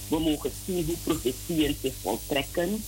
We 0.08 0.18
mogen 0.18 0.50
zien 0.66 0.84
hoe 0.84 0.96
profetieën 1.02 1.76
zich 1.82 1.92
voltrekken 2.02 2.84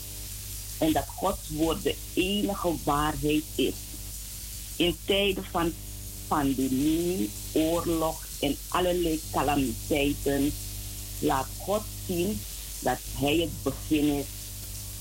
en 0.79 0.93
dat 0.93 1.07
Gods 1.07 1.49
woord 1.49 1.83
de 1.83 1.95
enige 2.15 2.73
waarheid 2.85 3.45
is. 3.55 3.75
In 4.77 4.97
tijden 5.05 5.45
van 5.51 5.73
pandemie, 6.29 7.31
oorlog 7.53 8.27
en 8.39 8.57
allerlei 8.69 9.21
calamiteiten 9.33 10.53
laat 11.19 11.47
God 11.59 11.83
zien 12.07 12.41
dat 12.79 12.99
Hij 13.13 13.37
het 13.37 13.63
begin 13.63 14.19
is 14.19 14.27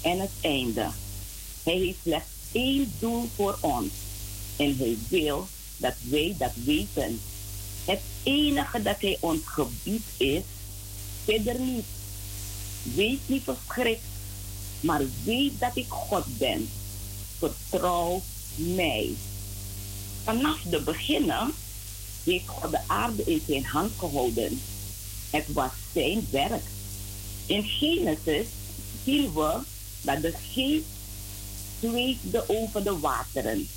en 0.02 0.20
het 0.20 0.32
einde. 0.42 0.90
Hij 1.64 1.74
heeft 1.74 1.98
slechts 2.04 2.30
één 2.52 2.94
doel 3.00 3.30
voor 3.36 3.58
ons 3.62 3.92
en 4.56 4.78
Hij 4.78 4.98
wil 5.10 5.48
dat 5.78 5.94
wij 6.02 6.36
dat 6.38 6.52
weten. 6.66 7.20
Het 7.86 8.02
enige 8.24 8.82
dat 8.82 8.96
Hij 9.00 9.18
ons 9.20 9.42
gebiedt 9.46 10.10
is, 10.18 10.42
verder 11.24 11.60
niet. 11.60 11.86
Wees 12.84 13.18
niet 13.26 13.44
verschrikt, 13.44 14.04
maar 14.80 15.02
weet 15.24 15.60
dat 15.60 15.76
ik 15.76 15.90
God 15.90 16.38
ben. 16.38 16.70
Vertrouw 17.38 18.22
mij. 18.56 19.14
Vanaf 20.24 20.62
de 20.62 20.82
beginnen 20.82 21.54
heeft 22.32 22.48
God 22.48 22.72
de 22.72 22.80
aarde 22.88 23.24
in 23.24 23.42
zijn 23.48 23.66
hand 23.66 23.92
gehouden. 23.98 24.62
Het 25.30 25.46
was 25.54 25.72
zijn 25.94 26.28
werk. 26.32 26.64
In 27.46 27.64
Genesis 27.64 28.48
zien 29.04 29.34
we 29.34 29.58
dat 30.02 30.22
de 30.22 30.34
geest 30.54 30.86
zweefde 31.82 32.44
over 32.48 32.84
de 32.84 33.00
wateren. 33.00 33.68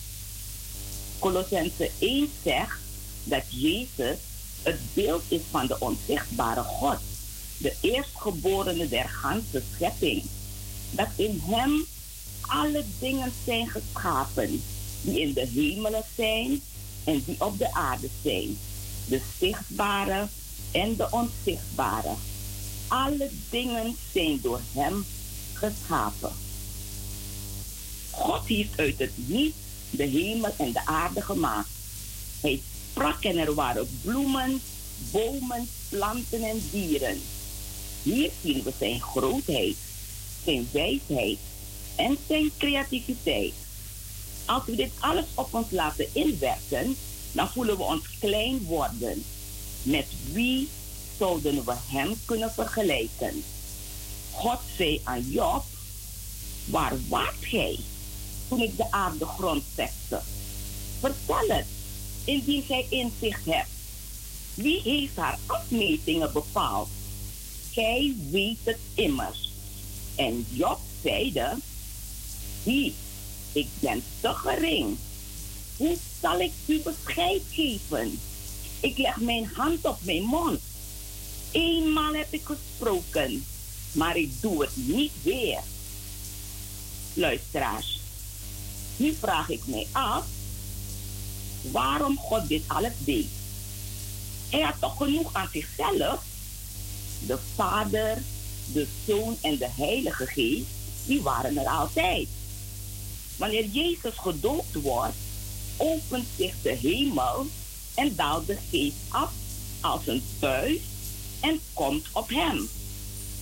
Colossense 1.18 1.90
1 1.98 2.28
zegt 2.44 2.78
dat 3.24 3.42
Jezus 3.48 4.18
het 4.62 4.78
beeld 4.94 5.22
is 5.28 5.40
van 5.50 5.66
de 5.66 5.76
onzichtbare 5.78 6.62
God, 6.62 6.98
de 7.58 7.74
eerstgeborene 7.80 8.88
der 8.88 9.08
ganse 9.08 9.62
schepping. 9.74 10.22
Dat 10.90 11.08
in 11.16 11.42
hem 11.44 11.86
alle 12.40 12.84
dingen 12.98 13.32
zijn 13.44 13.68
geschapen, 13.68 14.62
die 15.00 15.20
in 15.20 15.32
de 15.32 15.46
hemelen 15.54 16.04
zijn 16.16 16.62
en 17.04 17.22
die 17.26 17.36
op 17.38 17.58
de 17.58 17.74
aarde 17.74 18.08
zijn, 18.22 18.58
de 19.06 19.20
zichtbare 19.38 20.28
en 20.72 20.96
de 20.96 21.10
onzichtbare. 21.10 22.12
Alle 22.88 23.30
dingen 23.50 23.96
zijn 24.12 24.40
door 24.42 24.60
Hem 24.72 25.04
geschapen. 25.52 26.32
God 28.10 28.46
heeft 28.46 28.78
uit 28.78 28.98
het 28.98 29.12
niet 29.14 29.54
de 29.90 30.04
hemel 30.04 30.54
en 30.56 30.72
de 30.72 30.86
aarde 30.86 31.22
gemaakt. 31.22 31.68
Hij 32.40 32.60
sprak 32.90 33.22
en 33.22 33.38
er 33.38 33.54
waren 33.54 33.88
bloemen, 34.02 34.60
bomen, 35.10 35.68
planten 35.88 36.42
en 36.42 36.62
dieren. 36.70 37.20
Hier 38.02 38.30
zien 38.42 38.62
we 38.62 38.72
zijn 38.78 39.00
grootheid, 39.00 39.76
zijn 40.44 40.68
wijsheid 40.72 41.38
en 41.96 42.16
zijn 42.28 42.50
creativiteit. 42.58 43.52
Als 44.50 44.64
we 44.64 44.74
dit 44.74 44.90
alles 44.98 45.24
op 45.34 45.54
ons 45.54 45.66
laten 45.70 46.06
inwerken, 46.12 46.96
dan 47.32 47.48
voelen 47.48 47.76
we 47.76 47.82
ons 47.82 48.04
klein 48.18 48.62
worden. 48.62 49.24
Met 49.82 50.06
wie 50.32 50.68
zouden 51.18 51.64
we 51.64 51.74
hem 51.86 52.14
kunnen 52.24 52.52
vergelijken? 52.52 53.44
God 54.30 54.58
zei 54.76 55.00
aan 55.04 55.30
Job, 55.30 55.64
waar 56.64 56.92
waart 57.08 57.34
gij 57.40 57.78
toen 58.48 58.60
ik 58.60 58.76
de 58.76 58.90
aarde 58.90 59.26
grondvestte? 59.26 60.20
Vertel 61.00 61.56
het, 61.56 61.66
indien 62.24 62.62
gij 62.62 62.86
inzicht 62.88 63.44
hebt. 63.44 63.70
Wie 64.54 64.80
heeft 64.80 65.16
haar 65.16 65.38
afmetingen 65.46 66.32
bepaald? 66.32 66.88
Gij 67.72 68.14
weet 68.30 68.58
het 68.64 68.78
immers. 68.94 69.52
En 70.14 70.46
Job 70.48 70.78
zeide, 71.02 71.56
zie, 72.64 72.94
ik 73.52 73.68
ben 73.78 74.02
te 74.20 74.28
gering. 74.34 74.96
Hoe 75.76 75.96
zal 76.20 76.40
ik 76.40 76.52
u 76.66 76.80
bescheid 76.80 77.42
geven? 77.50 78.20
Ik 78.80 78.98
leg 78.98 79.20
mijn 79.20 79.50
hand 79.54 79.84
op 79.84 79.98
mijn 80.00 80.22
mond. 80.22 80.60
Eenmaal 81.50 82.14
heb 82.14 82.26
ik 82.30 82.42
gesproken, 82.44 83.44
maar 83.92 84.16
ik 84.16 84.40
doe 84.40 84.62
het 84.62 84.70
niet 84.74 85.12
weer. 85.22 85.60
Luisteraars, 87.14 88.00
nu 88.96 89.14
vraag 89.20 89.48
ik 89.48 89.66
mij 89.66 89.86
af 89.92 90.24
waarom 91.60 92.18
God 92.18 92.48
dit 92.48 92.62
alles 92.66 92.92
deed. 92.98 93.28
Hij 94.50 94.60
had 94.60 94.74
toch 94.80 94.96
genoeg 94.96 95.34
aan 95.34 95.48
zichzelf? 95.52 96.24
De 97.26 97.38
Vader, 97.54 98.22
de 98.72 98.86
Zoon 99.06 99.36
en 99.40 99.58
de 99.58 99.68
Heilige 99.76 100.26
Geest, 100.26 100.66
die 101.06 101.22
waren 101.22 101.58
er 101.58 101.68
altijd. 101.68 102.28
Wanneer 103.40 103.64
Jezus 103.64 104.14
gedoopt 104.16 104.74
wordt, 104.74 105.16
opent 105.76 106.26
zich 106.36 106.54
de 106.62 106.72
hemel 106.72 107.46
en 107.94 108.14
daalt 108.16 108.46
de 108.46 108.56
geest 108.70 108.96
af 109.08 109.32
als 109.80 110.06
een 110.06 110.22
buis 110.38 110.80
en 111.40 111.60
komt 111.72 112.06
op 112.12 112.28
hem. 112.28 112.68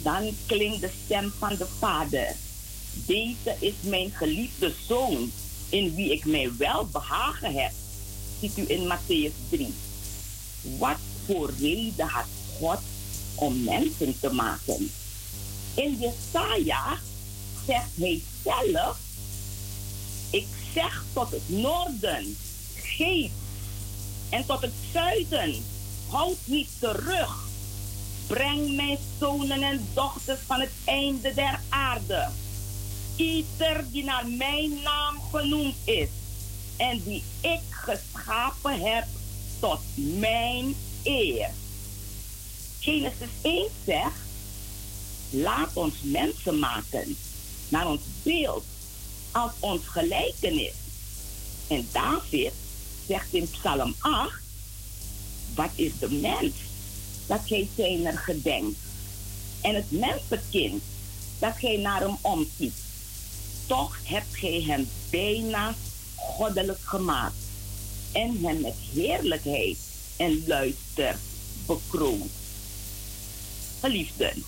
Dan 0.03 0.37
klinkt 0.47 0.81
de 0.81 0.91
stem 1.05 1.33
van 1.39 1.57
de 1.57 1.67
Vader. 1.79 2.37
Deze 2.93 3.57
is 3.59 3.73
mijn 3.81 4.11
geliefde 4.11 4.73
zoon, 4.87 5.33
in 5.69 5.95
wie 5.95 6.13
ik 6.13 6.25
mij 6.25 6.51
wel 6.59 6.87
behagen 6.87 7.55
heb. 7.55 7.73
Ziet 8.41 8.59
u 8.59 8.65
in 8.67 8.93
Matthäus 8.93 9.49
3. 9.49 9.75
Wat 10.79 10.99
voor 11.27 11.53
reden 11.59 12.09
had 12.09 12.27
God 12.59 12.81
om 13.35 13.65
mensen 13.65 14.21
te 14.21 14.33
maken? 14.33 14.91
In 15.75 15.99
Jesaja 15.99 16.99
zegt 17.67 17.91
hij 17.95 18.23
zelf, 18.45 18.99
ik 20.31 20.47
zeg 20.75 21.05
tot 21.13 21.31
het 21.31 21.49
noorden, 21.49 22.37
geef. 22.75 23.31
En 24.31 24.47
tot 24.47 24.61
het 24.61 24.73
zuiden, 24.93 25.65
houd 26.09 26.37
niet 26.45 26.69
terug. 26.79 27.47
Breng 28.27 28.77
mijn 28.77 28.99
zonen 29.21 29.63
en 29.63 29.87
dochters 29.95 30.41
van 30.47 30.61
het 30.61 30.73
einde 30.85 31.35
der 31.35 31.61
aarde. 31.69 32.29
Ieder 33.17 33.85
die 33.91 34.05
naar 34.05 34.27
mijn 34.27 34.83
naam 34.83 35.21
genoemd 35.31 35.77
is 35.85 36.09
en 36.77 37.03
die 37.03 37.23
ik 37.41 37.61
geschapen 37.71 38.81
heb 38.81 39.05
tot 39.61 39.81
mijn 39.95 40.75
eer. 41.03 41.51
Genesis 42.81 43.29
1 43.43 43.69
zegt, 43.87 44.17
laat 45.31 45.71
ons 45.73 45.95
mensen 46.03 46.59
maken 46.59 47.17
naar 47.69 47.89
ons 47.89 48.01
beeld 48.23 48.65
als 49.39 49.53
ons 49.59 49.87
gelijkenis. 49.87 50.73
En 51.69 51.89
David 51.93 52.53
zegt 53.07 53.33
in 53.33 53.51
Psalm 53.51 53.95
8, 53.99 54.33
wat 55.55 55.71
is 55.75 55.93
de 55.99 56.11
mens 56.11 56.55
dat 57.27 57.41
gij 57.45 57.69
zijner 57.77 58.19
gedenkt? 58.19 58.79
En 59.61 59.75
het 59.75 59.91
mensenkind 59.91 60.83
dat 61.39 61.53
gij 61.57 61.77
naar 61.77 62.01
hem 62.01 62.17
omziet. 62.21 62.75
Toch 63.67 63.99
hebt 64.05 64.35
gij 64.35 64.63
hem 64.67 64.89
bijna 65.11 65.75
goddelijk 66.17 66.81
gemaakt 66.83 67.37
en 68.13 68.39
hem 68.43 68.61
met 68.61 68.75
heerlijkheid 68.93 69.79
en 70.17 70.43
luister 70.47 71.19
bekroond. 71.67 72.31
Geliefden, 73.81 74.45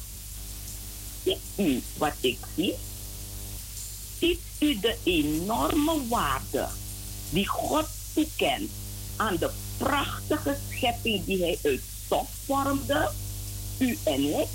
ziet 1.25 1.39
u 1.57 1.83
wat 1.97 2.15
ik 2.21 2.39
zie? 2.57 2.75
Ziet 4.21 4.41
u 4.59 4.81
de 4.81 4.97
enorme 5.03 6.09
waarde 6.09 6.69
die 7.31 7.47
God 7.47 7.87
toekent 8.15 8.71
aan 9.17 9.37
de 9.37 9.51
prachtige 9.77 10.57
schepping 10.71 11.25
die 11.25 11.41
hij 11.41 11.59
uit 11.63 11.81
stof 12.05 12.29
vormde, 12.45 13.11
u 13.79 13.99
en 14.05 14.41
ik? 14.41 14.49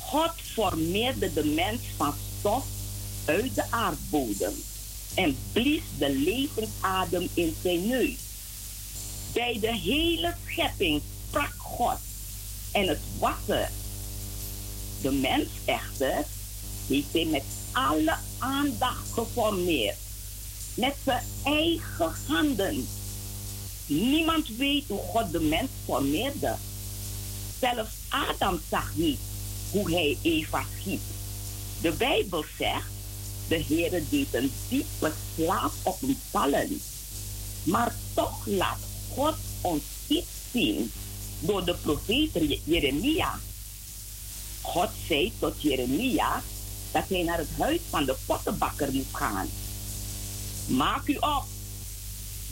God 0.00 0.30
formeerde 0.52 1.32
de 1.32 1.44
mens 1.44 1.80
van 1.96 2.14
stof 2.38 2.64
uit 3.24 3.54
de 3.54 3.70
aardbodem 3.70 4.54
en 5.14 5.36
blies 5.52 5.82
de 5.98 6.10
levensadem 6.10 7.28
in 7.34 7.56
zijn 7.62 7.86
neus. 7.86 8.18
Bij 9.32 9.58
de 9.60 9.76
hele 9.76 10.34
schepping 10.46 11.02
sprak 11.28 11.54
God 11.58 11.98
en 12.72 12.88
het 12.88 13.00
was. 13.18 13.68
De 15.02 15.12
mens 15.12 15.48
echter 15.64 16.24
heeft 16.86 17.12
hij 17.12 17.24
met 17.24 17.42
alle 17.76 18.16
aandacht 18.38 19.12
geformeerd. 19.12 19.96
Met 20.74 20.94
zijn 21.04 21.24
eigen 21.44 22.12
handen. 22.26 22.88
Niemand 23.86 24.48
weet 24.48 24.84
hoe 24.88 24.98
God 24.98 25.32
de 25.32 25.40
mens 25.40 25.70
formeerde. 25.84 26.54
Zelfs 27.60 27.90
Adam 28.08 28.60
zag 28.70 28.92
niet 28.94 29.18
hoe 29.70 29.90
hij 29.90 30.18
Eva 30.22 30.64
schiep. 30.80 31.00
De 31.80 31.92
Bijbel 31.92 32.44
zegt, 32.58 32.90
de 33.48 33.64
Heere 33.68 34.02
deed 34.08 34.34
een 34.34 34.52
diepe 34.68 35.12
slaap 35.34 35.72
op 35.82 36.00
hem 36.00 36.18
vallen. 36.30 36.80
Maar 37.62 37.94
toch 38.14 38.46
laat 38.46 38.78
God 39.14 39.34
ons 39.60 39.82
iets 40.06 40.26
zien 40.52 40.92
door 41.38 41.64
de 41.64 41.74
profeet 41.74 42.60
Jeremia. 42.64 43.38
God 44.62 44.88
zei 45.08 45.32
tot 45.38 45.62
Jeremia 45.62 46.42
dat 46.96 47.08
hij 47.08 47.22
naar 47.22 47.38
het 47.38 47.48
huis 47.58 47.80
van 47.90 48.04
de 48.04 48.16
pottenbakker 48.26 48.92
moest 48.92 49.16
gaan. 49.16 49.48
Maak 50.66 51.06
u 51.06 51.16
op, 51.16 51.44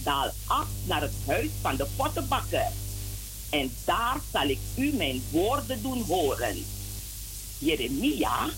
daal 0.03 0.31
af 0.47 0.67
naar 0.85 1.01
het 1.01 1.13
huis 1.27 1.51
van 1.61 1.77
de 1.77 1.87
pottenbakker. 1.97 2.67
En 3.51 3.73
daar 3.85 4.21
zal 4.33 4.49
ik 4.49 4.59
u 4.77 4.93
mijn 4.93 5.23
woorden 5.31 5.83
doen 5.83 6.03
horen. 6.03 6.65
Jeremia 7.59 8.49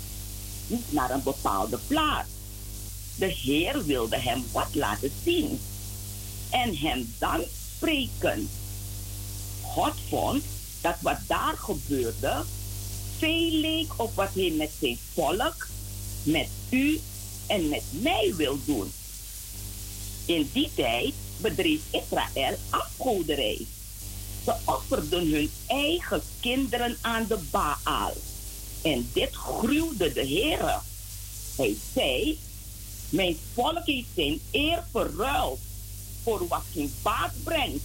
moest 0.66 0.92
naar 0.92 1.10
een 1.10 1.22
bepaalde 1.22 1.78
plaats. 1.86 2.28
De 3.16 3.26
Heer 3.26 3.84
wilde 3.84 4.18
hem 4.18 4.44
wat 4.52 4.74
laten 4.74 5.12
zien 5.24 5.60
en 6.50 6.76
hem 6.76 7.14
dan 7.18 7.44
spreken. 7.76 8.48
God 9.62 9.94
vond 10.08 10.44
dat 10.80 10.96
wat 11.00 11.18
daar 11.26 11.56
gebeurde 11.56 12.44
veel 13.18 13.50
leek 13.50 13.92
op 13.96 14.14
wat 14.14 14.30
hij 14.34 14.52
met 14.56 14.70
zijn 14.80 14.98
volk, 15.14 15.66
met 16.26 16.48
u 16.70 17.00
en 17.46 17.68
met 17.68 17.82
mij 17.90 18.32
wil 18.36 18.58
doen. 18.64 18.92
In 20.24 20.50
die 20.52 20.70
tijd 20.74 21.14
bedreef 21.36 21.80
Israël 21.90 22.56
afgoderij. 22.70 23.66
Ze 24.44 24.54
offerden 24.64 25.30
hun 25.30 25.50
eigen 25.66 26.22
kinderen 26.40 26.96
aan 27.00 27.24
de 27.28 27.38
Baal. 27.50 28.12
En 28.82 29.08
dit 29.12 29.34
gruwde 29.34 30.12
de 30.12 30.20
Heer. 30.20 30.80
Hij 31.56 31.76
zei, 31.94 32.38
mijn 33.08 33.36
volk 33.54 33.86
heeft 33.86 34.08
zijn 34.14 34.40
eer 34.50 34.84
verruild 34.90 35.58
voor 36.22 36.46
wat 36.48 36.62
geen 36.72 36.94
baat 37.02 37.32
brengt. 37.44 37.84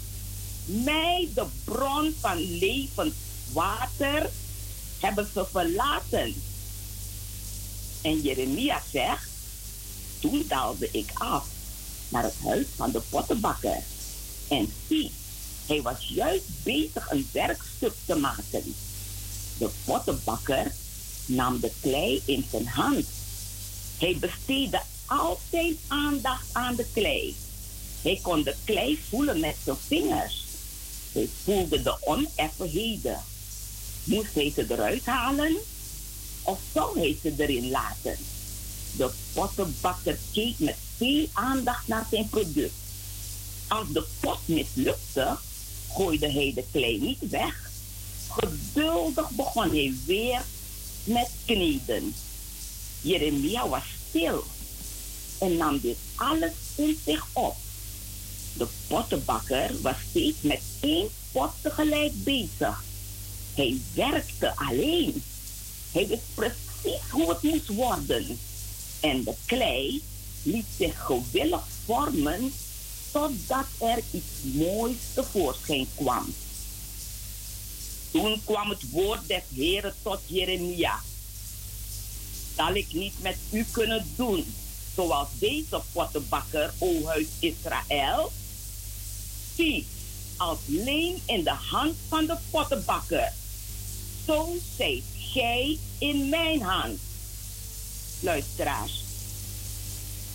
Mij, 0.65 1.29
de 1.33 1.45
bron 1.63 2.15
van 2.19 2.57
levend 2.57 3.13
water, 3.53 4.29
hebben 4.99 5.29
ze 5.33 5.45
verlaten. 5.51 6.35
En 8.01 8.21
Jeremia 8.21 8.81
zegt, 8.91 9.29
toen 10.19 10.45
daalde 10.47 10.89
ik 10.91 11.11
af 11.13 11.47
naar 12.09 12.23
het 12.23 12.35
huis 12.43 12.65
van 12.75 12.91
de 12.91 13.01
pottenbakker. 13.09 13.77
En 14.47 14.73
zie, 14.87 15.11
hij 15.65 15.81
was 15.81 16.07
juist 16.07 16.45
bezig 16.63 17.11
een 17.11 17.29
werkstuk 17.31 17.93
te 18.05 18.15
maken. 18.15 18.75
De 19.57 19.69
pottenbakker 19.85 20.71
nam 21.25 21.59
de 21.59 21.71
klei 21.81 22.21
in 22.25 22.45
zijn 22.51 22.67
hand. 22.67 23.05
Hij 23.97 24.17
besteedde 24.19 24.81
al 25.05 25.39
zijn 25.51 25.77
aandacht 25.87 26.45
aan 26.51 26.75
de 26.75 26.85
klei. 26.93 27.35
Hij 28.01 28.19
kon 28.21 28.43
de 28.43 28.55
klei 28.63 28.99
voelen 29.09 29.39
met 29.39 29.55
zijn 29.63 29.77
vingers. 29.87 30.45
Hij 31.11 31.29
voelde 31.43 31.81
de 31.81 31.97
oneffenheden. 31.99 33.23
Moest 34.03 34.33
hij 34.33 34.51
ze 34.55 34.65
eruit 34.69 35.05
halen 35.05 35.57
of 36.43 36.59
zou 36.73 36.99
hij 36.99 37.17
ze 37.21 37.33
erin 37.37 37.69
laten? 37.69 38.17
De 38.97 39.11
pottenbakker 39.33 40.17
keek 40.33 40.59
met 40.59 40.75
veel 40.97 41.27
aandacht 41.33 41.87
naar 41.87 42.07
zijn 42.09 42.29
product. 42.29 42.73
Als 43.67 43.87
de 43.93 44.05
pot 44.19 44.39
mislukte, 44.45 45.37
gooide 45.91 46.31
hij 46.31 46.51
de 46.55 46.63
klei 46.71 46.99
niet 46.99 47.29
weg. 47.29 47.69
Geduldig 48.29 49.29
begon 49.29 49.69
hij 49.69 49.93
weer 50.05 50.41
met 51.03 51.29
kneden. 51.45 52.13
Jeremia 53.01 53.67
was 53.67 53.83
stil 54.09 54.43
en 55.39 55.57
nam 55.57 55.79
dit 55.79 55.97
alles 56.15 56.53
in 56.75 56.97
zich 57.05 57.25
op. 57.33 57.55
De 58.53 58.67
pottenbakker 58.87 59.81
was 59.81 59.95
steeds 60.09 60.37
met 60.41 60.61
één 60.79 61.09
pot 61.31 61.49
tegelijk 61.61 62.23
bezig. 62.23 62.83
Hij 63.53 63.77
werkte 63.93 64.55
alleen. 64.55 65.23
Hij 65.91 66.07
wist 66.07 66.33
precies 66.33 67.09
hoe 67.09 67.29
het 67.29 67.41
moest 67.41 67.67
worden. 67.67 68.39
En 68.99 69.23
de 69.23 69.33
klei 69.45 70.01
liet 70.43 70.65
zich 70.77 71.05
gewillig 71.05 71.63
vormen 71.85 72.53
totdat 73.11 73.65
er 73.79 73.97
iets 74.11 74.53
moois 74.53 74.95
tevoorschijn 75.13 75.87
kwam. 75.95 76.33
Toen 78.11 78.41
kwam 78.45 78.69
het 78.69 78.89
woord 78.89 79.27
des 79.27 79.43
Heren 79.55 79.93
tot 80.01 80.19
Jeremia. 80.25 80.99
Zal 82.55 82.73
ik 82.73 82.93
niet 82.93 83.13
met 83.21 83.37
u 83.51 83.65
kunnen 83.71 84.05
doen 84.15 84.45
zoals 84.95 85.27
deze 85.39 85.81
pottenbakker, 85.91 86.73
o 86.77 87.05
huis 87.05 87.27
Israël? 87.39 88.31
Zie, 89.55 89.85
als 90.37 90.57
leem 90.65 91.21
in 91.25 91.43
de 91.43 91.55
hand 91.69 91.95
van 92.07 92.25
de 92.25 92.37
pottenbakker. 92.49 93.33
Zo 94.25 94.55
zijt 94.77 95.03
gij 95.33 95.77
in 95.97 96.29
mijn 96.29 96.61
hand. 96.61 96.99
Luisteraars, 98.19 99.03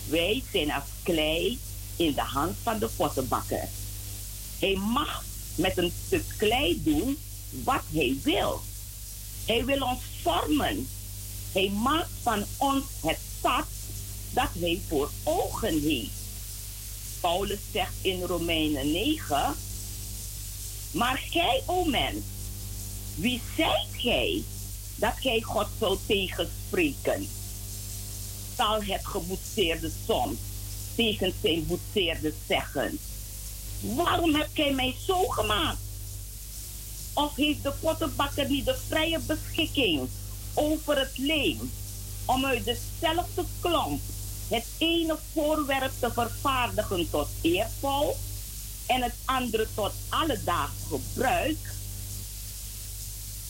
wij 0.09 0.43
zijn 0.51 0.71
als 0.71 0.83
klei 1.03 1.59
in 1.95 2.13
de 2.13 2.21
hand 2.21 2.55
van 2.63 2.79
de 2.79 2.87
pottenbakker. 2.95 3.67
Hij 4.59 4.75
mag 4.75 5.23
met 5.55 5.77
een 5.77 5.91
stuk 6.05 6.23
klei 6.37 6.83
doen 6.83 7.17
wat 7.63 7.83
hij 7.91 8.17
wil. 8.23 8.61
Hij 9.45 9.65
wil 9.65 9.81
ons 9.81 9.99
vormen. 10.21 10.87
Hij 11.51 11.69
maakt 11.69 12.09
van 12.21 12.43
ons 12.57 12.83
het 13.01 13.19
pad 13.41 13.65
dat 14.29 14.49
hij 14.59 14.81
voor 14.87 15.09
ogen 15.23 15.81
heeft. 15.81 16.11
Paulus 17.19 17.59
zegt 17.71 17.93
in 18.01 18.21
Romeinen 18.21 18.91
9, 18.91 19.55
maar 20.91 21.21
gij, 21.31 21.63
o 21.65 21.83
mens, 21.83 22.17
wie 23.17 23.41
zijt 23.55 23.87
gij 23.91 24.43
dat 24.95 25.13
gij 25.19 25.41
God 25.41 25.67
zou 25.79 25.97
tegenspreken? 26.05 27.27
Zal 28.57 28.83
het 28.83 29.05
geboetseerde 29.05 29.91
soms 30.05 30.37
tegen 30.95 31.33
zijn 31.41 31.65
boetseerde 31.65 32.33
zeggen, 32.47 32.99
waarom 33.81 34.35
heb 34.35 34.49
gij 34.53 34.73
mij 34.73 34.95
zo 35.05 35.27
gemaakt? 35.27 35.77
Of 37.13 37.35
heeft 37.35 37.63
de 37.63 37.73
pottenbakker 37.79 38.49
niet 38.49 38.65
de 38.65 38.77
vrije 38.87 39.19
beschikking 39.19 40.07
over 40.53 40.97
het 40.99 41.17
leem 41.17 41.71
om 42.25 42.45
uit 42.45 42.65
dezelfde 42.65 43.43
klomp 43.59 44.01
het 44.47 44.65
ene 44.77 45.17
voorwerp 45.33 45.91
te 45.99 46.11
vervaardigen 46.11 47.09
tot 47.09 47.27
eervol 47.41 48.15
en 48.85 49.01
het 49.01 49.15
andere 49.25 49.67
tot 49.75 49.91
alledaags 50.09 50.73
gebruik? 50.89 51.75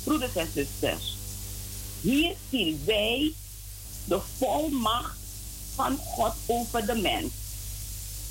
Broeders 0.08 0.36
en 0.36 0.50
zusters, 0.54 1.18
hier 2.02 2.36
zien 2.50 2.82
wij 2.86 3.34
de 4.06 4.20
volmacht 4.38 5.18
van 5.76 5.98
God 5.98 6.34
over 6.46 6.86
de 6.86 6.96
mens. 6.96 7.32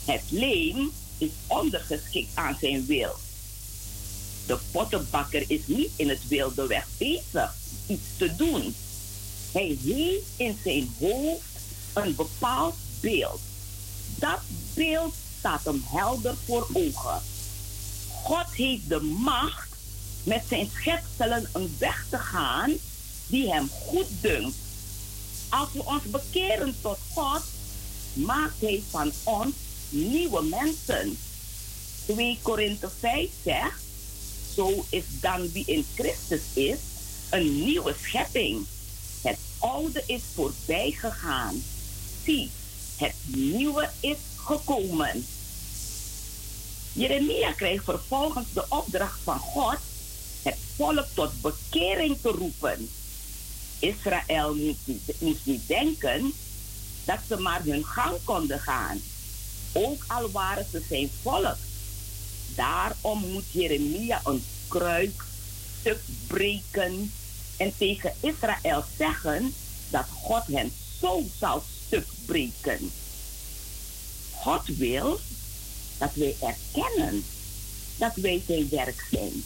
Het 0.05 0.23
leem 0.29 0.93
is 1.19 1.31
ondergeschikt 1.47 2.29
aan 2.35 2.57
zijn 2.61 2.87
wil. 2.87 3.15
De 4.47 4.59
pottenbakker 4.71 5.45
is 5.51 5.61
niet 5.67 5.91
in 5.97 6.09
het 6.09 6.29
wilde 6.29 6.67
weg 6.67 6.87
bezig 6.99 7.55
iets 7.87 8.09
te 8.17 8.37
doen. 8.37 8.75
Hij 9.53 9.79
heeft 9.85 10.27
in 10.37 10.59
zijn 10.65 10.95
hoofd 10.99 11.45
een 11.93 12.15
bepaald 12.15 12.75
beeld. 13.01 13.41
Dat 14.19 14.41
beeld 14.75 15.15
staat 15.39 15.65
hem 15.65 15.83
helder 15.87 16.35
voor 16.45 16.69
ogen. 16.73 17.23
God 18.23 18.47
heeft 18.53 18.89
de 18.89 19.01
macht 19.01 19.76
met 20.27 20.43
zijn 20.49 20.71
schepselen 20.75 21.49
een 21.53 21.77
weg 21.79 22.07
te 22.11 22.19
gaan 22.19 22.73
die 23.27 23.53
hem 23.53 23.69
goed 23.69 24.07
dunkt. 24.21 24.57
Als 25.49 25.69
we 25.73 25.85
ons 25.85 26.03
bekeren 26.03 26.77
tot 26.81 26.99
God, 27.15 27.43
maakt 28.13 28.61
hij 28.61 28.83
van 28.91 29.13
ons 29.25 29.55
nieuwe 29.89 30.43
mensen. 30.43 31.19
2 32.05 32.39
Korinthe 32.43 32.91
5 32.99 33.31
zegt, 33.45 33.81
zo 34.55 34.85
is 34.89 35.05
dan 35.21 35.53
wie 35.53 35.65
in 35.67 35.87
Christus 35.95 36.43
is, 36.53 36.79
een 37.31 37.65
nieuwe 37.65 37.95
schepping. 38.03 38.67
Het 39.23 39.39
oude 39.59 40.03
is 40.07 40.23
voorbij 40.35 40.91
gegaan. 40.91 41.63
Zie, 42.25 42.51
het 42.97 43.15
nieuwe 43.27 43.91
is 44.01 44.19
gekomen. 44.37 45.27
Jeremia 46.93 47.53
kreeg 47.53 47.83
vervolgens 47.83 48.47
de 48.53 48.65
opdracht 48.69 49.19
van 49.25 49.39
God 49.39 49.79
het 50.47 50.59
volk 50.77 51.07
tot 51.15 51.41
bekering 51.41 52.17
te 52.21 52.29
roepen. 52.29 52.89
Israël 53.79 54.55
moest 55.19 55.47
niet, 55.47 55.69
denken 55.69 56.33
dat 57.05 57.19
ze 57.29 57.37
maar 57.37 57.63
hun 57.65 57.85
gang 57.85 58.17
konden 58.25 58.61
gaan, 58.61 59.01
ook 59.73 60.05
al 60.07 60.31
waren 60.31 60.67
ze 60.71 60.83
zijn 60.89 61.11
volk. 61.23 61.57
Daarom 62.55 63.19
moet 63.33 63.51
Jeremia 63.51 64.21
een 64.25 64.45
kruik 64.69 65.25
stuk 65.81 66.01
breken 66.27 67.13
en 67.57 67.73
tegen 67.77 68.13
Israël 68.21 68.85
zeggen 68.99 69.55
dat 69.91 70.07
God 70.23 70.47
hen 70.47 70.73
zo 71.01 71.23
zal 71.39 71.63
stuk 71.87 72.07
breken. 72.25 72.91
God 74.35 74.67
wil 74.67 75.21
dat 75.99 76.11
wij 76.15 76.37
erkennen 76.41 77.25
dat 77.97 78.13
wij 78.15 78.43
zijn 78.47 78.69
werk 78.69 79.07
zijn. 79.11 79.45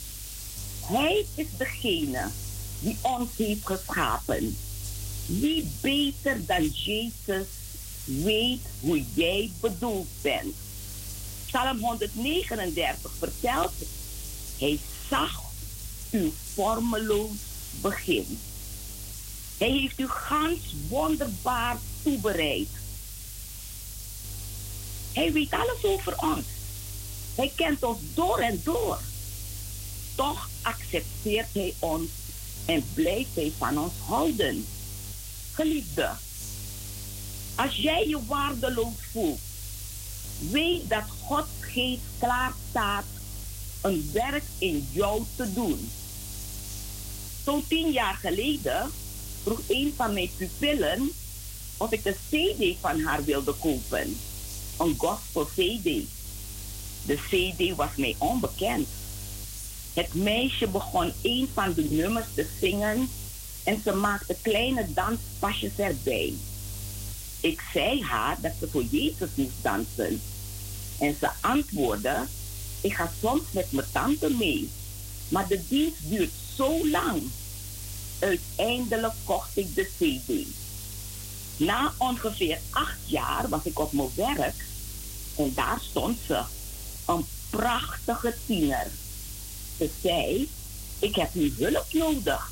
Hij 0.91 1.27
is 1.35 1.47
degene 1.57 2.29
die 2.81 2.97
ons 3.01 3.29
heeft 3.37 3.67
geschapen. 3.67 4.57
Wie 5.27 5.71
beter 5.81 6.47
dan 6.47 6.67
Jezus 6.67 7.47
weet 8.05 8.61
hoe 8.81 9.05
jij 9.15 9.51
bedoeld 9.61 10.09
bent. 10.21 10.55
Psalm 11.47 11.79
139 11.79 13.13
vertelt, 13.19 13.73
hij 14.59 14.79
zag 15.09 15.43
uw 16.11 16.33
vormeloos 16.55 17.39
begin. 17.81 18.39
Hij 19.59 19.71
heeft 19.71 20.01
u 20.01 20.09
gans 20.09 20.61
wonderbaar 20.89 21.79
toebereid. 22.03 22.69
Hij 25.13 25.33
weet 25.33 25.53
alles 25.53 25.85
over 25.85 26.15
ons. 26.19 26.45
Hij 27.35 27.53
kent 27.57 27.83
ons 27.83 27.99
door 28.15 28.39
en 28.39 28.61
door. 28.65 28.99
Toch 30.21 30.49
accepteert 30.63 31.47
hij 31.53 31.75
ons 31.79 32.09
en 32.65 32.85
blijft 32.95 33.35
hij 33.35 33.53
van 33.59 33.79
ons 33.79 33.93
houden. 34.07 34.67
Geliefde, 35.53 36.11
als 37.55 37.77
jij 37.77 38.09
je 38.09 38.19
waardeloos 38.27 38.95
voelt, 39.13 39.41
weet 40.51 40.89
dat 40.89 41.03
Gods 41.23 41.49
geest 41.61 42.01
klaar 42.19 42.53
staat 42.71 43.05
een 43.81 44.11
werk 44.13 44.45
in 44.59 44.89
jou 44.93 45.23
te 45.37 45.53
doen. 45.53 45.91
Zo'n 47.45 47.65
tien 47.69 47.91
jaar 47.91 48.15
geleden 48.15 48.91
vroeg 49.43 49.61
een 49.69 49.93
van 49.97 50.13
mijn 50.13 50.31
pupillen 50.37 51.11
of 51.77 51.93
ik 51.93 52.03
de 52.03 52.17
CD 52.31 52.81
van 52.81 53.01
haar 53.01 53.25
wilde 53.25 53.53
kopen. 53.53 54.17
Een 54.79 54.95
gospel 54.97 55.45
CD. 55.45 55.85
De 57.07 57.19
CD 57.29 57.77
was 57.77 57.97
mij 57.97 58.15
onbekend. 58.19 58.89
Het 59.95 60.15
meisje 60.15 60.69
begon 60.69 61.13
een 61.23 61.49
van 61.55 61.73
de 61.75 61.83
nummers 61.83 62.27
te 62.35 62.47
zingen 62.61 63.09
en 63.65 63.81
ze 63.85 63.93
maakte 63.93 64.37
kleine 64.43 64.87
danspasjes 64.95 65.73
erbij. 65.77 66.35
Ik 67.41 67.63
zei 67.73 68.03
haar 68.03 68.37
dat 68.41 68.53
ze 68.59 68.69
voor 68.69 68.85
Jezus 68.85 69.29
moest 69.35 69.63
dansen. 69.63 70.21
En 70.99 71.17
ze 71.21 71.29
antwoordde, 71.41 72.27
ik 72.81 72.95
ga 72.95 73.13
soms 73.21 73.43
met 73.51 73.73
mijn 73.73 73.87
tante 73.93 74.31
mee. 74.31 74.71
Maar 75.29 75.49
de 75.49 75.61
dienst 75.69 76.09
duurt 76.09 76.33
zo 76.57 76.89
lang. 76.89 77.23
Uiteindelijk 78.19 79.15
kocht 79.25 79.57
ik 79.57 79.75
de 79.75 79.89
CD. 79.99 80.47
Na 81.57 81.93
ongeveer 81.97 82.59
acht 82.71 82.99
jaar 83.05 83.49
was 83.49 83.65
ik 83.65 83.79
op 83.79 83.93
mijn 83.93 84.11
werk 84.15 84.65
en 85.37 85.53
daar 85.55 85.81
stond 85.81 86.19
ze. 86.27 86.43
Een 87.07 87.25
prachtige 87.51 88.35
tiener. 88.47 88.87
Ze 89.81 89.91
zei, 90.03 90.49
ik 90.99 91.15
heb 91.15 91.31
uw 91.35 91.51
hulp 91.57 91.93
nodig. 91.93 92.51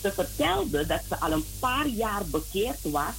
Ze 0.00 0.12
vertelde 0.12 0.86
dat 0.86 1.00
ze 1.08 1.20
al 1.20 1.32
een 1.32 1.44
paar 1.58 1.86
jaar 1.86 2.24
bekeerd 2.26 2.82
was, 2.82 3.14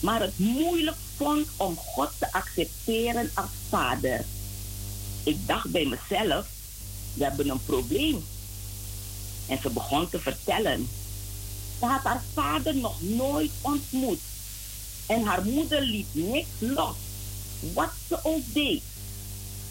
maar 0.00 0.20
het 0.20 0.38
moeilijk 0.38 0.96
vond 1.16 1.48
om 1.56 1.76
God 1.76 2.10
te 2.18 2.32
accepteren 2.32 3.30
als 3.34 3.50
vader. 3.68 4.24
Ik 5.24 5.46
dacht 5.46 5.70
bij 5.70 5.84
mezelf, 5.84 6.46
we 7.14 7.24
hebben 7.24 7.48
een 7.48 7.64
probleem. 7.64 8.24
En 9.48 9.58
ze 9.62 9.70
begon 9.70 10.08
te 10.08 10.20
vertellen. 10.20 10.88
Ze 11.78 11.84
had 11.84 12.02
haar 12.02 12.22
vader 12.34 12.74
nog 12.74 13.02
nooit 13.02 13.52
ontmoet. 13.60 14.20
En 15.06 15.22
haar 15.22 15.44
moeder 15.44 15.80
liet 15.80 16.14
niks 16.14 16.48
los, 16.58 16.96
wat 17.72 17.92
ze 18.08 18.18
ook 18.22 18.42
deed. 18.52 18.82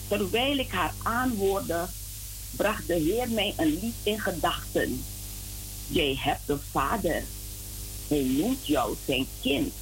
Terwijl 0.08 0.58
ik 0.58 0.70
haar 0.70 0.94
aanhoorde, 1.02 1.88
bracht 2.50 2.86
de 2.86 2.94
Heer 2.94 3.28
mij 3.28 3.54
een 3.56 3.78
lied 3.80 3.94
in 4.02 4.20
gedachten. 4.20 5.04
Jij 5.88 6.16
hebt 6.18 6.48
een 6.48 6.60
vader. 6.70 7.22
Hij 8.08 8.22
noemt 8.22 8.66
jou 8.66 8.96
zijn 9.06 9.26
kind. 9.40 9.72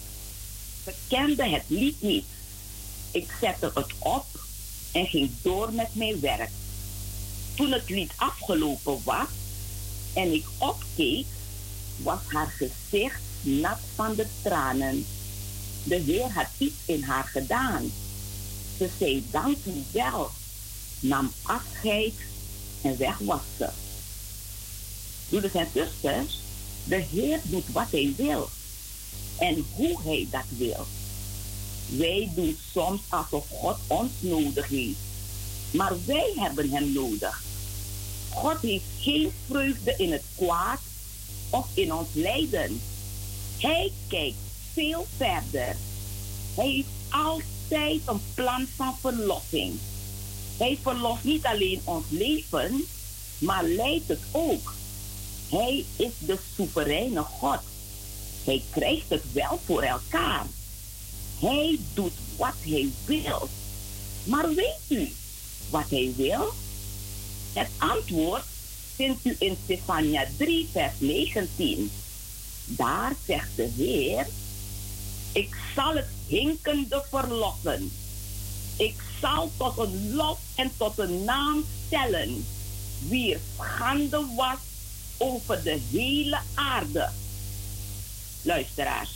Ze 0.84 0.92
kende 1.08 1.48
het 1.48 1.64
lied 1.66 2.02
niet. 2.02 2.24
Ik 3.10 3.30
zette 3.40 3.70
het 3.74 3.92
op 3.98 4.26
en 4.92 5.06
ging 5.06 5.30
door 5.42 5.72
met 5.72 5.94
mijn 5.94 6.20
werk. 6.20 6.50
Toen 7.54 7.72
het 7.72 7.88
lied 7.88 8.12
afgelopen 8.16 9.00
was 9.04 9.28
en 10.12 10.32
ik 10.32 10.44
opkeek, 10.58 11.26
was 11.96 12.20
haar 12.26 12.54
gezicht 12.56 13.20
nat 13.40 13.78
van 13.94 14.14
de 14.14 14.26
tranen. 14.42 15.06
De 15.82 15.96
Heer 15.96 16.32
had 16.32 16.46
iets 16.58 16.76
in 16.84 17.02
haar 17.02 17.24
gedaan. 17.24 17.92
Ze 18.78 18.88
zei 18.98 19.24
dank 19.30 19.56
u 19.64 19.82
wel, 19.92 20.30
nam 21.00 21.32
afscheid 21.42 22.14
en 22.84 22.96
weg 22.98 23.18
was 23.18 23.40
ze. 23.56 23.68
Broeders 25.28 25.54
en 25.54 25.68
zusters, 25.74 26.38
de 26.84 27.04
Heer 27.10 27.40
doet 27.42 27.72
wat 27.72 27.90
hij 27.90 28.14
wil 28.16 28.48
en 29.38 29.64
hoe 29.74 30.00
hij 30.02 30.28
dat 30.30 30.44
wil. 30.48 30.86
Wij 31.86 32.30
doen 32.34 32.58
soms 32.72 33.00
alsof 33.08 33.46
God 33.48 33.76
ons 33.86 34.10
nodig 34.20 34.68
heeft, 34.68 34.98
maar 35.70 35.92
wij 36.04 36.32
hebben 36.36 36.70
hem 36.70 36.92
nodig. 36.92 37.42
God 38.32 38.60
heeft 38.60 38.84
geen 39.00 39.32
vreugde 39.48 39.94
in 39.96 40.12
het 40.12 40.24
kwaad 40.36 40.80
of 41.50 41.66
in 41.74 41.94
ons 41.94 42.08
lijden. 42.12 42.80
Hij 43.58 43.92
kijkt 44.08 44.36
veel 44.72 45.06
verder. 45.16 45.76
Hij 46.54 46.68
heeft 46.68 46.88
altijd 47.08 48.00
een 48.04 48.20
plan 48.34 48.66
van 48.76 48.94
verlossing. 49.00 49.78
Hij 50.56 50.78
verlost 50.82 51.24
niet 51.24 51.44
alleen 51.44 51.80
ons 51.84 52.04
leven, 52.08 52.84
maar 53.38 53.64
leidt 53.64 54.08
het 54.08 54.22
ook. 54.30 54.74
Hij 55.50 55.84
is 55.96 56.12
de 56.18 56.38
soevereine 56.54 57.20
God. 57.20 57.60
Hij 58.44 58.62
krijgt 58.70 59.08
het 59.08 59.32
wel 59.32 59.60
voor 59.64 59.82
elkaar. 59.82 60.46
Hij 61.40 61.78
doet 61.94 62.12
wat 62.36 62.54
hij 62.60 62.88
wil. 63.04 63.48
Maar 64.24 64.54
weet 64.54 64.80
u 64.88 65.12
wat 65.70 65.90
hij 65.90 66.12
wil? 66.16 66.52
Het 67.52 67.68
antwoord 67.78 68.44
vindt 68.94 69.24
u 69.24 69.36
in 69.38 69.56
Stefania 69.64 70.26
3, 70.36 70.68
vers 70.72 70.92
19. 70.98 71.90
Daar 72.64 73.12
zegt 73.26 73.56
de 73.56 73.70
Heer: 73.76 74.26
Ik 75.32 75.56
zal 75.74 75.94
het 75.94 76.08
hinkende 76.26 77.04
verlossen. 77.10 77.90
Ik 78.76 78.94
zal 79.20 79.50
tot 79.56 79.78
een 79.78 80.14
lof 80.14 80.38
en 80.54 80.70
tot 80.76 80.98
een 80.98 81.24
naam 81.24 81.64
stellen 81.86 82.46
wie 83.08 83.36
schande 83.58 84.26
was 84.36 84.58
over 85.16 85.62
de 85.62 85.80
hele 85.90 86.38
aarde. 86.54 87.08
Luisteraars, 88.42 89.10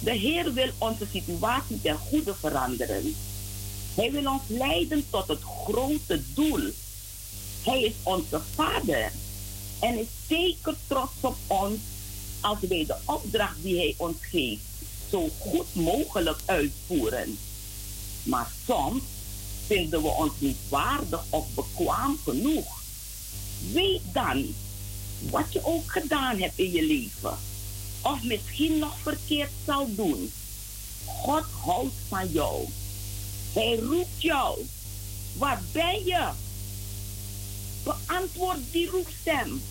de 0.00 0.12
Heer 0.12 0.52
wil 0.52 0.70
onze 0.78 1.06
situatie 1.12 1.80
ten 1.80 1.98
goede 1.98 2.34
veranderen. 2.34 3.14
Hij 3.94 4.12
wil 4.12 4.32
ons 4.32 4.42
leiden 4.46 5.04
tot 5.10 5.28
het 5.28 5.42
grote 5.42 6.22
doel. 6.34 6.70
Hij 7.62 7.82
is 7.82 7.92
onze 8.02 8.40
Vader 8.54 9.12
en 9.80 9.98
is 9.98 10.06
zeker 10.28 10.74
trots 10.86 11.12
op 11.20 11.36
ons 11.46 11.78
als 12.40 12.58
wij 12.60 12.84
de 12.86 12.96
opdracht 13.04 13.62
die 13.62 13.76
Hij 13.76 13.94
ons 13.96 14.16
geeft 14.20 14.62
zo 15.10 15.28
goed 15.38 15.74
mogelijk 15.74 16.38
uitvoeren. 16.44 17.38
Maar 18.26 18.50
soms 18.66 19.02
vinden 19.66 20.02
we 20.02 20.08
ons 20.08 20.32
niet 20.38 20.56
waardig 20.68 21.24
of 21.30 21.46
bekwaam 21.54 22.18
genoeg. 22.24 22.82
Weet 23.72 24.02
dan 24.12 24.54
wat 25.30 25.52
je 25.52 25.64
ook 25.64 25.92
gedaan 25.92 26.38
hebt 26.38 26.58
in 26.58 26.72
je 26.72 26.82
leven, 26.82 27.38
of 28.02 28.22
misschien 28.22 28.78
nog 28.78 28.98
verkeerd 29.02 29.50
zal 29.66 29.94
doen. 29.94 30.32
God 31.04 31.44
houdt 31.64 31.94
van 32.08 32.28
jou. 32.28 32.68
Hij 33.52 33.76
roept 33.76 34.22
jou. 34.22 34.66
Waar 35.32 35.62
ben 35.72 36.04
je? 36.04 36.28
Beantwoord 37.82 38.58
die 38.70 38.90
roepstem. 38.90 39.62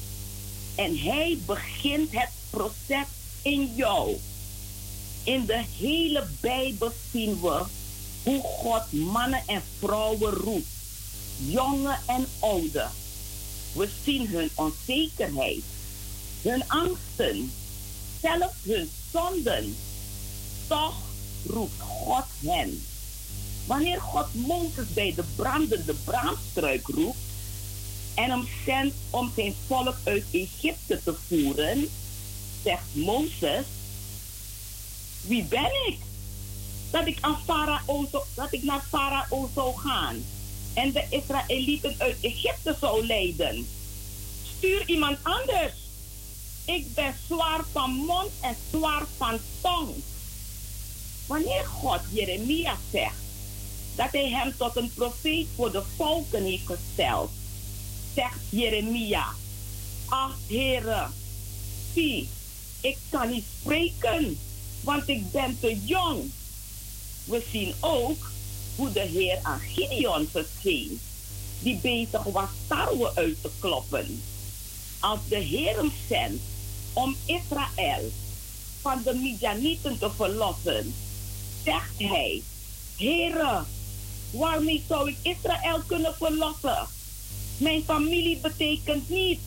En 0.76 0.98
hij 0.98 1.38
begint 1.46 2.12
het 2.12 2.30
proces 2.50 3.08
in 3.42 3.74
jou. 3.76 4.18
In 5.24 5.46
de 5.46 5.64
hele 5.78 6.28
Bijbel 6.40 6.92
zien 7.12 7.42
we 7.42 7.64
hoe 8.26 8.42
God 8.42 8.92
mannen 8.92 9.44
en 9.46 9.62
vrouwen 9.80 10.34
roept, 10.34 10.68
jonge 11.38 11.98
en 12.06 12.26
oude. 12.40 12.88
We 13.74 13.90
zien 14.04 14.28
hun 14.28 14.50
onzekerheid, 14.56 15.64
hun 16.42 16.64
angsten, 16.68 17.52
zelfs 18.22 18.56
hun 18.64 18.90
zonden. 19.12 19.76
Toch 20.68 20.96
roept 21.46 21.80
God 21.80 22.26
hen. 22.46 22.84
Wanneer 23.66 24.02
God 24.02 24.34
Mozes 24.34 24.94
bij 24.94 25.14
de 25.16 25.24
brandende 25.36 25.94
braamstruik 25.94 26.88
roept 26.88 27.18
en 28.14 28.30
hem 28.30 28.48
zendt 28.66 28.96
om 29.10 29.32
zijn 29.36 29.56
volk 29.68 29.96
uit 30.04 30.24
Egypte 30.32 31.02
te 31.04 31.16
voeren, 31.28 31.90
zegt 32.64 32.96
Mozes: 32.96 33.66
Wie 35.22 35.44
ben 35.44 35.72
ik? 35.88 35.98
Dat 36.96 37.08
ik, 37.08 37.20
Farao 37.46 38.10
dat 38.36 38.54
ik 38.54 38.64
naar 38.64 38.84
Farao 38.90 39.50
zou 39.56 39.78
gaan 39.78 40.26
en 40.74 40.92
de 40.92 41.06
Israëlieten 41.10 41.96
uit 41.98 42.18
Egypte 42.22 42.76
zou 42.80 43.06
leiden. 43.06 43.68
Stuur 44.58 44.84
iemand 44.90 45.18
anders. 45.22 45.74
Ik 46.66 46.94
ben 46.94 47.16
zwaar 47.28 47.62
van 47.72 47.92
mond 47.92 48.32
en 48.42 48.56
zwaar 48.72 49.04
van 49.18 49.40
tong. 49.62 49.90
Wanneer 51.28 51.66
God 51.66 52.00
Jeremia 52.12 52.78
zegt 52.92 53.22
dat 53.96 54.12
hij 54.12 54.30
hem 54.30 54.54
tot 54.58 54.76
een 54.76 54.92
profeet 54.94 55.48
voor 55.56 55.72
de 55.72 55.84
volken 55.96 56.44
heeft 56.44 56.66
gesteld, 56.66 57.32
zegt 58.14 58.40
Jeremia: 58.50 59.26
Ach, 60.06 60.36
heren, 60.48 61.14
zie, 61.94 62.30
ik 62.82 62.98
kan 63.10 63.30
niet 63.30 63.46
spreken, 63.60 64.40
want 64.82 65.08
ik 65.08 65.32
ben 65.32 65.58
te 65.60 65.80
jong. 65.86 66.32
We 67.26 67.44
zien 67.52 67.74
ook 67.80 68.32
hoe 68.76 68.92
de 68.92 69.00
Heer 69.00 69.40
aan 69.42 69.60
Gideon 69.60 70.28
verscheen, 70.32 71.00
die 71.60 71.76
bezig 71.76 72.24
was 72.24 72.50
tarwe 72.68 73.12
uit 73.16 73.42
te 73.42 73.50
kloppen. 73.60 74.24
Als 75.00 75.20
de 75.30 75.38
Heer 75.38 75.76
hem 75.76 75.92
zendt 76.08 76.44
om 76.94 77.16
Israël 77.26 78.12
van 78.82 79.02
de 79.04 79.14
Midianieten 79.14 79.98
te 79.98 80.10
verlossen, 80.16 80.94
zegt 81.64 81.98
hij: 81.98 82.42
Heere, 82.98 83.64
waarmee 84.32 84.84
zou 84.88 85.10
ik 85.10 85.18
Israël 85.22 85.82
kunnen 85.86 86.16
verlossen? 86.16 86.88
Mijn 87.58 87.84
familie 87.84 88.38
betekent 88.38 89.10
niets 89.10 89.42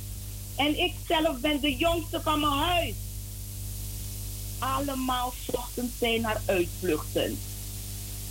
en 0.57 0.78
ik 0.78 0.94
zelf 1.08 1.40
ben 1.40 1.60
de 1.60 1.76
jongste 1.76 2.20
van 2.20 2.40
mijn 2.40 2.52
huis. 2.52 2.94
Allemaal 4.58 5.32
zochten 5.52 5.92
zij 5.98 6.18
naar 6.18 6.40
uitvluchten. 6.47 7.39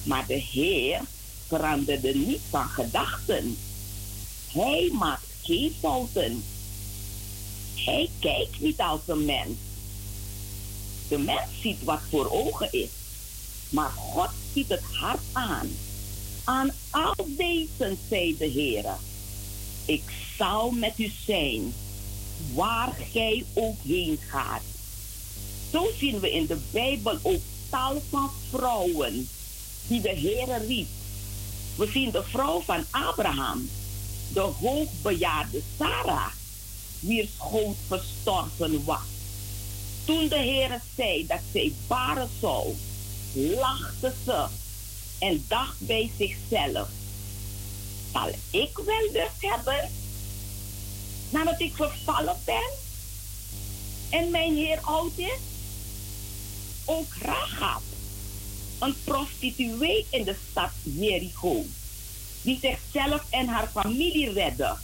Maar 0.07 0.25
de 0.27 0.33
Heer 0.33 1.01
veranderde 1.47 2.15
niet 2.15 2.41
van 2.49 2.69
gedachten. 2.69 3.57
Hij 4.51 4.89
maakt 4.93 5.25
geen 5.43 5.73
fouten. 5.79 6.43
Hij 7.75 8.09
kijkt 8.19 8.59
niet 8.59 8.79
als 8.79 8.99
een 9.05 9.25
mens. 9.25 9.57
De 11.07 11.17
mens 11.17 11.49
ziet 11.61 11.83
wat 11.83 11.99
voor 12.09 12.31
ogen 12.31 12.71
is. 12.71 12.89
Maar 13.69 13.89
God 13.89 14.29
ziet 14.53 14.69
het 14.69 14.83
hart 14.93 15.21
aan. 15.31 15.69
Aan 16.43 16.71
al 16.89 17.15
deze, 17.27 17.95
zei 18.09 18.37
de 18.37 18.45
Heer. 18.45 18.85
Ik 19.85 20.03
zal 20.37 20.71
met 20.71 20.99
u 20.99 21.11
zijn, 21.25 21.73
waar 22.53 22.97
gij 23.11 23.45
ook 23.53 23.77
heen 23.83 24.19
gaat. 24.27 24.61
Zo 25.71 25.87
zien 25.99 26.19
we 26.19 26.31
in 26.31 26.45
de 26.45 26.57
Bijbel 26.71 27.19
ook 27.21 27.41
tal 27.69 28.01
van 28.09 28.29
vrouwen 28.49 29.27
die 29.87 30.01
de 30.01 30.09
Heer 30.09 30.65
riep. 30.67 30.87
We 31.75 31.89
zien 31.93 32.11
de 32.11 32.23
vrouw 32.23 32.61
van 32.61 32.85
Abraham. 32.91 33.69
de 34.33 34.39
hoogbejaarde 34.39 35.61
Sarah, 35.77 36.31
wier 36.99 37.27
schoot 37.37 37.75
verstorven 37.87 38.83
was. 38.85 39.07
Toen 40.05 40.27
de 40.27 40.37
Heer 40.37 40.81
zei 40.95 41.27
dat 41.27 41.39
zij 41.51 41.73
baren 41.87 42.29
zou, 42.39 42.75
lachte 43.33 44.13
ze 44.25 44.45
en 45.19 45.45
dacht 45.47 45.79
bij 45.79 46.11
zichzelf: 46.17 46.89
Zal 48.13 48.29
ik 48.49 48.77
wel 48.85 49.09
lust 49.11 49.41
hebben 49.41 49.89
nadat 51.29 51.59
ik 51.59 51.75
vervallen 51.75 52.37
ben 52.45 52.69
en 54.09 54.31
mijn 54.31 54.55
Heer 54.55 54.79
oud 54.81 55.11
is? 55.15 55.39
Ook 56.85 57.13
Rahab, 57.21 57.81
een 58.79 58.95
prostituee 59.03 60.05
in 60.09 60.23
de 60.23 60.35
stad 60.49 60.71
Jericho, 60.83 61.63
die 62.41 62.59
zichzelf 62.61 63.23
en 63.29 63.47
haar 63.47 63.67
familie 63.67 64.31
redde 64.31 64.75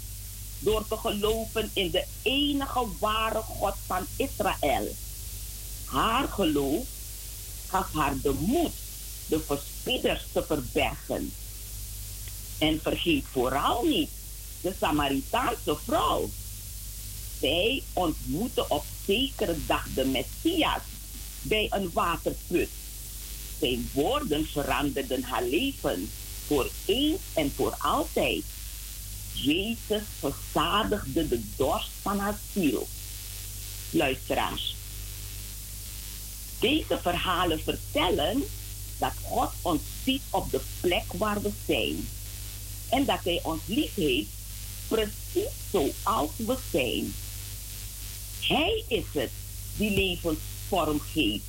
door 0.60 0.88
te 0.88 0.98
geloven 0.98 1.70
in 1.74 1.92
de 1.92 2.06
enige 2.22 2.86
ware 3.00 3.42
God 3.42 3.76
van 3.86 4.06
Israël. 4.16 4.96
Haar 5.86 6.28
geloof 6.28 6.86
gaf 7.68 7.94
haar 7.94 8.22
de 8.22 8.34
moed 8.40 8.72
de 9.26 9.40
verspieders 9.40 10.22
te 10.32 10.44
verbergen. 10.48 11.34
En 12.58 12.80
vergeet 12.82 13.26
vooral 13.32 13.84
niet 13.84 14.10
de 14.62 14.74
Samaritaanse 14.80 15.78
vrouw. 15.86 16.30
Zij 17.40 17.84
ontmoette 17.94 18.70
op 18.70 18.84
zekere 19.06 19.56
dag 19.66 19.88
de 19.94 20.06
Messias 20.06 20.82
bij 21.42 21.68
een 21.70 21.90
waterput. 21.94 22.70
Zijn 23.64 23.90
woorden 23.94 24.46
veranderden 24.46 25.24
haar 25.24 25.44
leven 25.44 26.10
voor 26.46 26.70
eens 26.86 27.20
en 27.34 27.52
voor 27.56 27.76
altijd. 27.80 28.44
Jezus 29.34 30.04
verzadigde 30.20 31.28
de 31.28 31.42
dorst 31.56 31.90
van 32.02 32.20
haar 32.20 32.40
ziel. 32.54 32.88
Luisteraars, 33.90 34.76
deze 36.60 37.00
verhalen 37.02 37.60
vertellen 37.60 38.44
dat 38.98 39.14
God 39.24 39.52
ons 39.62 39.82
ziet 40.04 40.22
op 40.30 40.52
de 40.52 40.62
plek 40.82 41.14
waar 41.14 41.42
we 41.42 41.52
zijn. 41.66 42.08
En 42.90 43.06
dat 43.06 43.20
Hij 43.24 43.40
ons 43.44 43.62
lief 43.66 43.96
heeft, 43.96 44.30
precies 44.88 45.54
zoals 45.72 46.32
we 46.36 46.58
zijn. 46.72 47.14
Hij 48.40 48.84
is 48.88 49.06
het 49.14 49.32
die 49.78 49.92
levensvorm 49.92 51.00
geeft, 51.00 51.46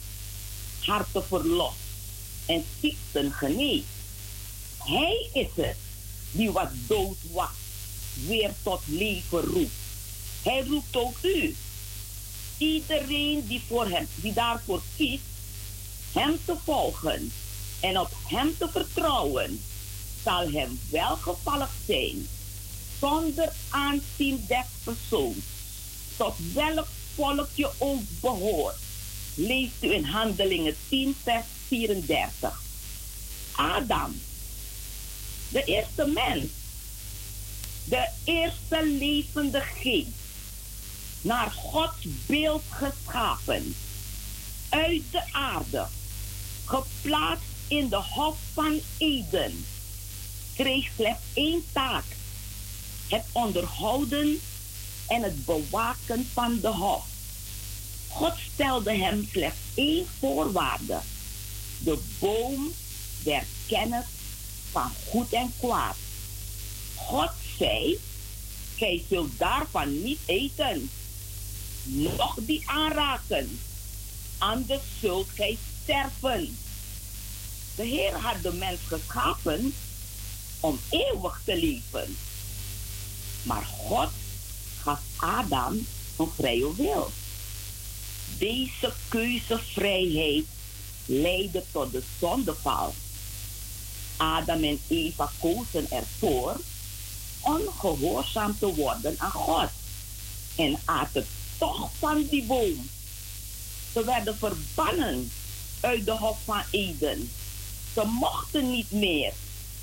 harten 0.80 1.24
verlost 1.24 1.83
en 2.46 2.64
ziekten 2.80 3.32
geneest. 3.32 3.84
Hij 4.78 5.28
is 5.32 5.48
het 5.54 5.76
die 6.30 6.50
wat 6.50 6.70
dood 6.86 7.16
was, 7.32 7.48
weer 8.26 8.50
tot 8.62 8.80
leven 8.86 9.40
roept. 9.40 9.72
Hij 10.42 10.64
roept 10.68 10.96
ook 10.96 11.16
u. 11.22 11.56
Iedereen 12.58 13.46
die, 13.46 13.62
voor 13.68 13.88
hem, 13.88 14.08
die 14.14 14.32
daarvoor 14.32 14.82
kiest, 14.96 15.22
hem 16.12 16.38
te 16.44 16.54
volgen 16.64 17.32
en 17.80 17.98
op 18.00 18.10
hem 18.26 18.54
te 18.58 18.68
vertrouwen, 18.68 19.60
zal 20.22 20.50
hem 20.50 20.80
welgevallig 20.90 21.70
zijn, 21.86 22.28
zonder 23.00 23.52
aanzien 23.68 24.44
des 24.48 24.66
persoons, 24.84 25.44
tot 26.16 26.34
welk 26.52 26.86
volk 27.14 27.48
je 27.54 27.70
ook 27.78 28.02
behoort. 28.20 28.76
Leest 29.34 29.82
u 29.82 29.92
in 29.92 30.04
Handelingen 30.04 30.76
10, 30.88 31.16
vers 31.22 31.44
34. 31.74 32.60
Adam, 33.56 34.20
de 35.48 35.64
eerste 35.64 36.06
mens, 36.06 36.44
de 37.84 38.08
eerste 38.24 38.86
levende 38.86 39.60
geest, 39.60 40.08
naar 41.20 41.50
Gods 41.50 42.06
beeld 42.26 42.62
geschapen, 42.70 43.74
uit 44.68 45.02
de 45.10 45.22
aarde, 45.32 45.86
geplaatst 46.64 47.44
in 47.68 47.88
de 47.88 48.02
hof 48.10 48.36
van 48.52 48.80
Eden, 48.98 49.64
kreeg 50.54 50.90
slechts 50.94 51.24
één 51.32 51.64
taak: 51.72 52.04
het 53.08 53.24
onderhouden 53.32 54.40
en 55.08 55.22
het 55.22 55.44
bewaken 55.44 56.28
van 56.32 56.60
de 56.60 56.68
hof. 56.68 57.04
God 58.08 58.34
stelde 58.52 58.92
hem 58.92 59.28
slechts 59.30 59.60
één 59.74 60.06
voorwaarde: 60.18 61.00
de 61.84 61.98
boom 62.18 62.72
der 63.22 63.44
kennis 63.66 64.04
van 64.70 64.90
goed 65.08 65.32
en 65.32 65.52
kwaad. 65.58 65.96
God 66.94 67.30
zei: 67.58 67.98
Gij 68.76 69.02
zult 69.08 69.38
daarvan 69.38 70.02
niet 70.02 70.18
eten, 70.24 70.90
noch 71.82 72.36
die 72.40 72.62
aanraken, 72.68 73.60
anders 74.38 74.82
zult 75.00 75.28
gij 75.34 75.58
sterven. 75.82 76.56
De 77.76 77.82
Heer 77.82 78.12
had 78.12 78.42
de 78.42 78.52
mens 78.52 78.80
geschapen 78.86 79.74
om 80.60 80.80
eeuwig 80.90 81.40
te 81.44 81.56
leven. 81.56 82.16
Maar 83.42 83.64
God 83.64 84.10
gaf 84.82 85.00
Adam 85.16 85.86
een 86.16 86.30
vrije 86.36 86.74
wil. 86.74 87.10
Deze 88.38 88.92
keuzevrijheid 89.08 90.44
leidde 91.06 91.62
tot 91.72 91.92
de 91.92 92.02
zondeval. 92.20 92.94
Adam 94.16 94.64
en 94.64 94.80
Eva 94.88 95.30
kozen 95.40 95.90
ervoor 95.90 96.56
ongehoorzaam 97.40 98.58
te 98.58 98.74
worden 98.74 99.14
aan 99.18 99.30
God 99.30 99.70
en 100.56 100.78
aten 100.84 101.26
toch 101.58 101.90
van 101.98 102.26
die 102.30 102.44
boom. 102.44 102.88
Ze 103.92 104.04
werden 104.04 104.36
verbannen 104.36 105.30
uit 105.80 106.04
de 106.04 106.12
hof 106.12 106.38
van 106.44 106.62
Eden. 106.70 107.30
Ze 107.94 108.02
mochten 108.06 108.70
niet 108.70 108.90
meer 108.90 109.32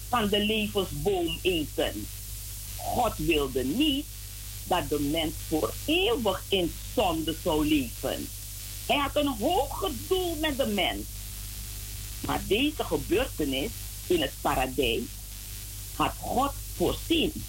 van 0.09 0.27
de 0.27 0.45
levensboom 0.45 1.39
eten. 1.41 2.07
God 2.77 3.13
wilde 3.17 3.63
niet 3.63 4.05
dat 4.63 4.89
de 4.89 4.99
mens 4.99 5.33
voor 5.47 5.73
eeuwig 5.85 6.43
in 6.49 6.73
zonde 6.95 7.35
zou 7.43 7.67
leven. 7.67 8.27
Hij 8.91 8.99
had 8.99 9.15
een 9.15 9.35
hoger 9.39 9.91
doel 10.07 10.35
met 10.35 10.57
de 10.57 10.65
mens. 10.65 11.05
Maar 12.25 12.41
deze 12.47 12.83
gebeurtenis 12.83 13.71
in 14.07 14.21
het 14.21 14.31
paradijs 14.41 15.03
had 15.95 16.13
God 16.19 16.51
voorzien. 16.75 17.43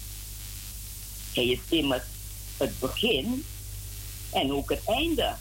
Hij 1.33 1.45
is 1.45 1.59
immers 1.69 2.03
het 2.57 2.79
begin 2.79 3.45
en 4.29 4.53
ook 4.53 4.69
het 4.69 4.81
einde. 4.85 5.35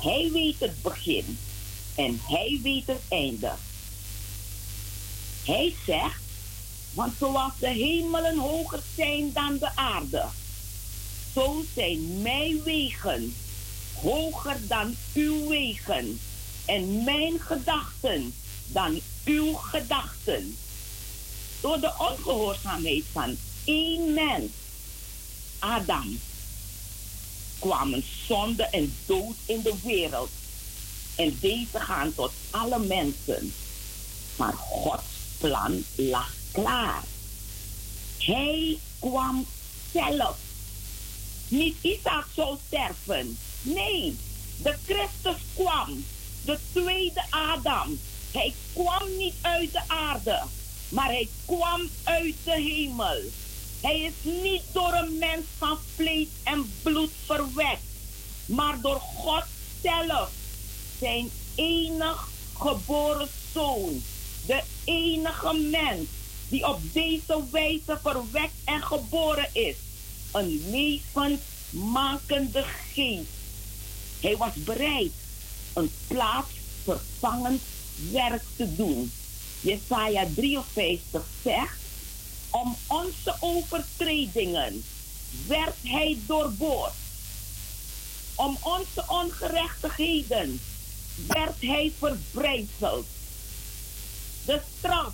Hij 0.00 0.30
weet 0.32 0.56
het 0.58 0.82
begin 0.82 1.38
en 1.94 2.20
hij 2.22 2.60
weet 2.62 2.86
het 2.86 3.02
einde. 3.08 3.52
Hij 5.44 5.74
zegt, 5.86 6.20
want 6.92 7.12
zoals 7.18 7.52
de 7.58 7.68
hemelen 7.68 8.38
hoger 8.38 8.82
zijn 8.96 9.32
dan 9.32 9.58
de 9.58 9.76
aarde, 9.76 10.24
zo 11.34 11.64
zijn 11.74 12.22
mijn 12.22 12.62
wegen 12.62 13.34
hoger 14.06 14.56
dan 14.68 14.96
uw 15.14 15.48
wegen 15.48 16.20
en 16.64 17.04
mijn 17.04 17.40
gedachten 17.40 18.34
dan 18.66 19.00
uw 19.24 19.54
gedachten. 19.54 20.56
Door 21.60 21.80
de 21.80 21.92
ongehoorzaamheid 21.98 23.04
van 23.12 23.36
één 23.64 24.14
mens, 24.14 24.50
Adam, 25.58 26.18
kwamen 27.58 28.04
zonde 28.26 28.62
en 28.62 28.94
dood 29.06 29.36
in 29.46 29.60
de 29.62 29.74
wereld. 29.82 30.30
En 31.14 31.38
deze 31.40 31.80
gaan 31.80 32.14
tot 32.14 32.32
alle 32.50 32.78
mensen. 32.78 33.52
Maar 34.36 34.52
Gods 34.52 35.04
plan 35.38 35.84
lag 35.94 36.34
klaar. 36.52 37.02
Hij 38.18 38.78
kwam 38.98 39.46
zelf. 39.92 40.36
Niet 41.48 41.76
Isaac 41.80 42.26
zou 42.34 42.58
sterven. 42.66 43.38
Nee, 43.66 44.16
de 44.62 44.74
Christus 44.86 45.42
kwam. 45.54 46.04
De 46.44 46.58
tweede 46.72 47.22
Adam. 47.30 47.98
Hij 48.32 48.54
kwam 48.72 49.16
niet 49.16 49.34
uit 49.40 49.72
de 49.72 49.80
aarde, 49.86 50.42
maar 50.88 51.06
hij 51.06 51.28
kwam 51.44 51.88
uit 52.04 52.34
de 52.44 52.50
hemel. 52.50 53.20
Hij 53.80 54.00
is 54.00 54.12
niet 54.42 54.62
door 54.72 54.92
een 54.92 55.18
mens 55.18 55.44
van 55.58 55.78
vlees 55.94 56.28
en 56.42 56.72
bloed 56.82 57.10
verwekt, 57.24 57.82
maar 58.46 58.80
door 58.80 59.00
God 59.00 59.44
zelf, 59.82 60.30
zijn 60.98 61.30
enig 61.54 62.28
geboren 62.58 63.28
zoon, 63.52 64.02
de 64.46 64.62
enige 64.84 65.54
mens 65.54 66.08
die 66.48 66.68
op 66.68 66.80
deze 66.92 67.42
wijze 67.50 67.98
verwekt 68.02 68.54
en 68.64 68.82
geboren 68.82 69.48
is, 69.52 69.76
een 70.32 70.64
levensmakende 70.70 72.64
geest. 72.94 73.35
Hij 74.20 74.36
was 74.36 74.54
bereid 74.54 75.12
een 75.72 75.90
plaatsvervangend 76.06 77.62
werk 78.10 78.42
te 78.56 78.74
doen. 78.76 79.12
Jesaja 79.60 80.26
53 80.34 81.24
zegt, 81.42 81.78
Om 82.50 82.76
onze 82.86 83.34
overtredingen 83.40 84.84
werd 85.46 85.76
hij 85.82 86.18
doorboord. 86.26 86.92
Om 88.34 88.58
onze 88.62 89.04
ongerechtigheden 89.06 90.60
werd 91.26 91.60
hij 91.60 91.92
verbrijzeld. 91.98 93.06
De 94.44 94.60
straf 94.78 95.12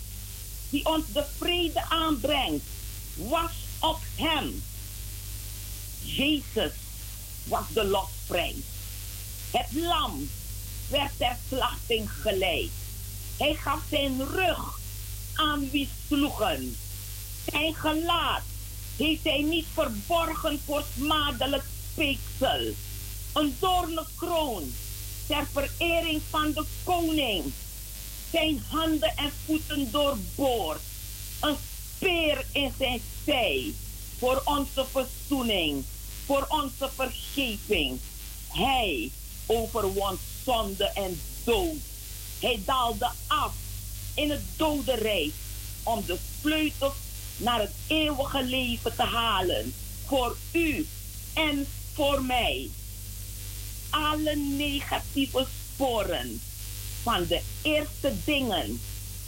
die 0.71 0.87
ons 0.87 1.05
de 1.13 1.25
vrede 1.39 1.89
aanbrengt, 1.89 2.65
was 3.17 3.53
op 3.81 3.99
hem. 4.17 4.63
Jezus 6.03 6.73
was 7.45 7.65
de 7.73 7.85
losprijs. 7.85 8.72
Het 9.53 9.73
lam 9.73 10.29
werd 10.89 11.19
ter 11.19 11.37
slachting 11.49 12.11
geleid. 12.11 12.71
Hij 13.37 13.55
gaf 13.55 13.81
zijn 13.91 14.27
rug 14.27 14.81
aan 15.35 15.71
wie 15.71 15.89
sloegen. 16.07 16.77
Zijn 17.51 17.75
gelaat 17.75 18.43
heeft 18.97 19.25
hij 19.25 19.43
niet 19.43 19.67
verborgen 19.73 20.61
voor 20.67 20.85
smadelijk 20.97 21.65
speeksel. 21.93 22.75
Een 23.33 23.57
doornenkroon 23.59 24.73
ter 25.27 25.47
verering 25.53 26.21
van 26.31 26.53
de 26.53 26.65
koning. 26.85 27.45
Zijn 28.31 28.63
handen 28.69 29.17
en 29.17 29.33
voeten 29.47 29.91
doorboord. 29.91 30.81
Een 31.41 31.57
speer 31.97 32.45
in 32.53 32.73
zijn 32.79 33.01
zij. 33.25 33.75
Voor 34.19 34.43
onze 34.45 34.87
verzoening. 34.91 35.85
Voor 36.27 36.47
onze 36.49 36.91
vergeving. 36.95 37.99
Hij 38.49 39.11
overwon 39.57 40.19
zonde 40.45 40.85
en 40.85 41.21
dood. 41.45 41.77
Hij 42.41 42.61
daalde 42.65 43.11
af 43.27 43.53
in 44.15 44.31
het 44.31 44.43
dodenrijk 44.57 45.33
om 45.83 46.05
de 46.07 46.17
sleutel 46.41 46.93
naar 47.37 47.61
het 47.61 47.73
eeuwige 47.87 48.43
leven 48.43 48.97
te 48.97 49.03
halen. 49.03 49.75
Voor 50.07 50.37
u 50.53 50.87
en 51.35 51.67
voor 51.95 52.23
mij. 52.23 52.71
Alle 53.91 54.37
negatieve 54.37 55.47
sporen 55.73 56.41
van 57.03 57.27
de 57.27 57.41
eerste 57.63 58.13
dingen 58.25 58.81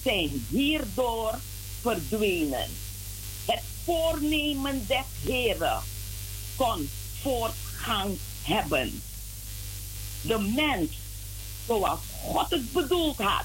zijn 0.02 0.46
hierdoor 0.48 1.38
verdwenen. 1.80 2.68
Het 3.44 3.62
voornemen 3.84 4.84
des 4.86 5.04
Heren 5.24 5.82
kon 6.56 6.88
voortgang 7.22 8.18
hebben. 8.42 9.02
De 10.26 10.38
mens, 10.38 10.90
zoals 11.66 12.00
God 12.22 12.50
het 12.50 12.72
bedoeld 12.72 13.16
had, 13.16 13.44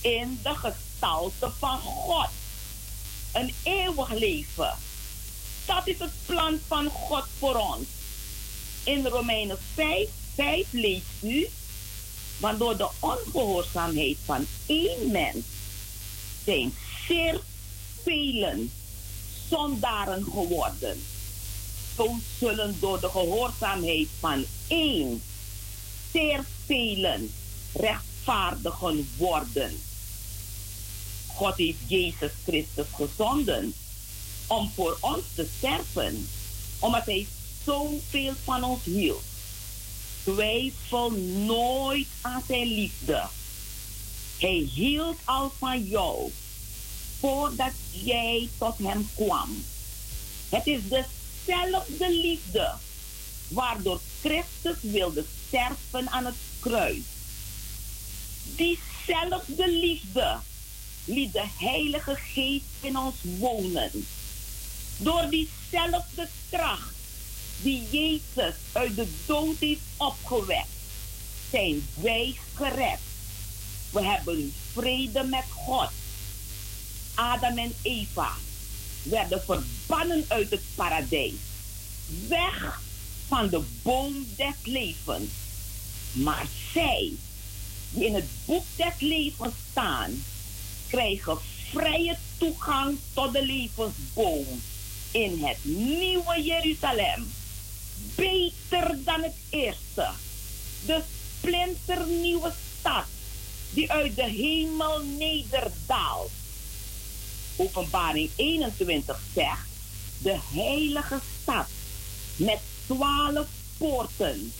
in 0.00 0.40
de 0.42 0.54
gestalte 0.54 1.50
van 1.58 1.78
God. 1.78 2.28
Een 3.32 3.54
eeuwig 3.62 4.12
leven. 4.12 4.76
Dat 5.66 5.86
is 5.86 5.98
het 5.98 6.12
plan 6.26 6.60
van 6.66 6.88
God 6.90 7.24
voor 7.38 7.56
ons. 7.56 7.86
In 8.84 9.06
Romeinen 9.06 9.58
5, 9.74 10.08
5 10.34 10.66
leest 10.70 11.04
u, 11.22 11.48
want 12.38 12.58
door 12.58 12.76
de 12.76 12.88
ongehoorzaamheid 12.98 14.16
van 14.24 14.46
één 14.66 15.10
mens 15.10 15.44
zijn 16.44 16.74
zeer 17.06 17.40
velen 18.02 18.72
zondaren 19.48 20.24
geworden. 20.24 21.02
Zullen 22.38 22.76
door 22.80 23.00
de 23.00 23.08
gehoorzaamheid 23.08 24.08
van 24.20 24.44
één 24.68 25.22
zeer 26.12 26.44
velen 26.66 27.30
rechtvaardigen 27.72 29.08
worden. 29.16 29.80
God 31.26 31.56
heeft 31.56 31.78
Jezus 31.86 32.30
Christus 32.44 32.86
gezonden 32.94 33.74
om 34.46 34.70
voor 34.74 34.96
ons 35.00 35.22
te 35.34 35.46
sterven, 35.56 36.28
omdat 36.78 37.04
Hij 37.04 37.26
zoveel 37.64 38.32
van 38.44 38.64
ons 38.64 38.84
hield. 38.84 39.22
Twijfel 40.22 41.10
nooit 41.44 42.06
aan 42.20 42.42
Zijn 42.46 42.66
liefde. 42.66 43.26
Hij 44.38 44.68
hield 44.74 45.18
al 45.24 45.52
van 45.58 45.84
jou 45.84 46.32
voordat 47.20 47.72
jij 47.90 48.48
tot 48.58 48.78
Hem 48.78 49.08
kwam. 49.14 49.64
Het 50.48 50.66
is 50.66 50.80
dezelfde 51.48 52.10
liefde 52.10 52.72
waardoor 53.48 54.00
Christus 54.20 54.76
wilde 54.80 55.24
sterven 55.46 56.10
aan 56.10 56.24
het 56.24 56.34
kruis. 56.60 57.02
Diezelfde 58.56 59.68
liefde 59.68 60.36
liet 61.04 61.32
de 61.32 61.44
Heilige 61.58 62.14
Geest 62.14 62.64
in 62.80 62.98
ons 62.98 63.14
wonen. 63.22 64.06
Door 64.96 65.26
diezelfde 65.30 66.28
kracht 66.50 66.94
die 67.62 67.82
Jezus 67.90 68.54
uit 68.72 68.96
de 68.96 69.08
dood 69.26 69.56
heeft 69.58 69.80
opgewekt, 69.96 70.68
zijn 71.50 71.86
wij 71.94 72.36
gered. 72.54 72.98
We 73.90 74.02
hebben 74.02 74.54
vrede 74.72 75.24
met 75.24 75.44
God. 75.50 75.90
Adam 77.14 77.58
en 77.58 77.74
Eva 77.82 78.32
werden 79.02 79.42
verbannen 79.42 80.24
uit 80.28 80.50
het 80.50 80.62
paradijs. 80.74 81.34
Weg 82.28 82.80
van 83.28 83.48
de 83.48 83.62
boom 83.82 84.26
des 84.36 84.54
levens. 84.64 85.30
Maar 86.12 86.46
zij, 86.72 87.12
die 87.90 88.06
in 88.06 88.14
het 88.14 88.28
boek 88.44 88.64
des 88.76 88.94
levens 88.98 89.54
staan, 89.70 90.24
krijgen 90.88 91.38
vrije 91.70 92.16
toegang 92.38 92.98
tot 93.12 93.32
de 93.32 93.46
levensboom 93.46 94.60
in 95.10 95.44
het 95.44 95.58
nieuwe 95.62 96.42
Jeruzalem. 96.42 97.32
Beter 98.14 99.04
dan 99.04 99.22
het 99.22 99.36
eerste. 99.50 100.10
De 100.86 101.02
splinternieuwe 101.38 102.52
stad 102.78 103.04
die 103.70 103.92
uit 103.92 104.16
de 104.16 104.24
hemel 104.24 105.02
nederdaalt. 105.02 106.30
Openbaring 107.58 108.30
21 108.36 109.20
zegt, 109.34 109.68
de 110.18 110.38
heilige 110.52 111.20
stad 111.42 111.68
met 112.36 112.58
twaalf 112.86 113.46
poorten. 113.78 114.52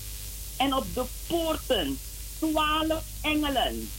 En 0.57 0.75
op 0.75 0.85
de 0.95 1.05
poorten 1.27 1.99
twaalf 2.39 3.05
engelen 3.23 3.91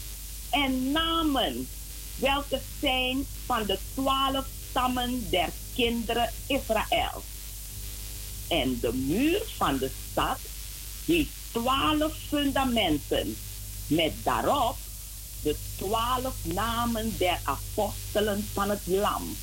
en 0.49 0.91
namen, 0.91 1.67
welke 2.15 2.61
zijn 2.81 3.25
van 3.45 3.65
de 3.65 3.77
twaalf 3.93 4.45
stammen 4.69 5.29
der 5.29 5.49
kinderen 5.75 6.29
Israël. 6.47 7.23
En 8.47 8.79
de 8.79 8.93
muur 8.93 9.41
van 9.57 9.77
de 9.77 9.91
stad 10.11 10.39
heeft 11.05 11.31
twaalf 11.51 12.13
fundamenten, 12.27 13.37
met 13.87 14.13
daarop 14.23 14.77
de 15.41 15.55
twaalf 15.75 16.35
namen 16.43 17.17
der 17.17 17.39
apostelen 17.43 18.47
van 18.53 18.69
het 18.69 18.87
Lam, 18.87 19.35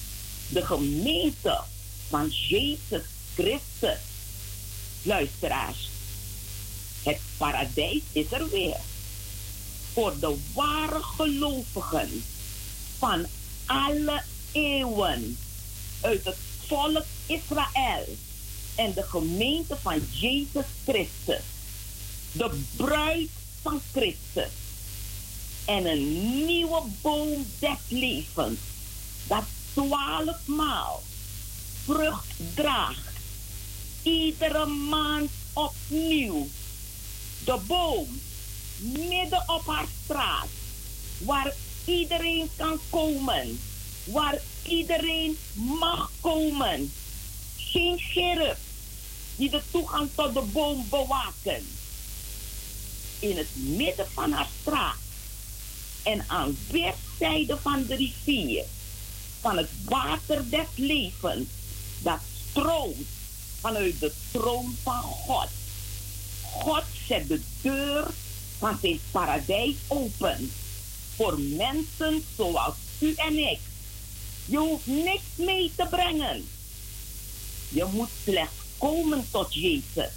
de 0.48 0.66
gemeente 0.66 1.60
van 2.08 2.28
Jezus 2.28 3.04
Christus. 3.34 3.98
Luisteraars, 5.02 5.90
het 7.02 7.20
paradijs 7.36 8.02
is 8.12 8.32
er 8.32 8.48
weer. 8.48 8.76
Voor 9.92 10.18
de 10.20 10.36
ware 10.54 11.02
gelovigen 11.02 12.24
van 12.98 13.26
alle 13.66 14.22
eeuwen 14.52 15.38
uit 16.00 16.24
het 16.24 16.36
volk 16.66 17.04
Israël 17.26 18.16
en 18.74 18.92
de 18.94 19.02
gemeente 19.02 19.76
van 19.82 20.02
Jezus 20.10 20.66
Christus. 20.84 21.42
De 22.32 22.60
bruid 22.76 23.30
van 23.62 23.80
Christus. 23.92 24.65
En 25.66 25.86
een 25.86 26.44
nieuwe 26.46 26.82
boom 27.00 27.46
des 27.58 27.78
levens. 27.88 28.58
Dat 29.26 29.44
twaalfmaal 29.72 31.02
vrucht 31.84 32.34
draagt. 32.54 33.14
Iedere 34.02 34.66
maand 34.66 35.30
opnieuw. 35.52 36.48
De 37.44 37.58
boom 37.66 38.20
midden 39.08 39.42
op 39.46 39.66
haar 39.66 39.86
straat. 40.04 40.48
Waar 41.18 41.54
iedereen 41.84 42.50
kan 42.56 42.80
komen. 42.90 43.60
Waar 44.04 44.38
iedereen 44.62 45.38
mag 45.54 46.10
komen. 46.20 46.92
Geen 47.56 47.98
sheriff 47.98 48.60
die 49.36 49.50
de 49.50 49.62
toegang 49.70 50.08
tot 50.14 50.34
de 50.34 50.42
boom 50.42 50.86
bewaken. 50.90 51.66
In 53.18 53.36
het 53.36 53.48
midden 53.54 54.06
van 54.14 54.32
haar 54.32 54.48
straat 54.60 55.04
en 56.06 56.24
aan 56.26 56.58
weerszijden 56.70 57.60
van 57.60 57.86
de 57.86 57.94
rivier, 57.94 58.64
van 59.40 59.56
het 59.56 59.68
water 59.84 60.50
des 60.50 60.66
levens, 60.74 61.48
dat 61.98 62.20
stroomt 62.50 63.06
vanuit 63.60 64.00
de 64.00 64.12
troon 64.30 64.76
van 64.82 65.02
God. 65.02 65.48
God 66.42 66.82
zet 67.06 67.28
de 67.28 67.40
deur 67.62 68.06
van 68.58 68.78
zijn 68.80 69.00
paradijs 69.10 69.74
open 69.86 70.52
voor 71.16 71.40
mensen 71.40 72.24
zoals 72.36 72.74
u 72.98 73.14
en 73.16 73.38
ik, 73.38 73.58
Je 74.44 74.58
hoeft 74.58 74.86
niks 74.86 75.22
mee 75.36 75.72
te 75.76 75.86
brengen. 75.90 76.48
Je 77.68 77.84
moet 77.92 78.10
slechts 78.22 78.54
komen 78.78 79.26
tot 79.30 79.54
Jezus, 79.54 80.12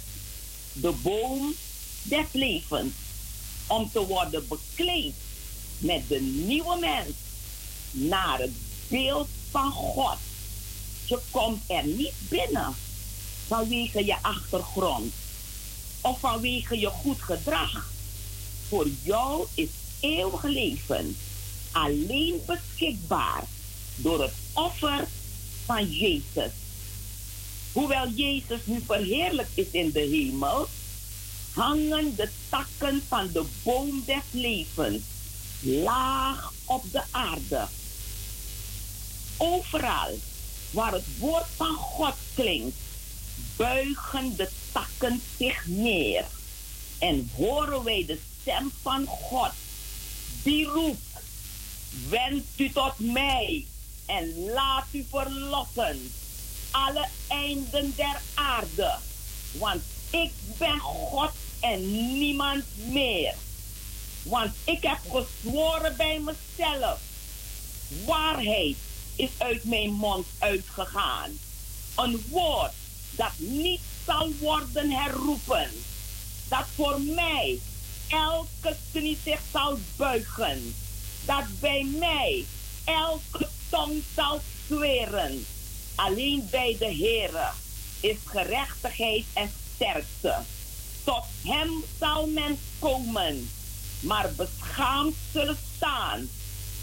de 0.72 0.92
boom 1.02 1.54
des 2.02 2.26
levens, 2.32 2.92
om 3.66 3.90
te 3.92 4.06
worden 4.06 4.48
bekleed 4.48 5.14
met 5.80 6.08
de 6.08 6.20
nieuwe 6.20 6.78
mens 6.80 7.10
naar 7.90 8.38
het 8.38 8.52
beeld 8.88 9.28
van 9.50 9.72
God. 9.72 10.16
Je 11.04 11.18
komt 11.30 11.62
er 11.66 11.84
niet 11.84 12.14
binnen 12.28 12.74
vanwege 13.46 14.04
je 14.04 14.16
achtergrond 14.22 15.12
of 16.00 16.20
vanwege 16.20 16.78
je 16.78 16.88
goed 16.88 17.22
gedrag. 17.22 17.90
Voor 18.68 18.88
jou 19.02 19.46
is 19.54 19.68
eeuwig 20.00 20.42
leven 20.42 21.16
alleen 21.72 22.42
beschikbaar 22.46 23.44
door 23.96 24.22
het 24.22 24.34
offer 24.52 25.08
van 25.64 25.90
Jezus. 25.90 26.52
Hoewel 27.72 28.08
Jezus 28.08 28.60
nu 28.64 28.82
verheerlijkt 28.86 29.50
is 29.58 29.70
in 29.70 29.90
de 29.90 30.00
hemel, 30.00 30.68
hangen 31.52 32.16
de 32.16 32.28
takken 32.48 33.02
van 33.08 33.28
de 33.32 33.44
boom 33.62 34.02
des 34.06 34.22
levens 34.30 35.02
laag 35.60 36.52
op 36.64 36.84
de 36.92 37.02
aarde. 37.10 37.66
Overal 39.36 40.18
waar 40.70 40.92
het 40.92 41.18
woord 41.18 41.46
van 41.56 41.74
God 41.74 42.14
klinkt, 42.34 42.76
buigen 43.56 44.36
de 44.36 44.48
takken 44.72 45.22
zich 45.38 45.66
neer 45.66 46.24
en 46.98 47.30
horen 47.36 47.84
wij 47.84 48.04
de 48.06 48.18
stem 48.40 48.72
van 48.82 49.06
God 49.06 49.50
die 50.42 50.66
roept: 50.66 51.08
Wend 52.08 52.46
u 52.56 52.70
tot 52.70 52.98
mij 52.98 53.66
en 54.06 54.44
laat 54.44 54.86
u 54.90 55.06
verlossen, 55.10 56.10
alle 56.70 57.08
einden 57.28 57.92
der 57.96 58.20
aarde, 58.34 58.96
want 59.52 59.82
ik 60.10 60.30
ben 60.58 60.78
God 60.78 61.30
en 61.60 61.90
niemand 62.18 62.64
meer. 62.76 63.34
Want 64.22 64.54
ik 64.64 64.82
heb 64.82 64.98
gezworen 65.10 65.96
bij 65.96 66.20
mezelf. 66.20 67.00
Waarheid 68.06 68.76
is 69.16 69.30
uit 69.38 69.64
mijn 69.64 69.90
mond 69.90 70.26
uitgegaan. 70.38 71.38
Een 71.96 72.24
woord 72.28 72.72
dat 73.10 73.32
niet 73.36 73.80
zal 74.06 74.32
worden 74.40 74.90
herroepen. 74.90 75.70
Dat 76.48 76.66
voor 76.74 77.00
mij 77.00 77.60
elke 78.08 78.76
knie 78.92 79.18
zich 79.24 79.40
zal 79.52 79.78
buigen. 79.96 80.74
Dat 81.24 81.44
bij 81.60 81.86
mij 81.98 82.44
elke 82.84 83.48
tong 83.68 84.02
zal 84.14 84.40
zweren. 84.66 85.46
Alleen 85.94 86.48
bij 86.50 86.76
de 86.78 86.94
Heere 86.94 87.50
is 88.00 88.16
gerechtigheid 88.24 89.24
en 89.32 89.50
sterkte. 89.74 90.34
Tot 91.04 91.24
hem 91.44 91.84
zal 91.98 92.26
men 92.26 92.58
komen, 92.78 93.50
maar 94.00 94.32
beschaamd 94.32 95.14
zullen 95.32 95.58
staan. 95.76 96.28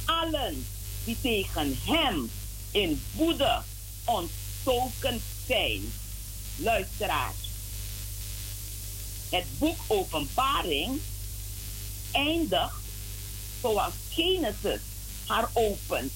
Allen 0.05 0.65
die 1.03 1.17
tegen 1.21 1.77
hem 1.85 2.31
in 2.71 3.03
woede 3.13 3.61
ontstoken 4.05 5.21
zijn. 5.47 5.93
Luisteraars, 6.55 7.37
het 9.29 9.45
boek 9.57 9.77
Openbaring 9.87 10.99
eindigt 12.11 12.75
zoals 13.61 13.93
Genesis 14.09 14.79
haar 15.25 15.49
opent, 15.53 16.11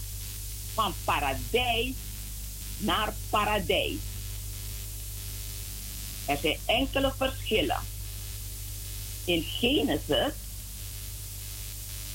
van 0.74 0.94
paradijs 1.04 1.96
naar 2.78 3.14
paradijs. 3.30 4.00
Er 6.26 6.38
zijn 6.42 6.58
enkele 6.66 7.14
verschillen. 7.18 7.80
In 9.26 9.42
Genesis 9.42 10.34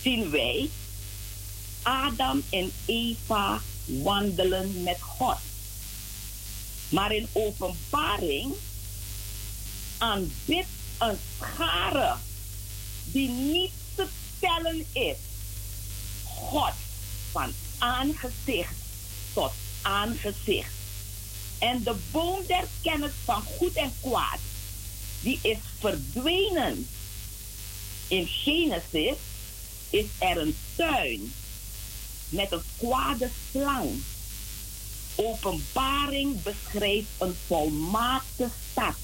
zien 0.07 0.31
wij 0.31 0.71
Adam 1.83 2.43
en 2.51 2.73
Eva 2.85 3.61
wandelen 3.85 4.83
met 4.83 5.01
God. 5.01 5.39
Maar 6.89 7.15
in 7.15 7.29
openbaring 7.33 8.55
aanbidt 9.99 10.67
een 10.99 11.19
schare 11.39 12.15
die 13.05 13.29
niet 13.29 13.71
te 13.95 14.07
tellen 14.39 14.85
is. 14.93 15.17
God 16.25 16.73
van 17.31 17.53
aangezicht 17.79 18.75
tot 19.33 19.53
aangezicht. 19.83 20.73
En 21.59 21.83
de 21.83 21.95
boom 22.11 22.47
der 22.47 22.65
kennis 22.83 23.13
van 23.25 23.43
goed 23.43 23.73
en 23.73 23.93
kwaad, 24.01 24.39
die 25.21 25.39
is 25.43 25.59
verdwenen. 25.79 26.89
In 28.09 28.27
Genesis 28.27 29.17
is 29.97 30.07
er 30.19 30.39
een 30.39 30.57
tuin 30.77 31.33
met 32.29 32.53
een 32.53 32.63
kwade 32.77 33.31
slang. 33.51 34.03
Openbaring 35.15 36.43
beschrijft 36.43 37.09
een 37.19 37.35
volmaakte 37.47 38.49
stad. 38.71 38.97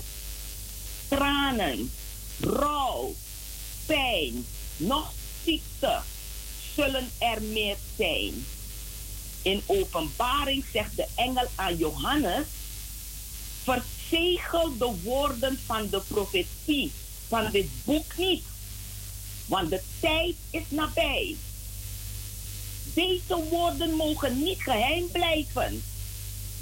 Tranen, 1.08 1.92
rouw, 2.40 3.14
pijn, 3.86 4.46
nog 4.76 5.12
ziekte 5.44 6.00
zullen 6.74 7.10
er 7.18 7.42
meer 7.42 7.76
zijn. 7.96 8.46
In 9.42 9.62
openbaring 9.66 10.64
zegt 10.72 10.96
de 10.96 11.06
engel 11.14 11.48
aan 11.54 11.76
Johannes: 11.76 12.46
verzegel 13.62 14.76
de 14.78 14.94
woorden 15.02 15.58
van 15.66 15.88
de 15.88 16.00
profetie 16.08 16.92
van 17.28 17.50
dit 17.50 17.68
boek 17.84 18.16
niet, 18.16 18.44
want 19.46 19.70
de 19.70 19.82
tijd 20.00 20.34
is 20.50 20.62
nabij. 20.68 21.36
Deze 22.94 23.44
woorden 23.50 23.94
mogen 23.94 24.42
niet 24.42 24.62
geheim 24.62 25.10
blijven. 25.10 25.82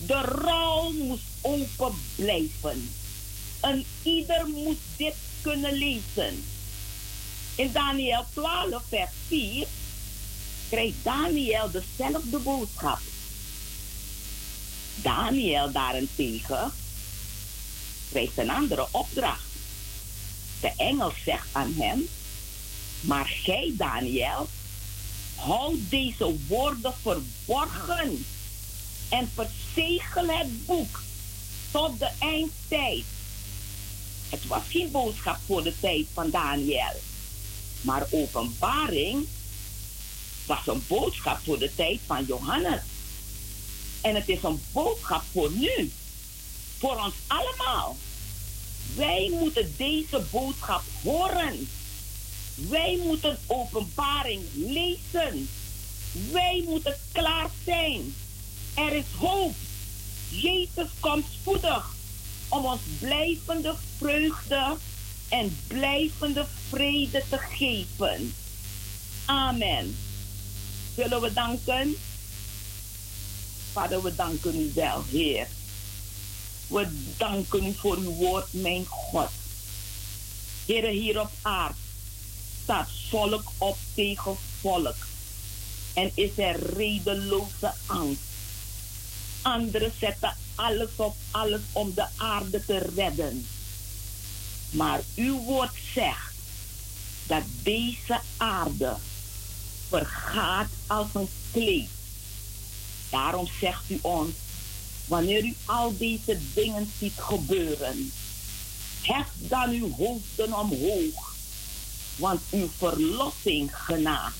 De 0.06 0.20
rouw 0.20 0.92
moest 0.92 1.24
open 1.40 1.94
blijven. 2.14 2.90
En 3.60 3.84
ieder 4.02 4.48
moet 4.48 4.78
dit 4.96 5.14
kunnen 5.40 5.72
lezen. 5.72 6.44
In 7.54 7.72
Daniel 7.72 8.24
12, 8.32 8.82
vers 8.88 9.10
4 9.26 9.66
krijgt 10.68 10.96
Daniel 11.02 11.70
dezelfde 11.70 12.38
boodschap. 12.38 13.00
Daniel 15.02 15.72
daarentegen 15.72 16.72
krijgt 18.10 18.38
een 18.38 18.50
andere 18.50 18.86
opdracht. 18.90 19.44
De 20.60 20.72
engel 20.76 21.12
zegt 21.24 21.46
aan 21.52 21.74
hem, 21.76 22.08
maar 23.00 23.26
gij 23.26 23.74
Daniel, 23.76 24.48
houd 25.34 25.78
deze 25.88 26.36
woorden 26.46 26.94
verborgen 27.02 28.24
en 29.08 29.30
verzegel 29.34 30.28
het 30.28 30.66
boek 30.66 31.02
tot 31.70 31.98
de 31.98 32.10
eindtijd. 32.18 33.04
Het 34.28 34.46
was 34.46 34.62
geen 34.68 34.90
boodschap 34.90 35.38
voor 35.46 35.62
de 35.62 35.74
tijd 35.80 36.06
van 36.12 36.30
Daniel, 36.30 37.00
maar 37.80 38.06
openbaring 38.10 39.26
was 40.46 40.66
een 40.66 40.82
boodschap 40.86 41.38
voor 41.44 41.58
de 41.58 41.74
tijd 41.74 42.00
van 42.06 42.24
Johannes. 42.24 42.80
En 44.00 44.14
het 44.14 44.28
is 44.28 44.42
een 44.42 44.60
boodschap 44.72 45.22
voor 45.32 45.50
nu, 45.50 45.92
voor 46.78 46.96
ons 47.04 47.14
allemaal. 47.26 47.96
Wij 48.94 49.30
moeten 49.38 49.74
deze 49.76 50.22
boodschap 50.30 50.82
horen. 51.02 51.68
Wij 52.54 52.98
moeten 53.04 53.38
openbaring 53.46 54.42
lezen. 54.54 55.48
Wij 56.32 56.64
moeten 56.66 56.96
klaar 57.12 57.50
zijn. 57.64 58.14
Er 58.74 58.92
is 58.92 59.04
hoop. 59.18 59.54
Jezus 60.28 60.88
komt 61.00 61.26
spoedig 61.40 61.94
om 62.48 62.64
ons 62.64 62.80
blijvende 62.98 63.74
vreugde 63.98 64.76
en 65.28 65.58
blijvende 65.66 66.46
vrede 66.68 67.22
te 67.28 67.38
geven. 67.38 68.34
Amen. 69.24 69.96
Zullen 70.96 71.20
we 71.20 71.32
danken? 71.32 71.96
Vader, 73.72 74.02
we 74.02 74.14
danken 74.14 74.60
u 74.60 74.70
wel, 74.74 75.04
Heer. 75.10 75.46
We 76.66 76.88
danken 77.16 77.66
u 77.66 77.74
voor 77.74 77.96
uw 77.96 78.12
woord, 78.12 78.52
mijn 78.52 78.86
God. 78.86 79.30
Heer, 80.66 80.88
hier 80.88 81.20
op 81.20 81.30
aarde 81.42 81.74
staat 82.70 82.90
volk 83.08 83.50
op 83.58 83.76
tegen 83.94 84.36
volk. 84.60 84.96
En 85.94 86.10
is 86.14 86.30
er 86.36 86.74
redeloze 86.76 87.72
angst. 87.86 88.20
Anderen 89.42 89.92
zetten 89.98 90.36
alles 90.54 90.88
op 90.96 91.16
alles 91.30 91.60
om 91.72 91.92
de 91.94 92.06
aarde 92.16 92.64
te 92.64 92.78
redden. 92.94 93.46
Maar 94.70 95.00
uw 95.16 95.38
woord 95.38 95.72
zegt 95.94 96.34
dat 97.26 97.42
deze 97.62 98.20
aarde 98.36 98.96
vergaat 99.88 100.68
als 100.86 101.06
een 101.12 101.28
kleed. 101.52 101.88
Daarom 103.10 103.48
zegt 103.60 103.90
u 103.90 103.98
ons, 104.00 104.34
wanneer 105.06 105.44
u 105.44 105.54
al 105.64 105.96
deze 105.96 106.38
dingen 106.54 106.92
ziet 106.98 107.18
gebeuren, 107.18 108.12
heft 109.02 109.34
dan 109.36 109.70
uw 109.70 109.94
hoofden 109.96 110.58
omhoog, 110.58 111.29
want 112.20 112.40
uw 112.50 112.68
verlossing 112.76 113.76
genaakt. 113.76 114.36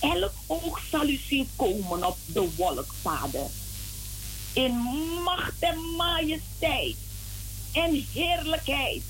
Elk 0.00 0.32
oog 0.46 0.80
zal 0.90 1.08
u 1.08 1.20
zien 1.28 1.48
komen 1.56 2.06
op 2.06 2.16
de 2.26 2.48
wolk, 2.56 2.94
Vader. 3.02 3.46
In 4.52 4.72
macht 5.24 5.58
en 5.58 5.78
majesteit 5.96 6.96
en 7.72 8.06
heerlijkheid 8.12 9.02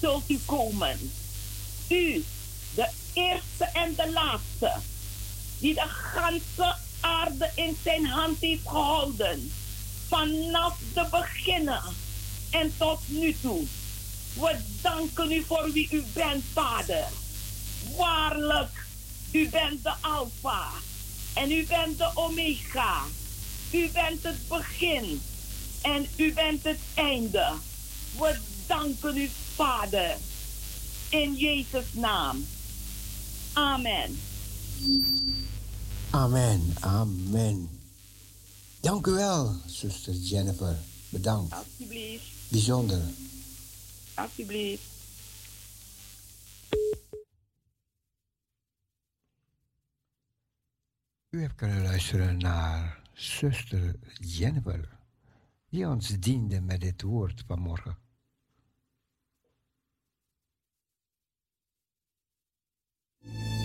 zult 0.00 0.30
u 0.30 0.38
komen. 0.44 1.10
U, 1.88 2.24
de 2.74 2.88
eerste 3.12 3.64
en 3.64 3.94
de 3.94 4.10
laatste, 4.12 4.72
die 5.58 5.74
de 5.74 5.88
ganse 5.88 6.76
aarde 7.00 7.50
in 7.54 7.76
zijn 7.82 8.06
hand 8.06 8.40
heeft 8.40 8.68
gehouden. 8.68 9.52
Vanaf 10.08 10.78
de 10.94 11.06
beginnen 11.10 11.82
en 12.50 12.72
tot 12.78 13.00
nu 13.06 13.36
toe. 13.40 13.66
We 14.34 14.56
danken 14.80 15.32
u 15.32 15.42
voor 15.42 15.70
wie 15.72 15.88
u 15.90 16.02
bent, 16.12 16.44
Vader. 16.52 17.04
Waarlijk, 17.96 18.86
u 19.32 19.48
bent 19.48 19.82
de 19.82 19.92
Alpha 20.00 20.68
en 21.34 21.50
u 21.50 21.66
bent 21.66 21.98
de 21.98 22.10
Omega. 22.14 23.02
U 23.72 23.88
bent 23.92 24.22
het 24.22 24.48
begin 24.48 25.20
en 25.82 26.06
u 26.16 26.32
bent 26.32 26.64
het 26.64 26.78
einde. 26.94 27.52
We 28.18 28.38
danken 28.66 29.16
u, 29.16 29.30
Vader. 29.54 30.16
In 31.08 31.34
Jezus' 31.34 31.92
naam. 31.92 32.46
Amen. 33.52 34.20
Amen, 36.10 36.74
amen. 36.80 37.68
Dank 38.80 39.06
u 39.06 39.10
wel, 39.10 39.56
zuster 39.66 40.14
Jennifer. 40.14 40.78
Bedankt. 41.08 41.54
Alsjeblieft. 41.54 42.24
Bijzonder. 42.48 43.02
Alsjeblieft. 44.14 44.90
U 51.30 51.40
hebt 51.40 51.54
kunnen 51.54 51.82
luisteren 51.82 52.38
naar 52.38 53.02
zuster 53.12 53.94
Jennifer, 54.20 54.88
die 55.68 55.88
ons 55.88 56.08
diende 56.08 56.60
met 56.60 56.80
dit 56.80 57.02
woord 57.02 57.44
vanmorgen. 57.46 57.96
Parousia, 63.22 63.61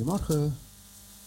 goedemorgen. 0.00 0.58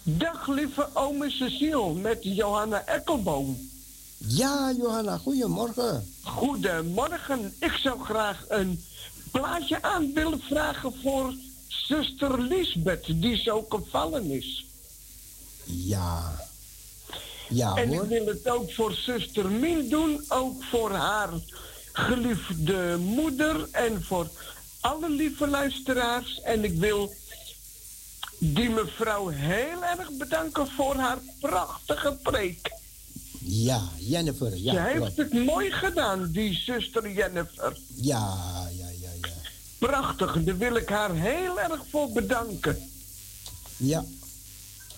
Dag 0.03 0.47
lieve 0.47 0.87
ome 0.93 1.29
Cecile 1.29 1.93
met 1.93 2.17
Johanna 2.21 2.85
Ekkelboom. 2.85 3.69
Ja, 4.17 4.73
Johanna, 4.77 5.17
goedemorgen. 5.17 6.13
Goedemorgen. 6.23 7.53
Ik 7.59 7.71
zou 7.71 8.03
graag 8.03 8.45
een 8.47 8.83
plaatje 9.31 9.81
aan 9.81 10.13
willen 10.13 10.41
vragen 10.41 10.93
voor 11.01 11.33
zuster 11.67 12.41
Lisbeth, 12.41 13.21
die 13.21 13.37
zo 13.37 13.65
gevallen 13.69 14.31
is. 14.31 14.65
Ja. 15.63 16.35
Ja 17.49 17.75
en 17.75 17.87
hoor. 17.87 18.03
ik 18.03 18.09
wil 18.09 18.25
het 18.25 18.49
ook 18.49 18.71
voor 18.71 18.93
zuster 18.93 19.51
Mien 19.51 19.89
doen, 19.89 20.25
ook 20.27 20.63
voor 20.63 20.91
haar 20.91 21.29
geliefde 21.93 22.97
moeder 22.99 23.67
en 23.71 24.03
voor 24.03 24.27
alle 24.79 25.09
lieve 25.09 25.47
luisteraars. 25.47 26.41
En 26.41 26.63
ik 26.63 26.73
wil 26.73 27.13
die 28.51 28.69
mevrouw 28.69 29.27
heel 29.27 29.83
erg 29.83 30.11
bedanken 30.11 30.67
voor 30.67 30.95
haar 30.95 31.17
prachtige 31.39 32.17
preek. 32.21 32.71
Ja, 33.39 33.81
Jennifer. 33.97 34.57
Ja, 34.57 34.73
Ze 34.73 34.79
heeft 34.79 35.17
het 35.17 35.45
mooi 35.45 35.71
gedaan, 35.71 36.31
die 36.31 36.53
zuster 36.53 37.11
Jennifer. 37.11 37.77
Ja, 37.95 38.37
ja, 38.77 38.87
ja, 38.89 39.09
ja. 39.21 39.33
Prachtig, 39.77 40.43
daar 40.43 40.57
wil 40.57 40.75
ik 40.75 40.89
haar 40.89 41.15
heel 41.15 41.59
erg 41.59 41.85
voor 41.89 42.11
bedanken. 42.11 42.91
Ja. 43.77 44.03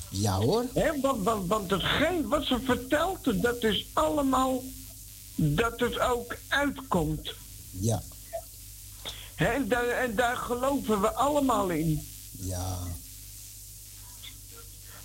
Ja 0.10 0.36
hoor. 0.36 0.66
Hè, 0.74 1.00
want, 1.02 1.24
want, 1.24 1.48
want 1.48 1.72
hetgeen 1.72 2.28
wat 2.28 2.46
ze 2.46 2.60
vertelt, 2.64 3.42
dat 3.42 3.64
is 3.64 3.86
allemaal 3.94 4.64
dat 5.36 5.80
het 5.80 6.00
ook 6.00 6.38
uitkomt. 6.48 7.34
Ja. 7.72 8.02
Hè, 9.36 9.46
en, 9.46 9.68
daar, 9.68 9.88
en 9.88 10.16
daar 10.16 10.38
geloven 10.38 11.02
we 11.02 11.14
allemaal 11.14 11.70
in. 11.70 12.08
Ja. 12.32 12.78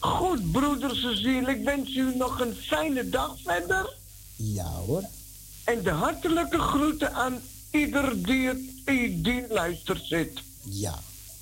Goed, 0.01 0.53
broeder 0.53 0.97
Cecile, 0.97 1.51
ik 1.51 1.65
wens 1.65 1.95
u 1.97 2.17
nog 2.17 2.41
een 2.41 2.55
fijne 2.55 3.09
dag 3.09 3.37
verder. 3.45 3.95
Ja 4.37 4.65
hoor. 4.87 5.03
En 5.65 5.83
de 5.83 5.91
hartelijke 5.91 6.59
groeten 6.59 7.15
aan 7.15 7.41
ieder 7.71 8.23
die, 8.23 8.47
het- 8.49 9.25
die 9.25 9.45
luistert 9.49 10.07
zit. 10.07 10.41
Ja. 10.63 10.99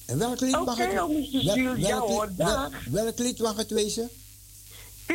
En 0.07 0.19
welk 0.19 0.41
lied 0.41 0.51
mag 0.53 0.61
Oké, 0.75 0.83
het 0.83 1.01
ome 1.01 1.25
Cecile, 1.25 1.79
ja 1.79 1.89
welk, 1.89 2.09
hoor, 2.09 2.27
lied- 2.27 2.37
wel- 2.37 2.71
welk 2.91 3.19
lied 3.19 3.39
mag 3.39 3.57
het 3.57 3.71
wezen? 3.71 4.09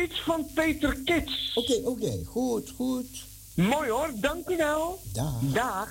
Iets 0.04 0.20
van 0.24 0.46
Peter 0.54 0.96
Kits. 1.04 1.50
Oké, 1.54 1.80
oké. 1.84 2.20
Goed, 2.26 2.72
goed. 2.76 3.06
Mooi 3.54 3.90
hoor, 3.90 4.10
dank 4.14 4.48
u 4.48 4.56
wel. 4.56 5.00
Dag. 5.12 5.32
Dag. 5.40 5.88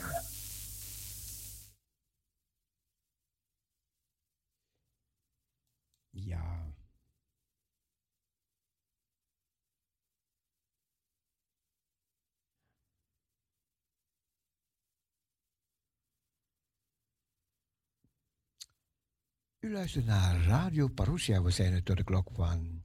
U 19.63 19.71
luistert 19.71 20.05
naar 20.05 20.41
Radio 20.41 20.87
Parousia. 20.87 21.41
We 21.41 21.51
zijn 21.51 21.73
er 21.73 21.83
tot 21.83 21.97
de 21.97 22.03
klok 22.03 22.29
van 22.31 22.83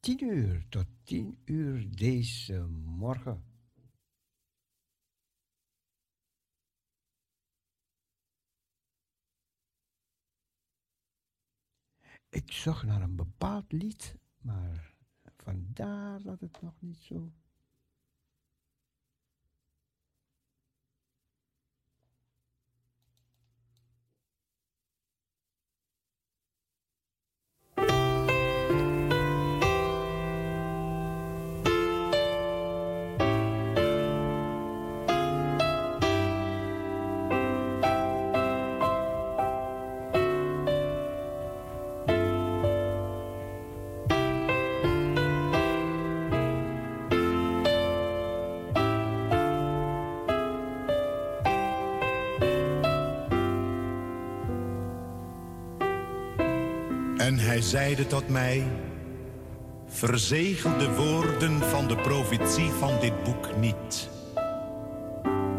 10 0.00 0.24
uur 0.24 0.68
tot 0.68 0.86
10 1.02 1.42
uur 1.44 1.96
deze 1.96 2.66
morgen. 2.68 3.44
Ik 12.28 12.52
zocht 12.52 12.82
naar 12.82 13.02
een 13.02 13.16
bepaald 13.16 13.72
lied, 13.72 14.16
maar 14.38 14.94
vandaar 15.36 16.22
dat 16.22 16.40
het 16.40 16.60
nog 16.60 16.74
niet 16.80 16.98
zo 16.98 17.32
En 57.20 57.38
hij 57.38 57.60
zeide 57.60 58.06
tot 58.06 58.28
mij, 58.28 58.66
verzegel 59.86 60.78
de 60.78 60.94
woorden 60.94 61.60
van 61.60 61.88
de 61.88 61.96
profetie 61.96 62.70
van 62.70 63.00
dit 63.00 63.22
boek 63.22 63.56
niet. 63.56 64.08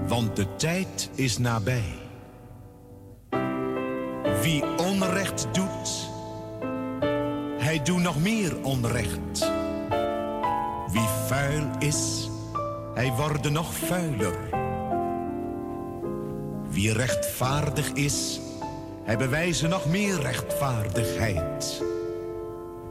Want 0.07 0.35
de 0.35 0.55
tijd 0.55 1.09
is 1.15 1.37
nabij. 1.37 1.93
Wie 4.41 4.63
onrecht 4.77 5.47
doet, 5.51 6.09
hij 7.57 7.81
doet 7.83 8.01
nog 8.01 8.21
meer 8.21 8.63
onrecht. 8.63 9.51
Wie 10.91 11.09
vuil 11.27 11.69
is, 11.79 12.29
hij 12.93 13.11
wordt 13.11 13.49
nog 13.49 13.73
vuiler. 13.73 14.39
Wie 16.69 16.93
rechtvaardig 16.93 17.91
is, 17.91 18.39
hij 19.03 19.17
bewijzen 19.17 19.69
nog 19.69 19.85
meer 19.85 20.21
rechtvaardigheid. 20.21 21.83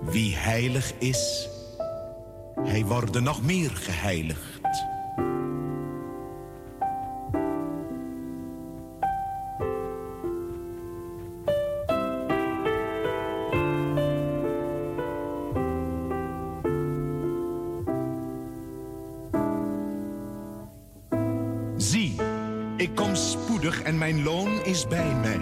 Wie 0.00 0.36
heilig 0.36 0.92
is, 0.98 1.48
hij 2.64 2.84
wordt 2.84 3.20
nog 3.20 3.42
meer 3.42 3.70
geheiligd. 3.70 4.58
Zie, 21.76 22.16
ik 22.76 22.94
kom 22.94 23.14
spoedig 23.14 23.82
en 23.82 23.98
mijn 23.98 24.22
loon 24.22 24.64
is 24.64 24.86
bij 24.86 25.14
mij. 25.14 25.40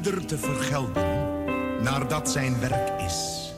Te 0.00 0.38
vergelden 0.38 1.28
naar 1.82 2.08
dat 2.08 2.30
zijn 2.30 2.60
werk 2.60 3.00
is. 3.00 3.52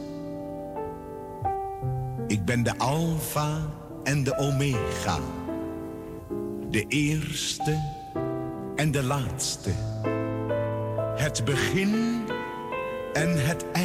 Ik 2.27 2.45
ben 2.45 2.63
de 2.63 2.79
Alpha 2.79 3.59
en 4.05 4.25
de 4.25 4.37
Omega. 4.37 5.19
De 6.71 6.85
eerste 6.89 7.81
en 8.77 8.91
de 8.91 9.03
laatste. 9.03 9.71
Het 11.17 11.45
begin 11.45 12.25
en 13.13 13.47
het 13.47 13.71
einde. 13.73 13.82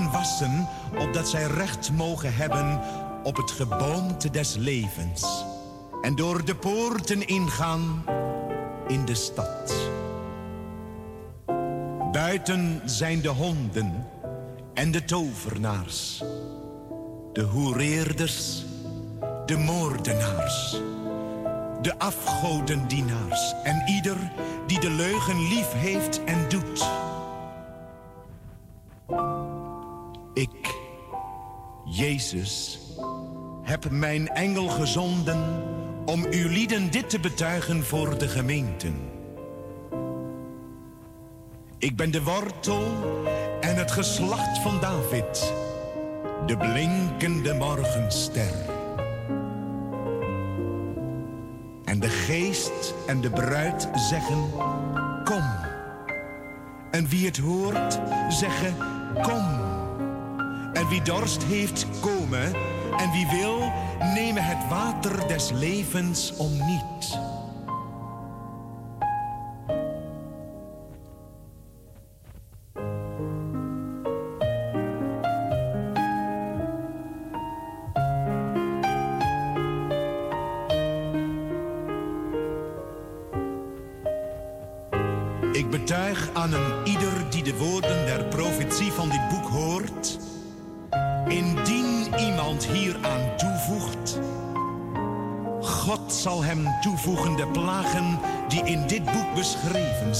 Wassen, 0.00 0.68
opdat 0.98 1.28
zij 1.28 1.46
recht 1.46 1.92
mogen 1.92 2.34
hebben 2.34 2.80
op 3.22 3.36
het 3.36 3.50
geboomte 3.50 4.30
des 4.30 4.54
levens. 4.54 5.44
En 6.02 6.14
door 6.14 6.44
de 6.44 6.54
poorten 6.54 7.26
ingaan 7.26 8.04
in 8.88 9.04
de 9.04 9.14
stad. 9.14 9.74
Buiten 12.12 12.82
zijn 12.84 13.20
de 13.20 13.28
honden 13.28 14.06
en 14.74 14.90
de 14.90 15.04
tovenaars, 15.04 16.22
de 17.32 17.42
hoereerders, 17.42 18.64
de 19.46 19.56
moordenaars, 19.56 20.80
de 21.82 21.98
afgodendienaars 21.98 23.54
en 23.62 23.82
ieder 23.86 24.32
die 24.66 24.80
de 24.80 24.90
leugen 24.90 25.48
lief 25.48 25.72
heeft 25.72 26.24
en 26.24 26.48
doet. 26.48 26.90
Ik, 30.42 30.74
Jezus, 31.84 32.80
heb 33.62 33.90
mijn 33.90 34.28
engel 34.28 34.68
gezonden 34.68 35.62
om 36.04 36.24
uw 36.24 36.48
lieden 36.48 36.90
dit 36.90 37.10
te 37.10 37.20
betuigen 37.20 37.84
voor 37.84 38.18
de 38.18 38.28
gemeenten. 38.28 38.94
Ik 41.78 41.96
ben 41.96 42.10
de 42.10 42.22
wortel 42.22 42.82
en 43.60 43.76
het 43.76 43.90
geslacht 43.90 44.58
van 44.58 44.80
David, 44.80 45.52
de 46.46 46.56
blinkende 46.56 47.54
morgenster. 47.54 48.52
En 51.84 52.00
de 52.00 52.08
geest 52.08 52.94
en 53.06 53.20
de 53.20 53.30
bruid 53.30 53.88
zeggen, 53.94 54.50
kom. 55.24 55.44
En 56.90 57.08
wie 57.08 57.26
het 57.26 57.38
hoort, 57.38 58.00
zeggen, 58.28 58.76
kom. 59.22 59.61
En 60.72 60.88
wie 60.88 61.02
dorst 61.02 61.42
heeft, 61.42 61.86
komen. 62.00 62.54
En 62.96 63.10
wie 63.12 63.26
wil, 63.40 63.72
nemen 64.14 64.44
het 64.44 64.68
water 64.68 65.28
des 65.28 65.50
levens 65.50 66.32
om 66.36 66.52
niet. 66.52 67.18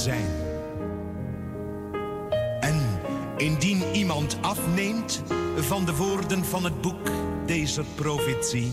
Zijn. 0.03 0.25
En 2.59 2.81
indien 3.37 3.83
iemand 3.93 4.37
afneemt 4.41 5.23
van 5.57 5.85
de 5.85 5.95
woorden 5.95 6.45
van 6.45 6.63
het 6.63 6.81
boek 6.81 7.09
deze 7.45 7.83
profetie, 7.95 8.71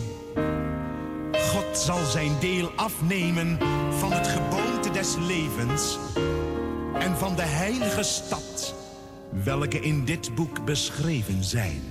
God 1.33 1.77
zal 1.77 2.05
zijn 2.05 2.31
deel 2.39 2.71
afnemen 2.75 3.57
van 3.89 4.11
het 4.11 4.27
geboomte 4.27 4.91
des 4.91 5.15
levens 5.27 5.97
en 6.93 7.17
van 7.17 7.35
de 7.35 7.45
heilige 7.45 8.03
stad, 8.03 8.75
welke 9.29 9.79
in 9.79 10.05
dit 10.05 10.35
boek 10.35 10.65
beschreven 10.65 11.43
zijn. 11.43 11.90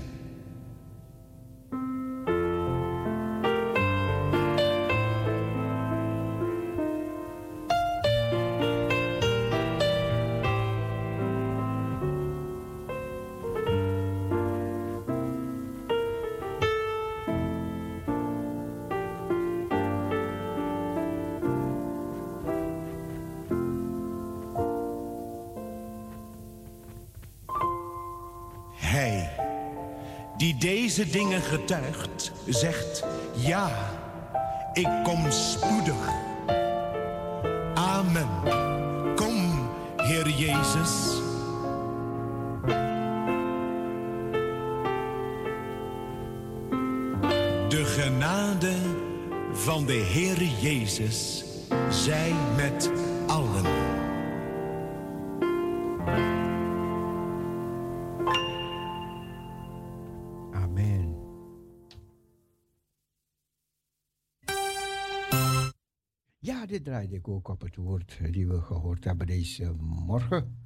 Dingen 31.10 31.42
getuigt, 31.42 32.32
zegt, 32.46 33.04
ja, 33.34 33.70
ik 34.72 34.88
kom 35.02 35.30
spoedig. 35.30 36.08
Amen. 37.74 38.28
Kom, 39.14 39.68
Heer 39.96 40.28
Jezus. 40.28 41.18
De 47.68 47.84
genade 47.84 48.74
van 49.52 49.86
de 49.86 49.92
Heer 49.92 50.42
Jezus 50.60 51.44
zij 51.88 52.32
met 52.56 52.90
allen. 53.26 53.89
Dit 66.70 66.84
draaide 66.84 67.16
ik 67.16 67.28
ook 67.28 67.48
op 67.48 67.60
het 67.60 67.76
woord 67.76 68.18
die 68.30 68.46
we 68.48 68.60
gehoord 68.60 69.04
hebben 69.04 69.26
deze 69.26 69.72
morgen. 69.78 70.58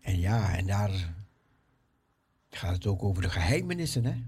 En 0.00 0.18
ja, 0.18 0.56
en 0.56 0.66
daar 0.66 1.14
gaat 2.48 2.74
het 2.74 2.86
ook 2.86 3.02
over 3.02 3.22
de 3.22 3.30
geheimenissen, 3.30 4.04
hè? 4.04 4.22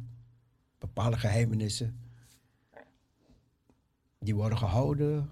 Bepaalde 0.79 1.19
geheimenissen. 1.19 2.01
Die 4.19 4.35
worden 4.35 4.59
gehouden 4.59 5.31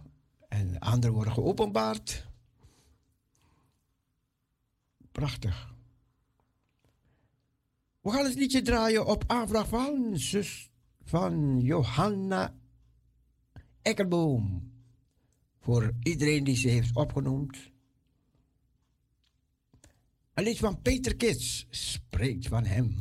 en 0.48 0.78
andere 0.78 1.12
worden 1.12 1.32
geopenbaard. 1.32 2.26
Prachtig. 5.12 5.74
We 8.00 8.10
gaan 8.10 8.24
het 8.24 8.34
liedje 8.34 8.62
draaien 8.62 9.06
op 9.06 9.24
aanvraag 9.26 9.68
van 9.68 10.16
zus 10.18 10.70
van 11.02 11.60
Johanna 11.60 12.54
Ekkerboom. 13.82 14.75
Voor 15.66 15.92
iedereen 16.02 16.44
die 16.44 16.56
ze 16.56 16.68
heeft 16.68 16.96
opgenoemd. 16.96 17.70
Een 20.34 20.44
lied 20.44 20.58
van 20.58 20.82
Peter 20.82 21.16
Kits 21.16 21.66
spreekt 21.70 22.48
van 22.48 22.64
hem. 22.64 22.94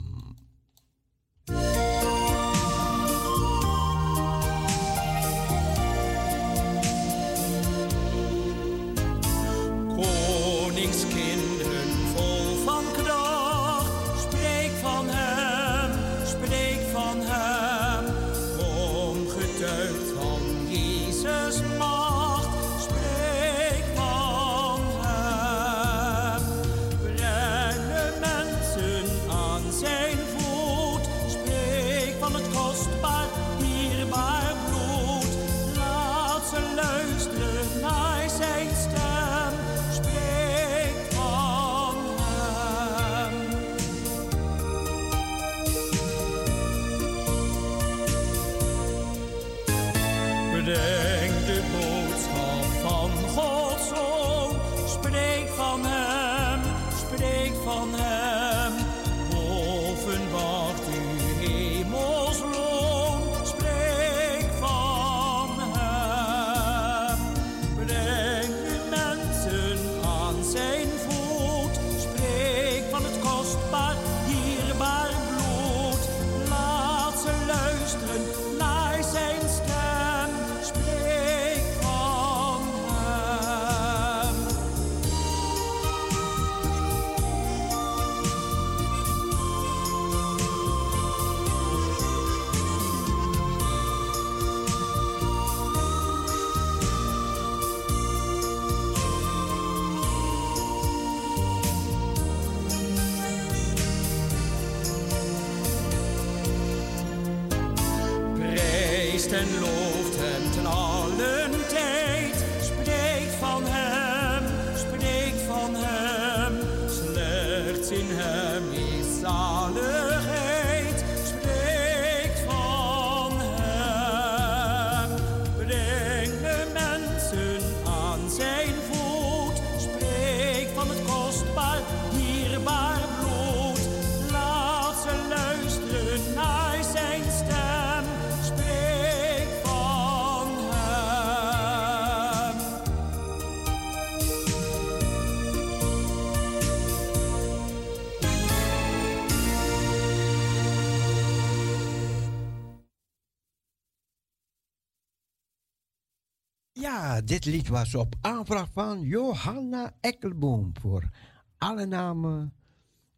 Dit 157.25 157.45
lied 157.45 157.67
was 157.67 157.95
op 157.95 158.15
aanvraag 158.21 158.71
van 158.71 159.01
Johanna 159.01 159.97
Ekkelboom 160.01 160.71
voor 160.79 161.09
alle 161.57 161.85
namen 161.85 162.53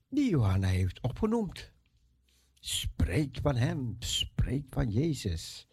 die 0.10 0.30
Johanna 0.30 0.68
heeft 0.68 1.02
opgenoemd. 1.02 1.72
Spreek 2.60 3.38
van 3.42 3.56
hem, 3.56 3.95
spreek 4.00 4.66
van 4.69 4.90
Jezus. 4.90 5.68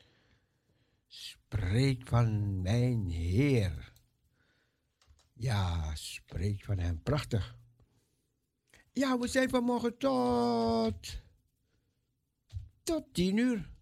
Spreek 1.06 2.06
van 2.06 2.62
mijn 2.62 3.08
Heer. 3.08 3.92
Ja, 5.32 5.94
spreek 5.94 6.64
van 6.64 6.78
hem. 6.78 7.02
Prachtig. 7.02 7.56
Ja, 8.92 9.18
we 9.18 9.28
zijn 9.28 9.48
vanmorgen 9.48 9.98
tot. 9.98 11.22
tot 12.82 13.14
tien 13.14 13.36
uur. 13.36 13.73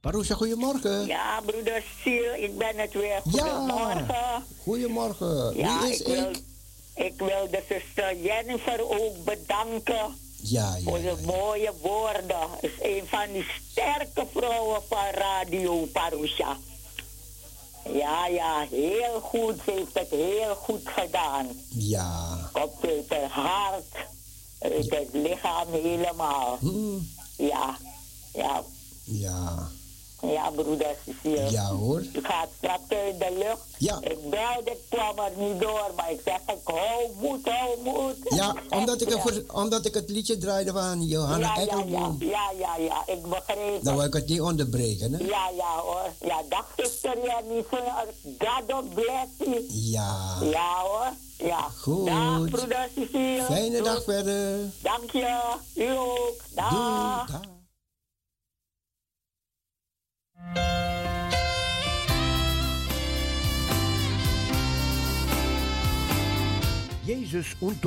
Parousia, 0.00 0.34
goedemorgen. 0.34 1.06
Ja, 1.06 1.40
broeder 1.46 1.82
Siel, 2.02 2.34
ik 2.34 2.58
ben 2.58 2.78
het 2.78 2.92
weer. 2.92 3.20
Goedemorgen. 3.22 4.44
Goedemorgen. 4.62 5.56
Ja, 5.56 5.80
Wie 5.80 5.90
is 5.92 6.00
ik 6.00 6.06
ik? 6.06 6.14
wil, 6.14 6.30
ik 7.06 7.12
wil 7.16 7.50
de 7.50 7.62
zuster 7.68 8.16
Jennifer 8.22 8.80
ook 9.00 9.24
bedanken 9.24 10.16
Ja, 10.42 10.74
ja. 10.76 10.82
voor 10.82 11.00
de 11.00 11.16
mooie 11.24 11.72
woorden. 11.82 12.48
Is 12.60 12.70
een 12.82 13.02
van 13.06 13.32
die 13.32 13.46
sterke 13.70 14.26
vrouwen 14.32 14.80
van 14.88 15.04
Radio 15.14 15.84
Parusha. 15.92 16.56
Ja, 17.92 18.26
ja, 18.26 18.66
heel 18.70 19.20
goed. 19.20 19.54
Ze 19.64 19.70
heeft 19.70 19.94
het 19.98 20.10
heel 20.10 20.54
goed 20.54 20.82
gedaan. 20.88 21.46
Ja. 21.68 22.38
Komt 22.52 22.72
uit 22.84 23.04
het 23.08 23.30
hart, 23.30 23.94
uit 24.58 24.90
het 24.90 25.08
lichaam 25.12 25.66
helemaal. 25.72 26.56
Hmm. 26.60 27.08
Ja, 27.36 27.76
ja. 28.32 28.62
Ja. 29.04 29.68
Ja, 30.22 30.50
broeder 30.50 30.96
Cecile. 31.06 31.50
Ja 31.50 31.64
hoor. 31.66 32.00
Ik 32.00 32.26
ga 32.26 32.46
straks 32.58 32.82
uit 32.88 33.18
de 33.18 33.36
lucht. 33.38 33.62
Ja. 33.78 33.98
Ik 34.00 34.30
belde, 34.30 34.70
ik 34.70 34.78
kwam 34.88 35.18
er 35.18 35.32
niet 35.36 35.60
door, 35.60 35.90
maar 35.96 36.10
ik 36.10 36.20
zeg, 36.24 36.36
ik 36.46 36.60
hou 36.64 37.10
moed, 37.20 37.48
hou 37.48 37.78
moed. 37.84 38.16
Ja, 38.24 38.54
omdat 38.70 39.00
ik, 39.00 39.08
ja. 39.08 39.14
het 39.18 39.22
voor- 39.22 39.60
omdat 39.60 39.86
ik 39.86 39.94
het 39.94 40.10
liedje 40.10 40.38
draaide 40.38 40.72
van 40.72 41.02
Johanna 41.06 41.54
ja, 41.56 41.62
ja, 41.62 41.84
ja, 41.86 42.14
ja, 42.18 42.50
ja, 42.58 42.76
ja, 42.76 43.02
ik 43.14 43.22
begreep 43.22 43.82
Dan 43.84 43.94
wil 43.94 44.02
het. 44.02 44.14
ik 44.14 44.20
het 44.20 44.28
niet 44.28 44.40
onderbreken, 44.40 45.12
hè? 45.12 45.24
Ja, 45.24 45.50
ja 45.56 45.76
hoor. 45.82 46.08
Ja, 46.20 46.42
dag 46.48 46.66
zuster 46.76 47.16
Jennifer. 47.24 47.82
God 48.38 48.94
bless 48.94 49.28
you. 49.38 49.64
Ja. 49.68 50.36
Ja 50.42 50.80
hoor. 50.82 51.12
Ja. 51.48 51.68
Goed. 51.80 52.06
Dag 52.06 52.44
broeder 52.50 52.88
Cecile. 52.94 53.42
Fijne 53.42 53.82
dag 53.82 54.02
verder. 54.04 54.58
Dank 54.82 55.10
je. 55.12 55.54
U 55.74 55.90
ook. 55.98 56.36
Dag. 56.54 57.26
Doei. 57.26 57.59
Jezus 67.04 67.56
und 67.60 67.84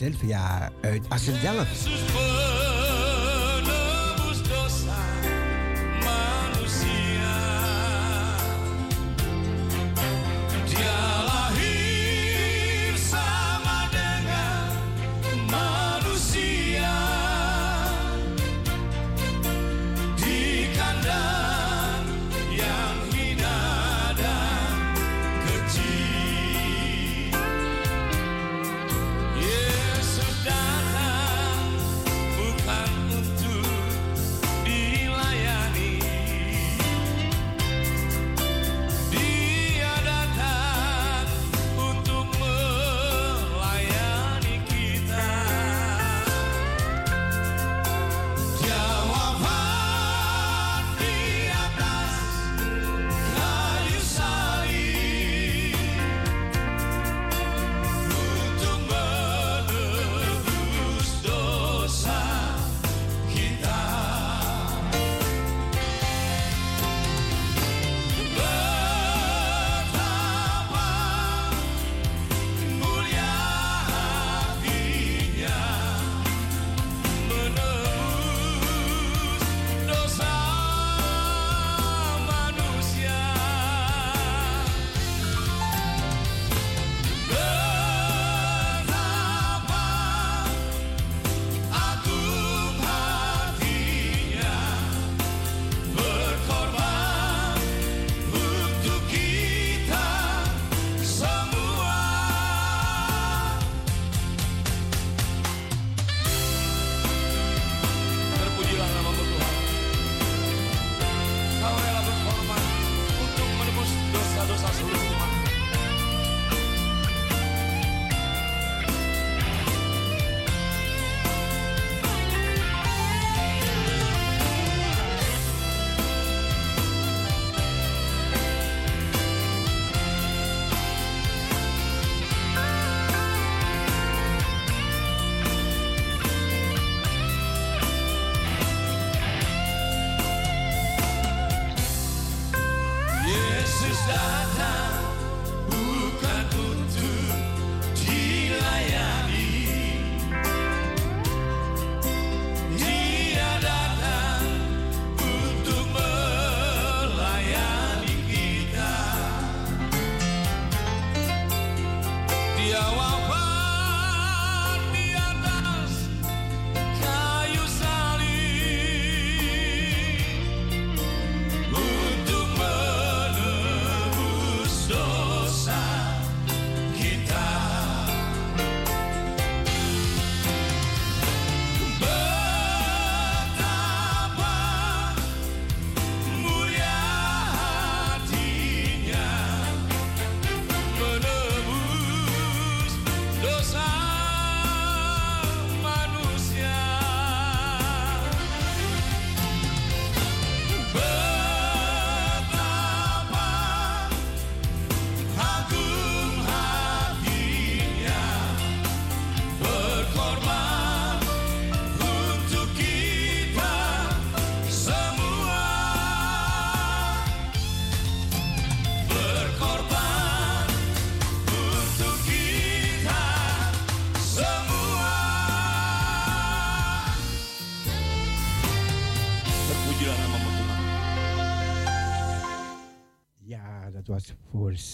Sylvia 0.00 0.70
uit 0.80 1.02
Assendelft. 1.08 2.59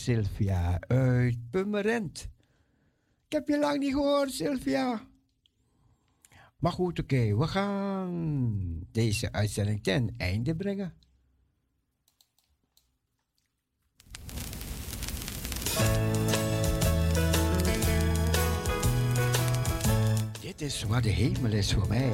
Sylvia 0.06 0.80
uit 0.86 1.50
Purmerend. 1.50 2.28
Ik 3.26 3.32
heb 3.32 3.48
je 3.48 3.58
lang 3.58 3.78
niet 3.78 3.92
gehoord, 3.92 4.32
Sylvia. 4.32 5.06
Maar 6.58 6.72
goed, 6.72 6.98
oké, 6.98 7.36
we 7.36 7.46
gaan 7.46 8.86
deze 8.92 9.32
uitzending 9.32 9.82
ten 9.82 10.14
einde 10.16 10.56
brengen. 10.56 10.94
Dit 20.40 20.60
is 20.60 20.82
wat 20.82 21.02
de 21.02 21.08
hemel 21.10 21.52
is 21.52 21.72
voor 21.72 21.88
mij. 21.88 22.12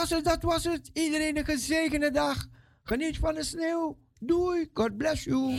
Was 0.00 0.10
het, 0.10 0.24
dat 0.24 0.42
was 0.42 0.64
het. 0.64 0.90
Iedereen 0.92 1.36
een 1.36 1.44
gezegende 1.44 2.10
dag. 2.10 2.46
Geniet 2.82 3.18
van 3.18 3.34
de 3.34 3.44
sneeuw. 3.44 3.98
Doei, 4.18 4.68
God 4.72 4.96
bless 4.96 5.24
you. 5.24 5.56